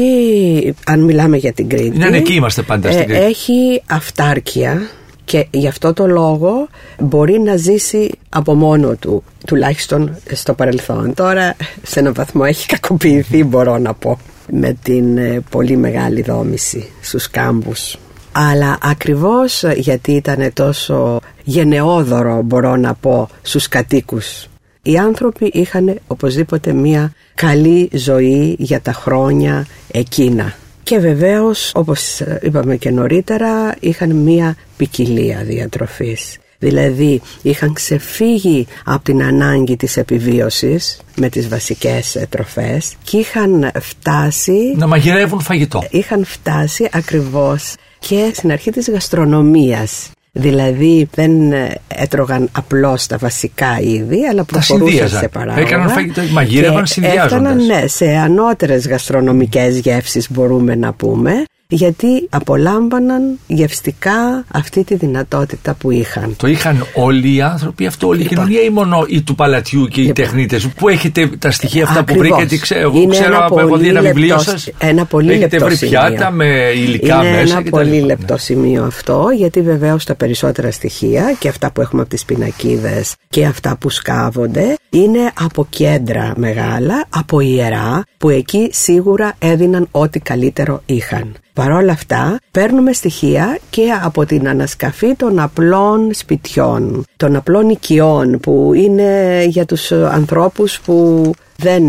αν 0.85 1.01
μιλάμε 1.01 1.37
για 1.37 1.53
την 1.53 1.69
Κρήτη, 1.69 1.99
Ναι, 1.99 2.09
ναι, 2.09 2.17
εκεί 2.17 2.35
είμαστε 2.35 2.63
πάντα 2.63 2.91
στην 2.91 3.03
ε, 3.03 3.05
Κρήτη. 3.05 3.25
έχει 3.25 3.83
αυτάρκεια 3.87 4.91
και 5.29 5.47
γι' 5.51 5.69
αυτό 5.69 5.93
το 5.93 6.07
λόγο 6.07 6.69
μπορεί 6.99 7.41
να 7.41 7.57
ζήσει 7.57 8.11
από 8.29 8.55
μόνο 8.55 8.95
του, 8.95 9.23
τουλάχιστον 9.47 10.17
στο 10.33 10.55
παρελθόν. 10.55 11.15
Τώρα 11.15 11.57
σε 11.83 12.01
έναν 12.01 12.15
βαθμό 12.15 12.43
έχει 12.47 12.67
κακοποιηθεί 12.67 13.45
μπορώ 13.45 13.79
να 13.79 13.95
πω 13.95 14.19
με 14.51 14.77
την 14.83 15.19
ε, 15.19 15.41
πολύ 15.51 15.77
μεγάλη 15.77 16.23
δόμηση 16.23 16.91
στους 17.01 17.31
κάμπους. 17.31 17.97
Αλλά 18.33 18.79
ακριβώς 18.83 19.65
γιατί 19.77 20.13
ήταν 20.13 20.51
τόσο 20.53 21.21
γενναιόδωρο 21.45 22.43
μπορώ 22.43 22.77
να 22.77 22.95
πω 22.95 23.29
στους 23.43 23.69
κατοίκους 23.69 24.49
οι 24.83 24.99
άνθρωποι 24.99 25.51
είχαν 25.53 25.99
οπωσδήποτε 26.07 26.73
μία 26.73 27.13
καλή 27.35 27.91
ζωή 27.93 28.57
για 28.59 28.81
τα 28.81 28.93
χρόνια 28.93 29.67
εκείνα. 29.91 30.55
Και 30.89 30.99
βεβαίως, 30.99 31.73
όπως 31.75 32.21
είπαμε 32.43 32.77
και 32.77 32.91
νωρίτερα, 32.91 33.75
είχαν 33.81 34.11
μία 34.11 34.57
ποικιλία 34.77 35.43
διατροφής. 35.45 36.39
Δηλαδή 36.59 37.21
είχαν 37.43 37.73
ξεφύγει 37.73 38.67
από 38.85 39.05
την 39.05 39.23
ανάγκη 39.23 39.77
της 39.77 39.97
επιβίωσης 39.97 41.01
με 41.17 41.29
τις 41.29 41.49
βασικές 41.49 42.15
ε, 42.17 42.27
τροφές 42.31 42.95
και 43.03 43.17
είχαν 43.17 43.71
φτάσει 43.81 44.75
Να 44.77 44.87
μαγειρεύουν 44.87 45.41
φαγητό. 45.41 45.85
είχαν 45.91 46.25
φτάσει 46.25 46.89
ακριβώς 46.93 47.75
και 47.99 48.31
στην 48.35 48.53
αρχή 48.53 48.71
της 48.71 48.91
γαστρονομίας. 48.91 50.11
Δηλαδή 50.41 51.09
δεν 51.15 51.53
ε, 51.53 51.75
έτρωγαν 51.89 52.49
απλώς 52.53 53.07
τα 53.07 53.17
βασικά 53.17 53.81
είδη, 53.81 54.27
αλλά 54.27 54.45
προχωρούσαν 54.45 54.89
συνδύαζαν. 54.89 55.21
σε 55.21 55.29
παράγωγα. 55.29 55.67
Έκαναν 55.67 55.89
φαγητό, 55.89 56.23
μαγείρευαν 56.33 56.85
και 56.85 56.93
συνδυάζοντας. 56.93 57.25
Έφταναν 57.25 57.67
ναι, 57.67 57.87
σε 57.87 58.17
ανώτερες 58.17 58.89
γαστρονομικές 58.89 59.79
γεύσεις 59.79 60.31
μπορούμε 60.31 60.75
να 60.75 60.93
πούμε, 60.93 61.45
γιατί 61.79 62.27
απολάμβαναν 62.31 63.39
γευστικά 63.47 64.45
αυτή 64.53 64.85
τη 64.85 64.95
δυνατότητα 64.95 65.75
που 65.75 65.91
είχαν. 65.91 66.35
Το 66.37 66.47
είχαν 66.47 66.87
όλοι 66.95 67.35
οι 67.35 67.41
άνθρωποι 67.43 67.87
αυτό, 67.87 68.07
όλη 68.07 68.21
η 68.21 68.23
Λοιπόν. 68.23 68.37
κοινωνία 68.45 68.63
ή 68.67 68.71
μόνο 68.71 69.05
οι 69.09 69.23
του 69.23 69.35
παλατιού 69.35 69.87
και 69.87 70.01
οι 70.01 70.05
Λοιπόν. 70.05 70.25
τεχνίτες. 70.25 70.67
Πού 70.69 70.89
έχετε 70.89 71.27
τα 71.39 71.51
στοιχεία 71.51 71.83
αυτά 71.85 72.05
που 72.05 72.13
Ακριβώς. 72.15 72.29
βρήκατε, 72.29 72.57
ξέρω, 72.57 72.81
εγώ 72.81 72.99
Είναι 73.01 73.11
ξέρω 73.13 73.35
ένα 73.35 73.45
από 73.45 73.59
έχω 73.61 73.67
δει 73.69 73.73
πολύ 73.75 73.89
ένα 73.89 74.01
βιβλίο 74.01 74.27
λεπτό- 74.37 74.51
σας. 74.51 74.69
ένα 74.79 75.05
πολύ 75.05 75.31
Έχετε 75.31 75.49
λεπτό 75.49 75.65
βρει 75.65 75.77
σημείο. 75.77 76.01
πιάτα 76.01 76.31
με 76.31 76.73
υλικά 76.75 77.15
Είναι 77.15 77.31
μέσα. 77.31 77.53
ένα 77.53 77.63
και 77.63 77.71
τα 77.71 77.77
πολύ 77.77 77.91
λοιπά. 77.91 78.07
λεπτό 78.07 78.37
σημείο 78.37 78.85
αυτό, 78.85 79.27
γιατί 79.37 79.63
βεβαίως 79.63 80.05
τα 80.05 80.15
περισσότερα 80.15 80.71
στοιχεία 80.71 81.37
και 81.39 81.49
αυτά 81.49 81.71
που 81.73 81.81
έχουμε 81.81 82.01
από 82.01 82.11
τις 82.11 82.25
πινακίδες 82.25 83.15
και 83.29 83.45
αυτά 83.47 83.77
που 83.81 83.91
σκάβονται 83.91 84.77
είναι 84.91 85.33
από 85.41 85.67
κέντρα 85.71 86.33
μεγάλα, 86.37 87.05
από 87.09 87.41
ιερά, 87.41 88.03
που 88.19 88.29
εκεί 88.29 88.69
σίγουρα 88.73 89.35
έδιναν 89.39 89.89
ό,τι 89.91 90.19
καλύτερο 90.21 90.83
είχαν. 90.87 91.35
Παρ' 91.53 91.73
όλα 91.73 91.93
αυτά, 91.93 92.39
παίρνουμε 92.51 92.93
στοιχεία 92.93 93.59
και 93.71 93.91
από 94.03 94.27
την 94.27 94.49
ανασκαφή 94.49 95.15
των 95.15 95.39
απλών 95.39 96.15
σπιτιών, 96.15 97.05
των 97.17 97.37
απλών 97.37 97.69
οικειών 97.69 98.39
που 98.41 98.73
είναι 98.75 99.45
για 99.49 99.65
τους 99.65 99.93
ανθρώπους 99.93 100.81
που 100.81 101.31
δεν 101.57 101.83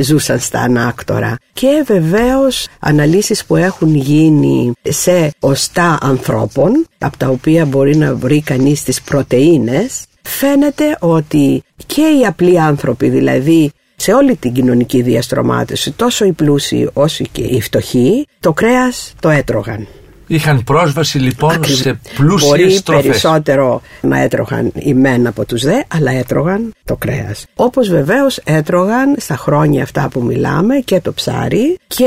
ζούσαν 0.00 0.38
στα 0.38 0.60
ανάκτορα. 0.60 1.36
Και 1.52 1.84
βεβαίως 1.86 2.68
αναλύσεις 2.80 3.44
που 3.44 3.56
έχουν 3.56 3.94
γίνει 3.94 4.72
σε 4.82 5.30
οστά 5.40 5.98
ανθρώπων, 6.02 6.86
από 6.98 7.16
τα 7.16 7.28
οποία 7.28 7.64
μπορεί 7.64 7.96
να 7.96 8.14
βρει 8.14 8.40
κανείς 8.40 8.82
τις 8.82 9.02
πρωτεΐνες, 9.02 10.04
φαίνεται 10.30 10.96
ότι 11.00 11.62
και 11.86 12.02
οι 12.02 12.26
απλοί 12.26 12.60
άνθρωποι, 12.60 13.08
δηλαδή 13.08 13.72
σε 13.96 14.12
όλη 14.12 14.36
την 14.36 14.52
κοινωνική 14.52 15.02
διαστρωμάτωση, 15.02 15.90
τόσο 15.90 16.24
οι 16.24 16.32
πλούσιοι 16.32 16.90
όσο 16.92 17.24
και 17.32 17.42
οι 17.42 17.60
φτωχοί, 17.60 18.26
το 18.40 18.52
κρέας 18.52 19.14
το 19.20 19.28
έτρωγαν. 19.28 19.88
Είχαν 20.32 20.64
πρόσβαση 20.64 21.18
λοιπόν 21.18 21.50
Ακριβώς. 21.54 21.80
σε 21.80 22.00
πλούσιες 22.16 22.50
Μπορεί 22.58 22.80
τροφέ. 22.82 23.02
περισσότερο 23.02 23.82
να 24.00 24.18
έτρωγαν 24.22 24.72
οι 24.74 24.94
μεν 24.94 25.26
από 25.26 25.44
τους 25.44 25.62
δε, 25.62 25.80
αλλά 25.94 26.10
έτρωγαν 26.12 26.72
το 26.84 26.96
κρέας. 26.96 27.46
Όπως 27.54 27.88
βεβαίως 27.88 28.40
έτρωγαν 28.44 29.14
στα 29.18 29.36
χρόνια 29.36 29.82
αυτά 29.82 30.08
που 30.12 30.22
μιλάμε 30.22 30.74
και 30.76 31.00
το 31.00 31.12
ψάρι 31.12 31.78
και 31.86 32.06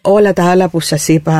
όλα 0.00 0.32
τα 0.32 0.44
άλλα 0.50 0.68
που 0.68 0.80
σας 0.80 1.08
είπα 1.08 1.32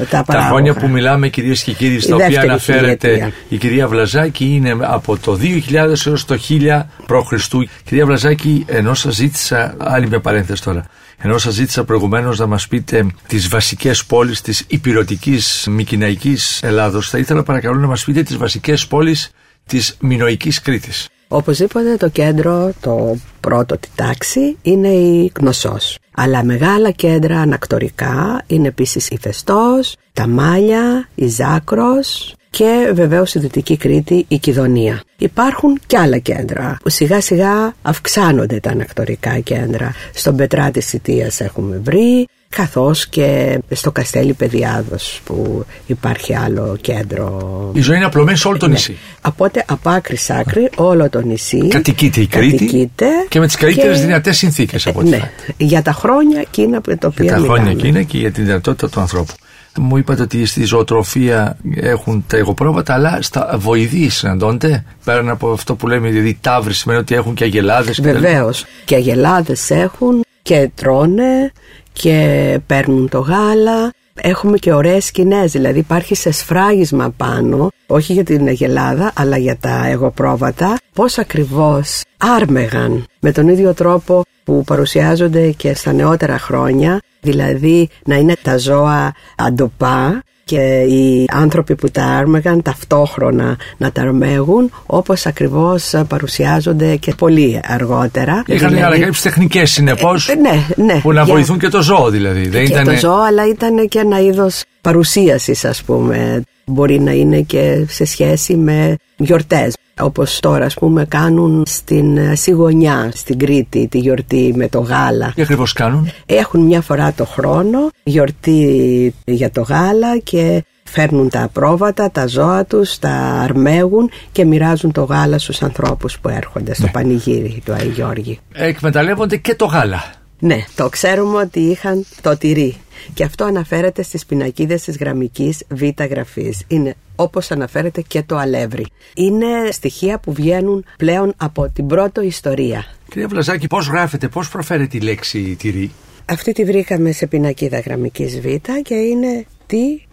τα 0.00 0.06
Τα 0.10 0.22
παράγωγα. 0.24 0.48
χρόνια 0.50 0.74
που 0.74 0.88
μιλάμε 0.88 1.28
κυρίες 1.28 1.62
και 1.62 1.72
κύριοι 1.72 2.00
στα 2.00 2.10
Η 2.10 2.12
οποία 2.12 2.26
δεύτερη 2.26 2.48
αναφέρεται 2.48 3.08
χιλιετία. 3.08 3.32
η 3.48 3.56
κυρία 3.56 3.88
Βλαζάκη 3.88 4.44
είναι 4.54 4.76
από 4.80 5.16
το 5.18 5.38
2000 5.42 6.06
έως 6.06 6.24
το 6.24 6.38
1000 6.48 6.82
π.Χ. 7.06 7.48
Κυρία 7.84 8.06
Βλαζάκη, 8.06 8.64
ενώ 8.68 8.94
σας 8.94 9.14
ζήτησα, 9.14 9.74
άλλη 9.78 10.08
μια 10.08 10.20
παρένθεση 10.20 10.62
τώρα, 10.62 10.84
ενώ 11.18 11.38
σας 11.38 11.54
ζήτησα 11.54 11.84
προηγουμένως 11.84 12.38
να 12.38 12.46
μας 12.46 12.68
πείτε 12.68 13.06
τις 13.26 13.48
βασικές 13.48 14.04
πόλεις 14.04 14.40
της 14.40 14.64
υπηρετικής 14.68 15.66
Μικυναϊκής 15.70 16.62
Ελλάδος, 16.62 17.10
θα 17.10 17.18
ήθελα 17.18 17.42
παρακαλώ 17.42 17.78
να 17.78 17.86
μας 17.86 18.04
πείτε 18.04 18.22
τις 18.22 18.36
βασικές 18.36 18.86
πόλεις 18.86 19.30
της 19.66 19.96
Μινοικής 20.00 20.60
Κρήτης. 20.60 21.08
Οπωσδήποτε 21.28 21.96
το 21.96 22.08
κέντρο, 22.08 22.72
το 22.80 23.16
πρώτο 23.40 23.78
τη 23.78 23.88
τάξη, 23.94 24.56
είναι 24.62 24.88
η 24.88 25.30
Κνωσός. 25.30 25.98
Αλλά 26.14 26.44
μεγάλα 26.44 26.90
κέντρα 26.90 27.40
ανακτορικά 27.40 28.42
είναι 28.46 28.68
επίσης 28.68 29.08
η 29.08 29.18
Φεστός, 29.20 29.96
τα 30.12 30.26
Μάλια, 30.26 31.08
η 31.14 31.26
Ζάκρος, 31.26 32.34
και 32.56 32.90
βεβαίως 32.94 33.28
στη 33.28 33.38
Δυτική 33.38 33.76
Κρήτη 33.76 34.24
η 34.28 34.38
Κιδωνία. 34.38 35.00
Υπάρχουν 35.18 35.80
και 35.86 35.98
άλλα 35.98 36.18
κέντρα 36.18 36.76
που 36.82 36.90
σιγά 36.90 37.20
σιγά 37.20 37.74
αυξάνονται 37.82 38.60
τα 38.60 38.70
ανακτορικά 38.70 39.38
κέντρα. 39.38 39.94
Στον 40.14 40.36
Πετρά 40.36 40.70
της 40.70 40.86
Σιτίας 40.86 41.40
έχουμε 41.40 41.80
βρει, 41.84 42.28
καθώς 42.48 43.06
και 43.06 43.58
στο 43.70 43.92
Καστέλι 43.92 44.32
Παιδιάδος 44.32 45.20
που 45.24 45.64
υπάρχει 45.86 46.34
άλλο 46.36 46.76
κέντρο. 46.80 47.70
Η 47.74 47.80
ζωή 47.80 47.96
είναι 47.96 48.04
απλωμένη 48.04 48.38
σε 48.38 48.48
όλο 48.48 48.58
το 48.58 48.66
ναι. 48.66 48.72
νησί. 48.72 48.96
Οπότε 49.26 49.64
από 49.66 49.90
άκρη 49.90 50.16
σ' 50.16 50.30
άκρη 50.30 50.70
όλο 50.76 51.08
το 51.08 51.20
νησί 51.20 51.68
κατοικείται 51.68 52.20
η 52.20 52.26
Κρήτη 52.26 52.56
κατοικείται 52.56 53.06
και 53.28 53.38
με 53.38 53.46
τις 53.46 53.56
καλύτερες 53.56 53.98
και... 53.98 54.04
δυνατές 54.04 54.36
συνθήκες 54.36 54.86
από 54.86 55.02
ναι, 55.02 55.30
για 55.56 55.82
τα 55.82 55.92
χρόνια 55.92 56.40
εκείνα 56.40 56.80
που 56.80 56.98
το 56.98 57.12
Για 57.20 57.32
τα 57.32 57.38
χρόνια 57.38 57.70
εκείνα 57.70 58.02
και 58.02 58.18
για 58.18 58.32
την 58.32 58.44
δυνατότητα 58.44 58.88
του 58.88 59.00
ανθρώπου. 59.00 59.34
Μου 59.78 59.96
είπατε 59.96 60.22
ότι 60.22 60.46
στη 60.46 60.64
ζωοτροφία 60.64 61.56
έχουν 61.74 62.24
τα 62.26 62.36
εγωπρόβατα, 62.36 62.94
αλλά 62.94 63.22
στα 63.22 63.54
βοηδή 63.58 64.08
συναντώνται. 64.08 64.84
Πέραν 65.04 65.28
από 65.28 65.52
αυτό 65.52 65.74
που 65.74 65.86
λέμε, 65.86 66.08
δηλαδή 66.08 66.38
τάβρι 66.40 66.74
σημαίνει 66.74 67.00
ότι 67.00 67.14
έχουν 67.14 67.34
και 67.34 67.44
αγελάδες. 67.44 68.00
Βεβαίως. 68.00 68.64
Και 68.84 68.94
αγελάδες 68.94 69.70
έχουν 69.70 70.24
και 70.42 70.70
τρώνε 70.74 71.52
και 71.92 72.58
παίρνουν 72.66 73.08
το 73.08 73.18
γάλα. 73.18 73.92
Έχουμε 74.20 74.58
και 74.58 74.72
ωραίες 74.72 75.04
σκηνές, 75.04 75.52
δηλαδή 75.52 75.78
υπάρχει 75.78 76.14
σε 76.14 76.30
σφράγισμα 76.30 77.14
πάνω, 77.16 77.70
όχι 77.86 78.12
για 78.12 78.24
την 78.24 78.46
αγελάδα, 78.46 79.12
αλλά 79.16 79.36
για 79.36 79.56
τα 79.56 79.86
εγωπρόβατα, 79.86 80.78
πώς 80.92 81.18
ακριβώς 81.18 82.02
άρμεγαν 82.16 83.04
με 83.20 83.32
τον 83.32 83.48
ίδιο 83.48 83.74
τρόπο 83.74 84.24
που 84.44 84.64
παρουσιάζονται 84.64 85.50
και 85.50 85.74
στα 85.74 85.92
νεότερα 85.92 86.38
χρόνια, 86.38 87.00
δηλαδή 87.20 87.88
να 88.04 88.14
είναι 88.14 88.34
τα 88.42 88.58
ζώα 88.58 89.14
αντοπά 89.36 90.22
και 90.44 90.80
οι 90.80 91.24
άνθρωποι 91.32 91.74
που 91.74 91.90
τα 91.90 92.04
άρμεγαν 92.04 92.62
ταυτόχρονα 92.62 93.56
να 93.76 93.92
τα 93.92 94.02
αρμέγουν 94.02 94.72
όπως 94.86 95.26
ακριβώς 95.26 95.94
παρουσιάζονται 96.08 96.96
και 96.96 97.14
πολύ 97.14 97.60
αργότερα. 97.64 98.42
Είχαν 98.46 98.74
δηλαδή... 98.74 98.98
κάποιες 98.98 99.22
τεχνικές 99.22 99.70
συνεπώς 99.70 100.28
ε, 100.28 100.34
ναι, 100.34 100.66
ναι, 100.76 101.00
που 101.00 101.12
να 101.12 101.24
βοηθούν 101.24 101.58
και 101.58 101.68
το 101.68 101.82
ζώο 101.82 102.10
δηλαδή. 102.10 102.48
Δεν 102.48 102.64
και 102.64 102.72
ήταν... 102.72 102.84
το 102.84 102.96
ζώο 102.96 103.20
αλλά 103.28 103.48
ήταν 103.48 103.88
και 103.88 103.98
ένα 103.98 104.20
είδος 104.20 104.62
παρουσίασης 104.80 105.64
ας 105.64 105.82
πούμε. 105.82 106.42
Μπορεί 106.66 107.00
να 107.00 107.12
είναι 107.12 107.40
και 107.40 107.84
σε 107.88 108.04
σχέση 108.04 108.56
με 108.56 108.96
γιορτές 109.16 109.74
όπως 110.00 110.40
τώρα 110.40 110.64
ας 110.64 110.74
πούμε 110.74 111.04
κάνουν 111.04 111.62
στην 111.66 112.16
ε, 112.16 112.34
Σιγονιά 112.34 113.10
στην 113.14 113.38
Κρήτη 113.38 113.88
τη 113.88 113.98
γιορτή 113.98 114.52
με 114.56 114.68
το 114.68 114.80
γάλα 114.80 115.32
Τι 115.34 115.42
ακριβώς 115.42 115.72
κάνουν; 115.72 116.10
Έχουν 116.26 116.60
μια 116.60 116.80
φορά 116.80 117.12
το 117.12 117.24
χρόνο 117.24 117.78
γιορτή 118.02 119.14
για 119.24 119.50
το 119.50 119.62
γάλα 119.62 120.18
και 120.18 120.64
φέρνουν 120.84 121.28
τα 121.28 121.48
πρόβατα, 121.52 122.10
τα 122.10 122.26
ζώα 122.26 122.64
τους, 122.64 122.98
τα 122.98 123.10
αρμέγουν 123.42 124.10
και 124.32 124.44
μοιράζουν 124.44 124.92
το 124.92 125.04
γάλα 125.04 125.38
στους 125.38 125.62
ανθρώπους 125.62 126.18
που 126.18 126.28
έρχονται 126.28 126.74
στο 126.74 126.84
ναι. 126.84 126.90
πανηγύρι 126.90 127.62
του 127.64 127.72
Άι 127.72 127.88
Γιώργη. 127.88 128.38
Εκμεταλλεύονται 128.52 129.36
και 129.36 129.54
το 129.54 129.64
γάλα. 129.64 130.04
Ναι, 130.38 130.64
το 130.74 130.88
ξέρουμε 130.88 131.38
ότι 131.38 131.60
είχαν 131.60 132.04
το 132.20 132.36
τυρί 132.36 132.76
και 133.14 133.24
αυτό 133.24 133.44
αναφέρεται 133.44 134.02
στις 134.02 134.26
πινακίδες 134.26 134.82
της 134.82 134.96
γραμμικής 134.96 135.62
β' 135.68 136.02
γραφής. 136.02 136.62
Είναι 136.66 136.94
όπως 137.16 137.50
αναφέρεται 137.50 138.00
και 138.00 138.22
το 138.22 138.36
αλεύρι. 138.36 138.86
Είναι 139.14 139.46
στοιχεία 139.70 140.18
που 140.18 140.32
βγαίνουν 140.32 140.84
πλέον 140.96 141.34
από 141.36 141.70
την 141.70 141.86
πρώτη 141.86 142.26
ιστορία. 142.26 142.84
Κυρία 143.08 143.28
Βλαζάκη, 143.28 143.66
πώς 143.66 143.86
γράφεται, 143.88 144.28
πώς 144.28 144.48
προφέρεται 144.48 144.96
η 144.96 145.00
λέξη 145.00 145.56
τυρί; 145.58 145.90
Αυτή 146.24 146.52
τη 146.52 146.64
βρήκαμε 146.64 147.12
σε 147.12 147.26
πινακίδα 147.26 147.80
γραμμικής 147.80 148.40
β' 148.40 148.80
και 148.82 148.94
είναι 148.94 149.46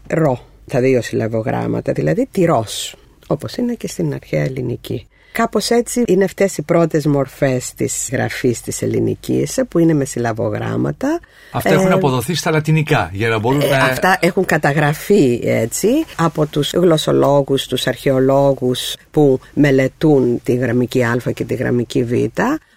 ρο. 0.08 0.46
Τα 0.68 0.80
δύο 0.80 1.02
συλλαβογράμματα, 1.02 1.92
δηλαδή 1.92 2.28
τυρός, 2.32 2.96
όπως 3.28 3.56
είναι 3.56 3.74
και 3.74 3.88
στην 3.88 4.14
αρχαία 4.14 4.44
ελληνική. 4.44 5.08
Κάπως 5.32 5.70
έτσι 5.70 6.04
είναι 6.08 6.24
αυτές 6.24 6.58
οι 6.58 6.62
πρώτες 6.62 7.06
μορφές 7.06 7.74
της 7.74 8.10
γραφής 8.12 8.62
της 8.62 8.82
ελληνικής 8.82 9.60
που 9.70 9.80
είναι 9.80 9.94
με 9.94 10.06
συλλαβογράμματα. 10.06 11.20
Αυτά 11.52 11.70
έχουν 11.70 11.92
ε, 11.92 11.94
αποδοθεί 11.94 12.36
στα 12.36 12.52
λατινικά 12.52 13.10
για 13.14 13.30
να 13.30 13.40
μπορούν 13.40 13.62
ε, 13.62 13.76
Αυτά 13.76 14.18
έχουν 14.22 14.46
καταγραφεί 14.46 15.40
έτσι 15.44 15.88
από 16.16 16.46
τους 16.46 16.74
γλωσσολόγους, 16.74 17.68
τους 17.68 17.88
αρχαιολόγους 17.88 18.96
που 19.12 19.40
μελετούν 19.54 20.42
τη 20.44 20.56
γραμμική 20.56 21.04
α 21.04 21.18
και 21.34 21.44
τη 21.44 21.54
γραμμική 21.54 22.04
β 22.04 22.14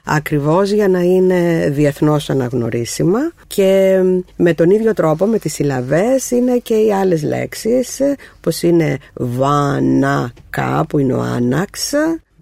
ακριβώς 0.05 0.70
για 0.70 0.88
να 0.88 1.00
είναι 1.00 1.70
διεθνώς 1.72 2.30
αναγνωρίσιμα 2.30 3.32
και 3.46 4.00
με 4.36 4.55
τον 4.55 4.70
ίδιο 4.70 4.94
τρόπο 4.94 5.26
με 5.26 5.38
τις 5.38 5.52
συλλαβές 5.52 6.30
είναι 6.30 6.57
και 6.57 6.74
οι 6.74 6.92
άλλες 6.92 7.22
λέξεις 7.22 8.00
όπως 8.36 8.62
είναι 8.62 8.98
βανακά 9.14 10.84
που 10.88 10.98
είναι 10.98 11.12
ο 11.12 11.20
άναξ 11.20 11.92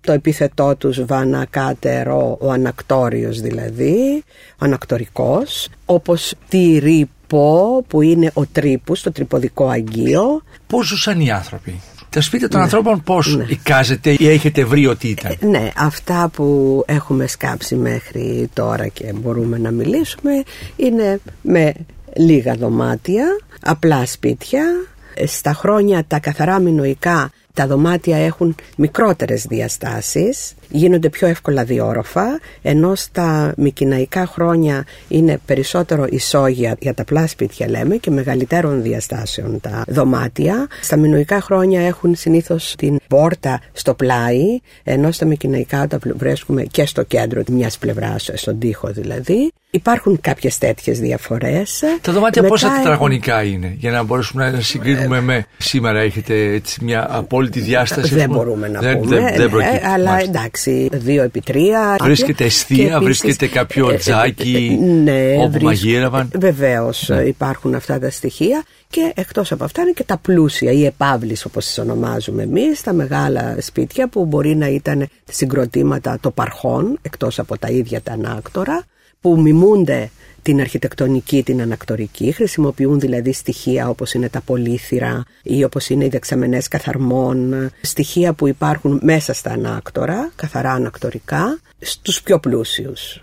το 0.02 0.12
επίθετό 0.12 0.76
τους 0.76 1.04
βανακάτερο, 1.04 2.36
ο 2.40 2.50
ανακτόριος 2.50 3.40
δηλαδή, 3.40 4.24
ο 4.52 4.64
ανακτορικός, 4.64 5.68
όπως 5.84 6.34
τυρίπο 6.48 7.84
που 7.88 8.02
είναι 8.02 8.30
ο 8.34 8.46
τρίπους, 8.46 9.02
το 9.02 9.12
τρυποδικό 9.12 9.68
αγγείο. 9.68 10.42
Πώς 10.66 10.86
ζούσαν 10.86 11.20
οι 11.20 11.30
άνθρωποι; 11.30 11.80
Τα 12.10 12.20
σπίτια 12.20 12.48
των 12.48 12.58
ναι. 12.58 12.64
ανθρώπων 12.64 13.02
πώς 13.02 13.36
ναι. 13.36 13.44
εικάζετε 13.48 14.16
ή 14.18 14.28
έχετε 14.28 14.64
βρει 14.64 14.86
ότι 14.86 15.08
ήταν; 15.08 15.36
Ε, 15.40 15.46
ναι, 15.46 15.70
αυτά 15.76 16.30
που 16.32 16.82
έχουμε 16.86 17.26
σκάψει 17.26 17.74
μέχρι 17.74 18.50
τώρα 18.52 18.86
και 18.88 19.12
μπορούμε 19.12 19.58
να 19.58 19.70
μιλήσουμε 19.70 20.42
είναι 20.76 21.20
με 21.42 21.72
λίγα 22.16 22.54
δωμάτια, 22.54 23.26
απλά 23.60 24.06
σπίτια. 24.06 24.64
Ε, 25.14 25.26
στα 25.26 25.52
χρόνια 25.52 26.04
τα 26.06 26.18
καθαρά 26.18 26.58
μινοϊκά 26.58 27.30
τα 27.54 27.66
δωμάτια 27.66 28.16
έχουν 28.16 28.54
μικρότερες 28.76 29.46
διαστάσεις, 29.46 30.54
γίνονται 30.68 31.08
πιο 31.08 31.26
εύκολα 31.26 31.64
διόροφα, 31.64 32.40
ενώ 32.62 32.94
στα 32.94 33.54
μικυναϊκά 33.56 34.26
χρόνια 34.26 34.84
είναι 35.08 35.40
περισσότερο 35.46 36.06
ισόγεια 36.10 36.76
για 36.80 36.94
τα 36.94 37.04
πλά 37.04 37.26
σπίτια 37.26 37.68
λέμε 37.68 37.96
και 37.96 38.10
μεγαλύτερων 38.10 38.82
διαστάσεων 38.82 39.60
τα 39.60 39.84
δωμάτια. 39.88 40.66
Στα 40.82 40.96
μινοϊκά 40.96 41.40
χρόνια 41.40 41.80
έχουν 41.80 42.14
συνήθως 42.14 42.74
την 42.78 42.98
πόρτα 43.08 43.60
στο 43.72 43.94
πλάι, 43.94 44.58
ενώ 44.82 45.10
στα 45.10 45.26
μικυναϊκά 45.26 45.86
τα 45.86 45.98
βρίσκουμε 46.16 46.62
και 46.62 46.86
στο 46.86 47.02
κέντρο 47.02 47.42
μιας 47.50 47.78
πλευράς, 47.78 48.30
στον 48.34 48.58
τοίχο 48.58 48.88
δηλαδή. 48.88 49.52
Υπάρχουν 49.74 50.20
κάποιες 50.20 50.58
τέτοιες 50.58 51.00
διαφορές. 51.00 51.82
Τα 52.00 52.12
δωμάτια 52.12 52.42
πόσα 52.42 52.72
τετραγωνικά 52.76 53.42
είναι, 53.42 53.74
για 53.78 53.90
να 53.90 54.02
μπορέσουμε 54.02 54.50
να 54.50 54.60
συγκρίνουμε 54.60 55.20
με. 55.20 55.46
Σήμερα 55.58 56.00
έχετε 56.00 56.34
έτσι 56.34 56.84
μια 56.84 57.06
απόλυτη 57.10 57.60
διάσταση. 57.60 58.14
Δεν 58.14 58.30
μπορούμε 58.30 58.68
να 58.68 58.80
δεν, 58.80 58.98
πούμε. 58.98 59.16
Δεν, 59.16 59.34
δεν 59.36 59.56
ναι, 59.56 59.80
αλλά 59.94 60.20
εντάξει, 60.20 60.88
δύο 60.92 61.22
επί 61.22 61.40
τρία. 61.40 61.96
Βρίσκεται 62.02 62.44
αιστεία, 62.44 63.00
βρίσκεται 63.00 63.46
κάποιο 63.46 63.90
ε, 63.90 63.94
ε, 63.94 63.96
τζάκι 63.96 64.78
ναι, 64.80 65.34
όπου 65.38 65.50
βρίσκ... 65.50 65.64
μαγείρευαν. 65.64 66.30
Βεβαίως 66.38 67.08
ναι. 67.08 67.22
υπάρχουν 67.22 67.74
αυτά 67.74 67.98
τα 67.98 68.10
στοιχεία. 68.10 68.62
Και 68.88 69.12
εκτός 69.14 69.52
από 69.52 69.64
αυτά 69.64 69.82
είναι 69.82 69.92
και 69.92 70.04
τα 70.04 70.16
πλούσια, 70.16 70.72
οι 70.72 70.84
επαύλεις 70.84 71.44
όπως 71.44 71.66
τις 71.66 71.78
ονομάζουμε 71.78 72.42
εμείς, 72.42 72.80
τα 72.82 72.92
μεγάλα 72.92 73.56
σπίτια 73.60 74.08
που 74.08 74.24
μπορεί 74.24 74.56
να 74.56 74.68
ήταν 74.68 75.08
συγκροτήματα 75.30 76.18
των 76.20 76.34
παρχών, 76.34 76.98
εκτός 77.02 77.38
από 77.38 77.58
τα 77.58 77.68
ίδια 77.68 78.00
τα 78.00 78.12
ανάκτορα, 78.12 78.84
που 79.22 79.40
μιμούνται 79.40 80.10
την 80.42 80.60
αρχιτεκτονική, 80.60 81.42
την 81.42 81.60
ανακτορική, 81.60 82.32
χρησιμοποιούν 82.32 83.00
δηλαδή 83.00 83.32
στοιχεία 83.32 83.88
όπως 83.88 84.14
είναι 84.14 84.28
τα 84.28 84.40
πολύθυρα 84.40 85.22
ή 85.42 85.64
όπως 85.64 85.88
είναι 85.88 86.04
οι 86.04 86.08
δεξαμενές 86.08 86.68
καθαρμών, 86.68 87.70
στοιχεία 87.80 88.32
που 88.32 88.48
υπάρχουν 88.48 89.00
μέσα 89.02 89.32
στα 89.32 89.50
ανάκτορα, 89.50 90.32
καθαρά 90.36 90.72
ανακτορικά, 90.72 91.58
στους 91.80 92.22
πιο 92.22 92.38
πλούσιους. 92.38 93.22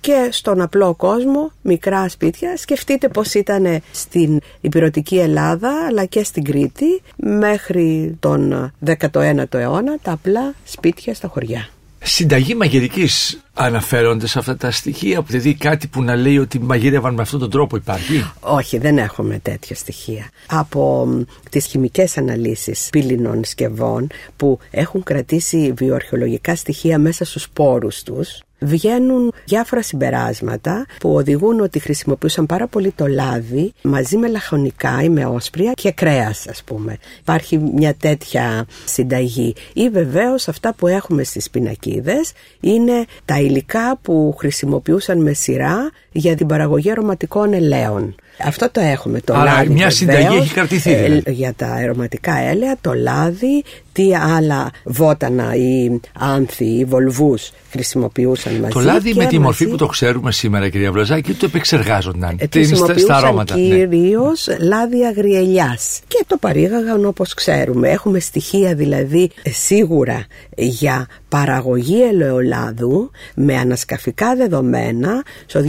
Και 0.00 0.28
στον 0.30 0.60
απλό 0.60 0.94
κόσμο, 0.94 1.52
μικρά 1.62 2.08
σπίτια, 2.08 2.56
σκεφτείτε 2.56 3.08
πως 3.08 3.34
ήταν 3.34 3.80
στην 3.92 4.40
υπηρετική 4.60 5.18
Ελλάδα 5.18 5.86
αλλά 5.86 6.04
και 6.04 6.24
στην 6.24 6.44
Κρήτη 6.44 7.02
μέχρι 7.16 8.16
τον 8.20 8.72
19ο 8.86 9.54
αιώνα 9.54 9.96
τα 10.02 10.12
απλά 10.12 10.54
σπίτια 10.64 11.14
στα 11.14 11.28
χωριά 11.28 11.68
συνταγή 12.02 12.54
μαγειρικής 12.54 13.40
αναφέρονται 13.54 14.26
σε 14.26 14.38
αυτά 14.38 14.56
τα 14.56 14.70
στοιχεία, 14.70 15.22
δηλαδή 15.22 15.54
κάτι 15.54 15.86
που 15.86 16.02
να 16.02 16.16
λέει 16.16 16.38
ότι 16.38 16.60
μαγείρευαν 16.60 17.14
με 17.14 17.22
αυτόν 17.22 17.40
τον 17.40 17.50
τρόπο 17.50 17.76
υπάρχει; 17.76 18.30
Όχι, 18.40 18.78
δεν 18.78 18.98
έχουμε 18.98 19.38
τέτοια 19.38 19.76
στοιχεία. 19.76 20.30
Από 20.46 21.08
τις 21.50 21.66
χημικές 21.66 22.18
αναλύσεις 22.18 22.88
πύληνων 22.90 23.44
σκευών 23.44 24.06
που 24.36 24.58
έχουν 24.70 25.02
κρατήσει 25.02 25.72
βιοαρχαιολογικά 25.76 26.56
στοιχεία 26.56 26.98
μέσα 26.98 27.24
στους 27.24 27.42
σπόρους 27.42 28.02
τους, 28.02 28.40
βγαίνουν 28.60 29.32
διάφορα 29.44 29.82
συμπεράσματα 29.82 30.86
που 31.00 31.14
οδηγούν 31.14 31.60
ότι 31.60 31.78
χρησιμοποιούσαν 31.78 32.46
πάρα 32.46 32.66
πολύ 32.66 32.90
το 32.90 33.06
λάδι 33.06 33.72
μαζί 33.82 34.16
με 34.16 34.28
λαχωνικά 34.28 35.02
ή 35.02 35.08
με 35.08 35.24
όσπρια 35.26 35.72
και 35.72 35.92
κρέας 35.92 36.46
ας 36.48 36.62
πούμε. 36.64 36.96
Υπάρχει 37.20 37.58
μια 37.58 37.94
τέτοια 37.94 38.66
συνταγή. 38.84 39.54
Ή 39.72 39.88
βεβαίως 39.88 40.48
αυτά 40.48 40.74
που 40.74 40.86
έχουμε 40.86 41.22
στις 41.22 41.50
πινακίδες 41.50 42.32
είναι 42.60 43.04
τα 43.24 43.40
υλικά 43.40 43.98
που 44.02 44.34
χρησιμοποιούσαν 44.38 45.22
με 45.22 45.32
σειρά 45.32 45.90
για 46.12 46.34
την 46.36 46.46
παραγωγή 46.46 46.90
αρωματικών 46.90 47.52
ελαίων. 47.52 48.14
Αυτό 48.44 48.70
το 48.70 48.80
έχουμε. 48.80 49.20
Το 49.20 49.34
Άρα 49.34 49.44
λάδι, 49.52 49.68
μια 49.72 49.90
συνταγή 49.90 50.22
βεβαίως, 50.22 50.44
έχει 50.44 50.54
κρατηθεί, 50.54 50.92
ε, 50.92 51.02
δηλαδή. 51.02 51.32
για 51.32 51.52
τα 51.56 51.66
αρωματικά 51.66 52.38
έλαια, 52.38 52.76
το 52.80 52.92
λάδι, 52.94 53.62
τι 53.92 54.14
άλλα 54.16 54.70
βότανα 54.84 55.54
ή 55.54 56.00
άνθη 56.18 56.64
ή 56.64 56.84
βολβούς 56.84 57.50
χρησιμοποιούσαν 57.70 58.54
μαζί. 58.54 58.72
Το 58.72 58.80
λάδι 58.80 59.12
και 59.12 59.18
με 59.18 59.26
τη 59.26 59.38
μορφή 59.38 59.62
μαζί- 59.62 59.70
που 59.76 59.76
το 59.84 59.86
ξέρουμε 59.86 60.32
σήμερα, 60.32 60.68
κυρία 60.68 60.92
Βλαζάκη, 60.92 61.32
το 61.32 61.46
επεξεργάζονταν. 61.46 62.36
ε, 62.40 62.46
Τις 62.46 62.66
είναι 62.66 62.76
στα, 62.76 62.84
στα 62.84 62.92
χρησιμοποιούσαν 62.92 63.24
αρώματα. 63.26 63.56
ναι. 63.56 63.62
κυρίως 63.62 64.48
λάδι 64.60 65.04
αγριελιάς 65.04 66.00
και 66.08 66.24
το 66.26 66.36
παρήγαγαν 66.40 67.04
όπως 67.04 67.34
ξέρουμε. 67.34 67.88
Έχουμε 67.90 68.18
στοιχεία 68.18 68.74
δηλαδή 68.74 69.30
ε, 69.42 69.50
σίγουρα 69.50 70.26
για 70.56 71.06
παραγωγή 71.28 72.02
ελαιολάδου 72.02 73.10
με 73.34 73.56
ανασκαφικά 73.56 74.36
δεδομένα 74.36 75.22
στο 75.46 75.60
2000 75.60 75.64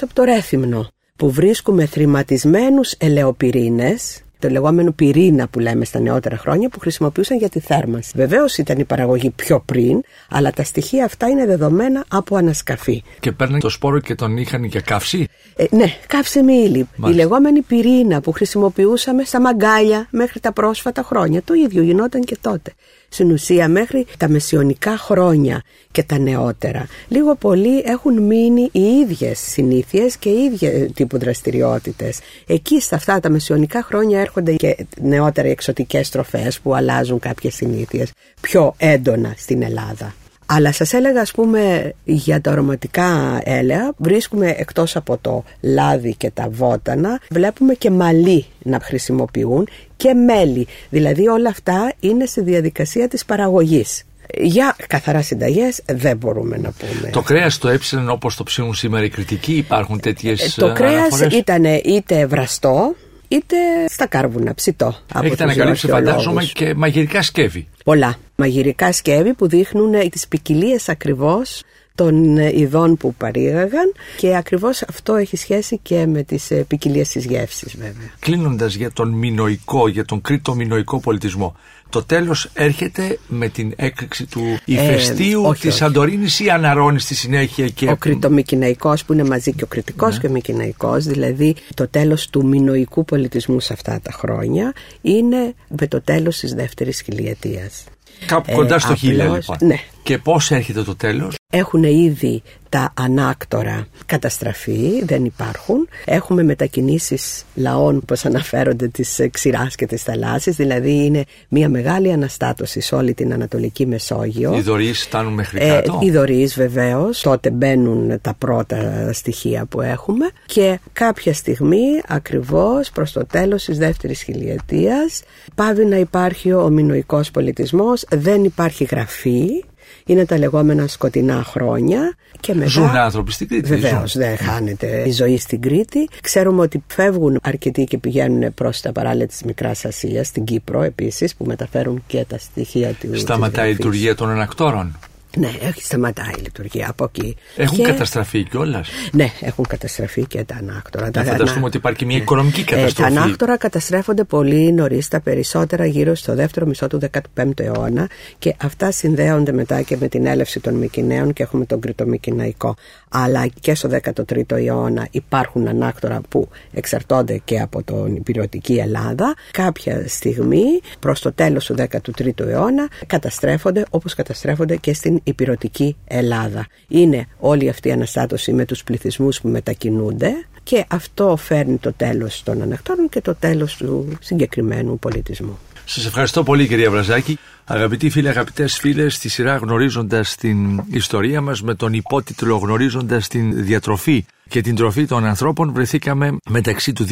από 0.00 0.14
το 0.14 0.22
Ρέθυμνο 0.22 0.88
που 1.18 1.30
βρίσκουμε 1.30 1.86
θρηματισμένους 1.86 2.92
ελαιοπυρήνες 2.98 4.22
το 4.38 4.48
λεγόμενο 4.48 4.92
πυρήνα 4.92 5.48
που 5.48 5.58
λέμε 5.58 5.84
στα 5.84 5.98
νεότερα 5.98 6.36
χρόνια 6.36 6.68
που 6.68 6.78
χρησιμοποιούσαν 6.78 7.36
για 7.38 7.48
τη 7.48 7.60
θέρμανση. 7.60 8.12
Βεβαίως 8.14 8.58
ήταν 8.58 8.78
η 8.78 8.84
παραγωγή 8.84 9.30
πιο 9.30 9.60
πριν, 9.60 10.00
αλλά 10.30 10.50
τα 10.50 10.62
στοιχεία 10.62 11.04
αυτά 11.04 11.28
είναι 11.28 11.46
δεδομένα 11.46 12.04
από 12.08 12.36
ανασκαφή. 12.36 13.02
Και 13.20 13.32
παίρναν 13.32 13.60
το 13.60 13.68
σπόρο 13.68 14.00
και 14.00 14.14
τον 14.14 14.36
είχαν 14.36 14.64
για 14.64 14.80
καύση; 14.80 15.28
Ε, 15.56 15.64
ναι, 15.70 15.92
καύσιμη 16.06 16.54
ύλη. 16.54 16.78
Η 16.78 16.86
Μάλιστα. 16.96 17.22
λεγόμενη 17.22 17.60
πυρήνα 17.60 18.20
που 18.20 18.32
χρησιμοποιούσαμε 18.32 19.24
στα 19.24 19.40
μαγκάλια 19.40 20.06
μέχρι 20.10 20.40
τα 20.40 20.52
πρόσφατα 20.52 21.02
χρόνια. 21.02 21.42
Το 21.42 21.54
ίδιο 21.54 21.82
γινόταν 21.82 22.24
και 22.24 22.36
τότε. 22.40 22.72
Στην 23.08 23.30
ουσία 23.30 23.68
μέχρι 23.68 24.06
τα 24.16 24.28
μεσιωνικά 24.28 24.98
χρόνια 24.98 25.62
και 25.90 26.02
τα 26.02 26.18
νεότερα. 26.18 26.86
Λίγο 27.08 27.34
πολύ 27.34 27.82
έχουν 27.86 28.22
μείνει 28.22 28.68
οι 28.72 28.80
ίδιες 28.80 29.38
συνήθειες 29.38 30.16
και 30.16 30.28
οι 30.28 30.42
ίδιες 30.44 30.90
τύπου 30.94 31.18
δραστηριότητες. 31.18 32.18
Εκεί 32.46 32.80
στα 32.80 32.96
αυτά 32.96 33.20
τα 33.20 33.30
μεσιωνικά 33.30 33.82
χρόνια 33.82 34.20
έρχονται 34.20 34.54
και 34.54 34.86
νεότερα 35.00 35.48
οι 35.48 35.50
εξωτικές 35.50 36.10
τροφές 36.10 36.60
που 36.60 36.74
αλλάζουν 36.74 37.18
κάποιες 37.18 37.54
συνήθειες 37.54 38.12
πιο 38.40 38.74
έντονα 38.76 39.34
στην 39.36 39.62
Ελλάδα. 39.62 40.14
Αλλά 40.50 40.72
σας 40.72 40.92
έλεγα 40.92 41.20
ας 41.20 41.30
πούμε 41.30 41.92
για 42.04 42.40
τα 42.40 42.50
αρωματικά 42.50 43.40
έλαια 43.44 43.92
βρίσκουμε 43.96 44.54
εκτός 44.58 44.96
από 44.96 45.18
το 45.20 45.44
λάδι 45.60 46.14
και 46.14 46.30
τα 46.30 46.48
βότανα 46.50 47.20
βλέπουμε 47.30 47.74
και 47.74 47.90
μαλλί 47.90 48.46
να 48.62 48.80
χρησιμοποιούν 48.80 49.68
και 49.96 50.14
μέλι. 50.14 50.66
Δηλαδή 50.90 51.28
όλα 51.28 51.48
αυτά 51.48 51.92
είναι 52.00 52.26
στη 52.26 52.40
διαδικασία 52.40 53.08
της 53.08 53.24
παραγωγής. 53.24 54.02
Για 54.34 54.76
καθαρά 54.86 55.22
συνταγές 55.22 55.82
δεν 55.86 56.16
μπορούμε 56.16 56.56
να 56.56 56.72
πούμε. 56.72 57.10
Το 57.10 57.22
κρέας 57.22 57.58
το 57.58 57.68
έψιναν 57.68 58.10
όπως 58.10 58.36
το 58.36 58.42
ψήνουν 58.42 58.74
σήμερα 58.74 59.04
οι 59.04 59.08
κριτικοί. 59.08 59.52
Υπάρχουν 59.56 60.00
τέτοιες 60.00 60.56
Ε, 60.56 60.60
το 60.60 60.72
κρέας 60.72 61.20
ήταν 61.20 61.64
είτε 61.64 62.26
βραστό 62.26 62.94
είτε 63.28 63.56
στα 63.88 64.06
κάρβουνα, 64.06 64.54
ψητό. 64.54 64.86
από 64.86 65.24
Έχετε 65.26 65.28
τους 65.30 65.40
ανακαλύψει, 65.40 65.86
αρχαιολόγους. 65.86 66.24
φαντάζομαι, 66.24 66.50
και 66.52 66.74
μαγειρικά 66.74 67.22
σκεύη. 67.22 67.68
Πολλά 67.84 68.16
μαγειρικά 68.36 68.92
σκεύη 68.92 69.34
που 69.34 69.48
δείχνουν 69.48 69.94
ε, 69.94 70.08
τις 70.08 70.28
ποικιλίες 70.28 70.88
ακριβώς 70.88 71.62
των 71.94 72.38
ε, 72.38 72.58
ειδών 72.58 72.96
που 72.96 73.14
παρήγαγαν 73.14 73.92
και 74.16 74.36
ακριβώς 74.36 74.82
αυτό 74.82 75.14
έχει 75.14 75.36
σχέση 75.36 75.78
και 75.82 76.06
με 76.06 76.22
τις 76.22 76.50
ε, 76.50 76.54
ποικιλίες 76.68 77.08
της 77.08 77.24
γεύσης 77.24 77.76
βέβαια. 77.76 78.10
Κλείνοντας 78.18 78.74
για 78.74 78.90
τον 78.92 79.08
μινοϊκό, 79.10 79.88
για 79.88 80.04
τον 80.04 80.20
κρήτο 80.20 80.54
μινοϊκό 80.54 81.00
πολιτισμό. 81.00 81.56
Το 81.90 82.04
τέλος 82.04 82.50
έρχεται 82.54 83.18
με 83.28 83.48
την 83.48 83.72
έκρηξη 83.76 84.26
του 84.26 84.58
ηφαιστείου 84.64 85.42
όχι, 85.44 85.60
της 85.60 85.70
όχι. 85.70 85.78
Σαντορίνη 85.78 86.26
ή 86.38 86.50
αναρώνει 86.50 87.00
στη 87.00 87.14
συνέχεια 87.14 87.68
και. 87.68 87.90
Ο 87.90 87.96
κρητομικυναϊκός 87.96 89.04
που 89.04 89.12
είναι 89.12 89.24
μαζί 89.24 89.52
και 89.52 89.64
ο 89.64 89.66
κριτικός 89.66 90.18
και 90.18 90.26
ο 90.26 90.30
μικυναϊκός, 90.30 91.04
δηλαδή 91.04 91.54
το 91.74 91.88
τέλος 91.88 92.30
του 92.30 92.46
μινοϊκού 92.46 93.04
πολιτισμού 93.04 93.60
σε 93.60 93.72
αυτά 93.72 94.00
τα 94.02 94.12
χρόνια 94.12 94.72
είναι 95.00 95.54
με 95.68 95.86
το 95.86 96.00
τέλος 96.00 96.38
της 96.38 96.54
δεύτερης 96.54 97.00
χιλιετίας. 97.00 97.84
Κάπου 98.26 98.50
Ε, 98.50 98.54
κοντά 98.54 98.78
στο 98.78 98.94
χίλια 98.94 99.24
απλώς, 99.24 99.48
λοιπόν. 99.48 99.68
ναι. 99.68 99.76
Και 100.02 100.18
πώς 100.18 100.50
έρχεται 100.50 100.82
το 100.82 100.96
τέλος; 100.96 101.34
Έχουν 101.52 101.82
ήδη 101.82 102.42
τα 102.68 102.92
ανάκτορα 102.96 103.86
καταστραφεί, 104.06 105.04
δεν 105.04 105.24
υπάρχουν. 105.24 105.88
Έχουμε 106.04 106.42
μετακινήσεις 106.42 107.44
λαών 107.54 107.96
όπως 107.96 108.24
αναφέρονται 108.24 108.88
της 108.88 109.18
ε, 109.18 109.28
ξηράς 109.28 109.74
και 109.74 109.86
της 109.86 110.02
θαλάσσης, 110.02 110.56
δηλαδή 110.56 111.04
είναι 111.04 111.24
μια 111.48 111.68
μεγάλη 111.68 112.12
αναστάτωση 112.12 112.80
σε 112.80 112.94
όλη 112.94 113.14
την 113.14 113.32
Ανατολική 113.32 113.86
Μεσόγειο. 113.86 114.56
Οι 114.56 114.60
δωρείς 114.60 115.02
φτάνουν 115.02 115.32
μέχρι 115.32 115.58
Ε, 115.62 115.68
κάτω. 115.68 115.98
οι 116.02 116.10
δωρείς 116.10 116.54
βεβαίως, 116.54 117.20
τότε 117.20 117.50
μπαίνουν 117.50 118.20
τα 118.20 118.34
πρώτα 118.38 119.10
στοιχεία 119.12 119.64
που 119.66 119.80
έχουμε 119.80 120.28
και 120.46 120.78
κάποια 120.92 121.34
στιγμή 121.34 121.86
ακριβώς 122.08 122.90
προς 122.90 123.12
το 123.12 123.26
τέλος 123.26 123.64
της 123.64 123.78
δεύτερης 123.78 124.22
χιλιετίας 124.22 125.22
πάβει 125.54 125.84
να 125.84 125.96
υπάρχει 125.96 126.52
ο 126.52 126.68
μινοϊκός 126.68 127.30
πολιτισμός, 127.30 128.04
δεν 128.08 128.44
υπάρχει 128.44 128.84
γραφή, 128.84 129.64
είναι 130.04 130.24
τα 130.24 130.38
λεγόμενα 130.38 130.86
σκοτεινά 130.86 131.44
χρόνια 131.44 132.16
και 132.40 132.54
μετά... 132.54 132.68
Ζουν 132.68 132.96
άνθρωποι 132.96 133.32
στην 133.32 133.48
Κρήτη. 133.48 133.68
Βεβαίως, 133.68 134.10
ζουν. 134.10 134.22
δεν 134.22 134.36
χάνεται 134.36 135.02
η 135.06 135.10
ζωή 135.10 135.38
στην 135.38 135.60
Κρήτη. 135.60 136.08
Ξέρουμε 136.22 136.60
ότι 136.60 136.82
φεύγουν 136.86 137.38
αρκετοί 137.42 137.84
και 137.84 137.98
πηγαίνουν 137.98 138.54
προς 138.54 138.80
τα 138.80 138.92
παράλια 138.92 139.26
της 139.26 139.42
Μικράς 139.42 139.84
Ασίας, 139.84 140.26
στην 140.26 140.44
Κύπρο 140.44 140.82
επίσης, 140.82 141.34
που 141.34 141.44
μεταφέρουν 141.44 142.02
και 142.06 142.24
τα 142.28 142.38
στοιχεία 142.38 142.92
του. 142.92 143.18
Σταματάει 143.18 143.70
η 143.70 143.74
της 143.74 143.78
γραφής. 143.78 143.78
λειτουργία 143.78 144.14
των 144.14 144.30
ανακτόρων. 144.30 144.98
Ναι, 145.38 145.50
έχει 145.60 145.82
σταματάει 145.82 146.30
η 146.38 146.40
λειτουργία 146.42 146.86
από 146.90 147.04
εκεί. 147.04 147.36
Έχουν 147.56 147.76
Και- 147.76 147.82
καταστραφεί 147.82 148.42
κιόλας; 148.44 148.88
Ναι, 149.12 149.32
έχουν 149.40 149.66
καταστραφεί 149.68 150.26
και 150.26 150.44
τα 150.44 150.54
ανάκτορα. 150.54 151.10
Να 151.14 151.22
φανταστούμε 151.24 151.64
ότι 151.66 151.76
υπάρχει 151.76 151.98
και 151.98 152.04
μια 152.04 152.16
οικονομική 152.16 152.60
Ε, 152.60 152.64
τα 152.64 152.74
καταστροφή. 152.74 153.16
ανάκτορα 153.16 153.56
καταστρέφονται 153.56 154.24
πολύ 154.24 154.72
νωρίς, 154.72 155.08
τα 155.08 155.20
περισσότερα 155.20 155.86
γύρω 155.86 156.14
στο 156.14 156.34
δεύτερο 156.34 156.66
μισό 156.66 156.86
του 156.86 156.98
15ου 156.98 157.60
αιώνα 157.60 158.08
και 158.38 158.54
αυτά 158.62 158.90
συνδέονται 158.90 159.52
μετά 159.52 159.82
και 159.82 159.96
με 160.00 160.08
την 160.08 160.26
έλευση 160.26 160.60
των 160.60 160.74
Μικυναίων 160.74 161.32
και 161.32 161.42
έχουμε 161.42 161.64
τον 161.64 161.80
Κρητομικυναϊκό. 161.80 162.74
Αλλά 163.10 163.46
και 163.60 163.74
στο 163.74 163.88
13ο 164.02 164.52
αιώνα 164.52 165.08
υπάρχουν 165.10 165.68
ανάκτορα 165.68 166.20
που 166.28 166.48
εξαρτώνται 166.72 167.40
και 167.44 167.60
από 167.60 167.82
την 167.82 168.16
υπηρετική 168.16 168.74
Ελλάδα. 168.74 169.34
Κάποια 169.50 170.08
στιγμή, 170.08 170.80
προς 171.00 171.20
το 171.20 171.32
τέλος 171.32 171.64
του 171.64 171.74
13ου 171.78 172.46
αιώνα, 172.46 172.88
καταστρέφονται 173.06 173.84
όπως 173.90 174.14
καταστρέφονται 174.14 174.76
και 174.76 174.94
στην 174.94 175.20
υπηρετική 175.24 175.96
Ελλάδα. 176.04 176.66
Είναι 176.88 177.26
όλη 177.38 177.68
αυτή 177.68 177.88
η 177.88 177.92
αναστάτωση 177.92 178.52
με 178.52 178.64
τους 178.64 178.84
πληθυσμούς 178.84 179.40
που 179.40 179.48
μετακινούνται 179.48 180.32
και 180.62 180.84
αυτό 180.88 181.36
φέρνει 181.36 181.76
το 181.76 181.92
τέλος 181.92 182.42
των 182.42 182.62
ανακτόρων 182.62 183.08
και 183.08 183.20
το 183.20 183.34
τέλος 183.34 183.76
του 183.76 184.18
συγκεκριμένου 184.20 184.98
πολιτισμού. 184.98 185.58
Σας 185.90 186.06
ευχαριστώ 186.06 186.42
πολύ 186.42 186.66
κυρία 186.66 186.90
Βραζάκη. 186.90 187.38
Αγαπητοί 187.64 188.10
φίλοι, 188.10 188.28
αγαπητές 188.28 188.78
φίλες, 188.78 189.14
στη 189.14 189.28
σειρά 189.28 189.56
γνωρίζοντας 189.56 190.34
την 190.34 190.82
ιστορία 190.90 191.40
μας 191.40 191.62
με 191.62 191.74
τον 191.74 191.92
υπότιτλο 191.92 192.56
γνωρίζοντας 192.56 193.28
την 193.28 193.64
διατροφή 193.64 194.24
και 194.48 194.60
την 194.60 194.74
τροφή 194.74 195.06
των 195.06 195.24
ανθρώπων 195.24 195.72
βρεθήκαμε 195.72 196.36
μεταξύ 196.50 196.92
του 196.92 197.06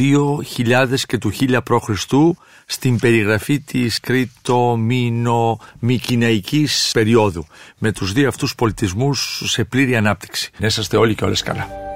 2000 0.57 1.07
και 1.07 1.19
του 1.19 1.33
1000 1.41 1.59
π.Χ. 1.65 1.91
στην 2.67 2.99
περιγραφή 2.99 3.61
της 3.61 4.01
κρήτο-μίνο-μικυναϊκής 4.01 6.91
περίοδου 6.93 7.47
με 7.79 7.93
τους 7.93 8.13
δύο 8.13 8.29
αυτούς 8.29 8.55
πολιτισμούς 8.55 9.43
σε 9.45 9.65
πλήρη 9.65 9.97
ανάπτυξη. 9.97 10.51
Να 10.59 10.67
είσαστε 10.67 10.97
όλοι 10.97 11.15
και 11.15 11.25
όλες 11.25 11.43
καλά. 11.43 11.96